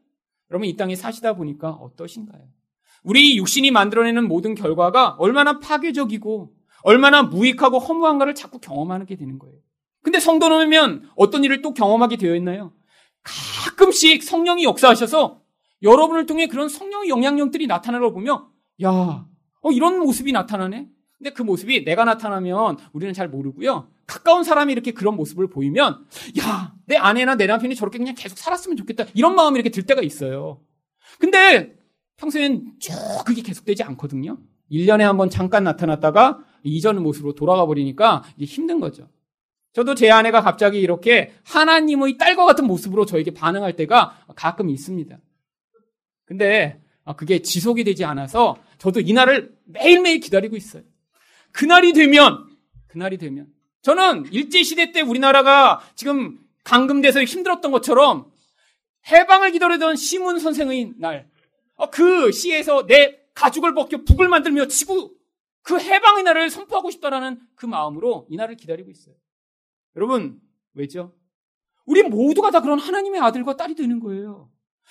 여러분, 0.51 0.69
이 0.69 0.77
땅에 0.77 0.97
사시다 0.97 1.35
보니까 1.35 1.71
어떠신가요? 1.71 2.43
우리 3.05 3.37
육신이 3.37 3.71
만들어내는 3.71 4.29
모든 4.29 4.55
결과가 4.55 5.17
얼마나 5.19 5.59
파괴적이고 5.59 6.55
얼마나 6.85 7.23
무익하고 7.23 7.79
허무한가를 7.79 8.35
자꾸 8.35 8.59
경험하게 8.59 9.17
되는 9.17 9.39
거예요. 9.39 9.57
근데 10.03 10.19
성도는 10.19 11.03
어떤 11.17 11.45
일을 11.45 11.63
또 11.63 11.75
경험하게 11.75 12.17
되어 12.17 12.35
있나요? 12.35 12.73
가끔씩 13.23 14.23
성령이 14.23 14.65
역사하셔서 14.65 15.41
여러분을 15.83 16.27
통해 16.27 16.47
그런 16.47 16.69
성령의 16.69 17.09
영향력들이 17.09 17.67
나타나는 17.67 18.07
걸 18.07 18.13
보며 18.15 18.49
야, 18.83 18.91
어, 18.91 19.71
이런 19.73 19.99
모습이 20.01 20.33
나타나네? 20.33 20.89
근데 21.19 21.31
그 21.33 21.43
모습이 21.43 21.85
내가 21.85 22.05
나타나면 22.05 22.79
우리는 22.93 23.15
잘 23.15 23.29
모르고요. 23.29 23.89
가까운 24.07 24.43
사람이 24.45 24.73
이렇게 24.73 24.91
그런 24.93 25.15
모습을 25.17 25.49
보이면 25.49 26.05
야, 26.41 26.75
내 26.87 26.97
아내나 26.97 27.37
내 27.37 27.47
남편이 27.47 27.77
저렇게 27.77 27.99
그냥 27.99 28.15
계속 28.17 28.39
살았으면 28.39 28.77
좋겠다. 28.77 29.05
이런 29.15 29.35
마음이 29.37 29.55
이렇게 29.57 29.71
들 29.71 29.85
때가 29.85 30.03
있어요. 30.03 30.61
근데 31.19 31.77
평소엔 32.17 32.75
쭉 32.81 32.93
그게 33.25 33.43
계속되지 33.43 33.83
않거든요. 33.85 34.39
1년에 34.71 35.01
한 35.03 35.17
번 35.17 35.31
잠깐 35.31 35.65
나타났다가 35.65 36.41
이전 36.65 37.03
모습으로 37.03 37.35
돌아가 37.35 37.67
버리니까 37.67 38.23
이게 38.37 38.47
힘든 38.47 38.81
거죠. 38.81 39.09
저도 39.73 39.95
제 39.95 40.11
아내가 40.11 40.43
갑자기 40.43 40.81
이렇게 40.81 41.33
하나님의 41.45 42.19
딸과 42.19 42.45
같은 42.45 42.67
모습으로 42.67 43.07
저에게 43.07 43.33
반응할 43.33 43.75
때가 43.75 44.25
가끔 44.37 44.69
있습니다. 44.69 45.19
근데 46.27 46.81
그게 47.17 47.41
지속이 47.41 47.85
되지 47.85 48.05
않아서 48.05 48.59
저도 48.79 49.01
이날을 49.01 49.55
매일매일 49.65 50.21
기다리고 50.21 50.57
있어요. 50.57 50.83
그날이 51.53 51.93
되면, 51.93 52.49
그날이 52.87 53.19
되면. 53.19 53.47
저는 53.83 54.33
일제시대 54.33 54.93
때 54.93 55.01
우리나라가 55.01 55.81
지금 55.95 56.39
강금돼서 56.65 57.25
힘들었던 57.25 57.73
것처럼 57.73 58.31
해방을 59.11 59.51
기다리던 59.53 59.97
시문 59.97 60.39
선생의 60.39 60.95
날, 60.99 61.29
어, 61.75 61.91
그 61.91 62.31
시에서 62.31 62.87
내 62.87 63.19
가죽을 63.35 63.75
벗겨 63.75 64.05
북을 64.05 64.29
만들며 64.29 64.67
치고 64.67 65.13
그 65.63 65.81
해방의 65.81 66.23
날을 66.25 66.51
선포하고 66.51 66.91
싶다라는 66.91 67.41
그 67.55 67.67
마음으로 67.67 68.27
이 68.31 68.37
날을 68.37 68.57
기다리고 68.57 68.91
있어요. 68.91 69.15
여러분, 69.97 70.41
왜죠? 70.75 71.15
우리 71.85 72.03
모두가 72.03 72.51
다 72.51 72.61
그런 72.61 72.79
하나님의 72.79 73.21
아들과 73.21 73.57
딸이 73.57 73.75
되는 73.75 74.01
거예요. 74.01 74.51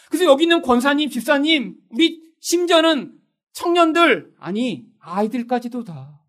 그래서 0.10 0.26
여기 0.26 0.44
있는 0.44 0.62
권사님, 0.62 1.10
집사님, 1.10 1.78
우리 1.90 2.22
심지어는 2.40 3.18
청년들, 3.54 4.34
아니, 4.40 4.86
아이들까지도 5.00 5.84
다 5.84 6.22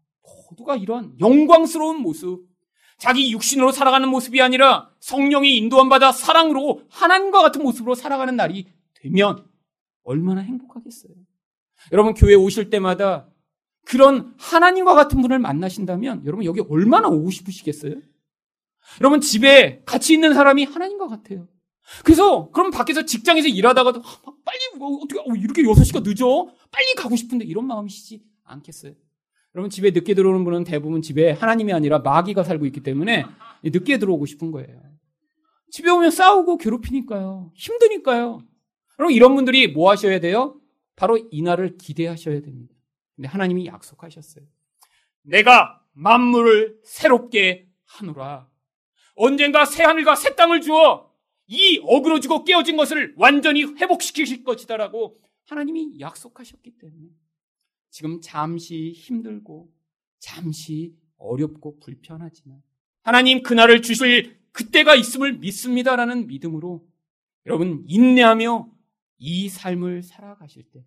모두가 0.50 0.76
이런 0.76 1.14
영광스러운 1.20 2.00
모습, 2.00 2.46
자기 2.98 3.32
육신으로 3.32 3.72
살아가는 3.72 4.08
모습이 4.08 4.40
아니라 4.40 4.90
성령이 5.00 5.56
인도함 5.56 5.88
받아 5.88 6.12
사랑으로 6.12 6.82
하나님과 6.88 7.42
같은 7.42 7.62
모습으로 7.62 7.94
살아가는 7.94 8.36
날이 8.36 8.66
되면 8.94 9.44
얼마나 10.04 10.40
행복하겠어요. 10.42 11.12
여러분 11.90 12.14
교회 12.14 12.34
오실 12.34 12.70
때마다 12.70 13.28
그런 13.84 14.34
하나님과 14.38 14.94
같은 14.94 15.20
분을 15.20 15.40
만나신다면 15.40 16.24
여러분 16.26 16.44
여기 16.44 16.60
얼마나 16.60 17.08
오고 17.08 17.30
싶으시겠어요? 17.30 17.96
여러분 19.00 19.20
집에 19.20 19.82
같이 19.84 20.14
있는 20.14 20.34
사람이 20.34 20.64
하나님과 20.64 21.08
같아요. 21.08 21.48
그래서 22.04 22.50
그럼 22.50 22.70
밖에서 22.70 23.04
직장에서 23.04 23.48
일하다가도 23.48 24.00
아, 24.00 24.32
빨리 24.44 24.58
뭐, 24.78 24.98
어떻게 25.02 25.20
어, 25.20 25.34
이렇게 25.36 25.62
6시가 25.62 26.02
늦어? 26.02 26.46
빨리 26.70 26.94
가고 26.96 27.16
싶은데 27.16 27.44
이런 27.44 27.66
마음이시지 27.66 28.22
않겠어요? 28.44 28.94
여러분 29.54 29.68
집에 29.70 29.90
늦게 29.90 30.14
들어오는 30.14 30.44
분은 30.44 30.64
대부분 30.64 31.02
집에 31.02 31.32
하나님이 31.32 31.72
아니라 31.72 31.98
마귀가 31.98 32.44
살고 32.44 32.64
있기 32.66 32.82
때문에 32.82 33.26
늦게 33.64 33.98
들어오고 33.98 34.26
싶은 34.26 34.50
거예요. 34.50 34.80
집에 35.70 35.90
오면 35.90 36.10
싸우고 36.10 36.58
괴롭히니까요. 36.58 37.52
힘드니까요. 37.54 38.40
여러분 38.98 39.14
이런 39.14 39.34
분들이 39.34 39.68
뭐 39.68 39.90
하셔야 39.90 40.20
돼요? 40.20 40.58
바로 40.96 41.18
이날을 41.30 41.76
기대하셔야 41.78 42.40
됩니다. 42.40 42.74
근데 43.16 43.28
하나님이 43.28 43.66
약속하셨어요. 43.66 44.44
내가 45.22 45.80
만물을 45.92 46.78
새롭게 46.84 47.68
하노라. 47.84 48.48
언젠가 49.14 49.64
새 49.64 49.84
하늘과 49.84 50.16
새 50.16 50.34
땅을 50.34 50.60
주어 50.60 51.10
이 51.46 51.80
어그러지고 51.84 52.44
깨어진 52.44 52.76
것을 52.76 53.14
완전히 53.16 53.64
회복시키실 53.64 54.44
것이다라고 54.44 55.18
하나님이 55.48 56.00
약속하셨기 56.00 56.78
때문에 56.78 57.08
지금 57.90 58.20
잠시 58.20 58.92
힘들고 58.92 59.70
잠시 60.18 60.94
어렵고 61.18 61.78
불편하지만 61.80 62.62
하나님 63.02 63.42
그날을 63.42 63.82
주실 63.82 64.38
그때가 64.52 64.94
있음을 64.94 65.34
믿습니다라는 65.34 66.26
믿음으로 66.26 66.86
여러분 67.46 67.84
인내하며 67.86 68.70
이 69.18 69.48
삶을 69.48 70.02
살아가실 70.02 70.64
때 70.72 70.84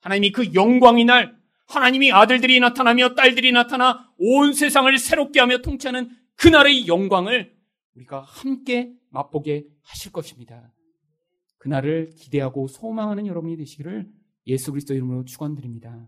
하나님이 0.00 0.32
그 0.32 0.54
영광의 0.54 1.04
날 1.06 1.36
하나님이 1.66 2.12
아들들이 2.12 2.60
나타나며 2.60 3.14
딸들이 3.14 3.52
나타나 3.52 4.12
온 4.18 4.52
세상을 4.52 4.96
새롭게 4.98 5.40
하며 5.40 5.58
통치하는 5.58 6.10
그날의 6.36 6.86
영광을 6.86 7.53
우리가 7.94 8.20
함께 8.20 8.94
맛보게 9.10 9.66
하실 9.82 10.12
것입니다. 10.12 10.72
그날을 11.58 12.10
기대하고 12.10 12.68
소망하는 12.68 13.26
여러분이 13.26 13.56
되시기를 13.56 14.10
예수 14.46 14.70
그리스도 14.72 14.94
이름으로 14.94 15.24
축원드립니다. 15.24 16.06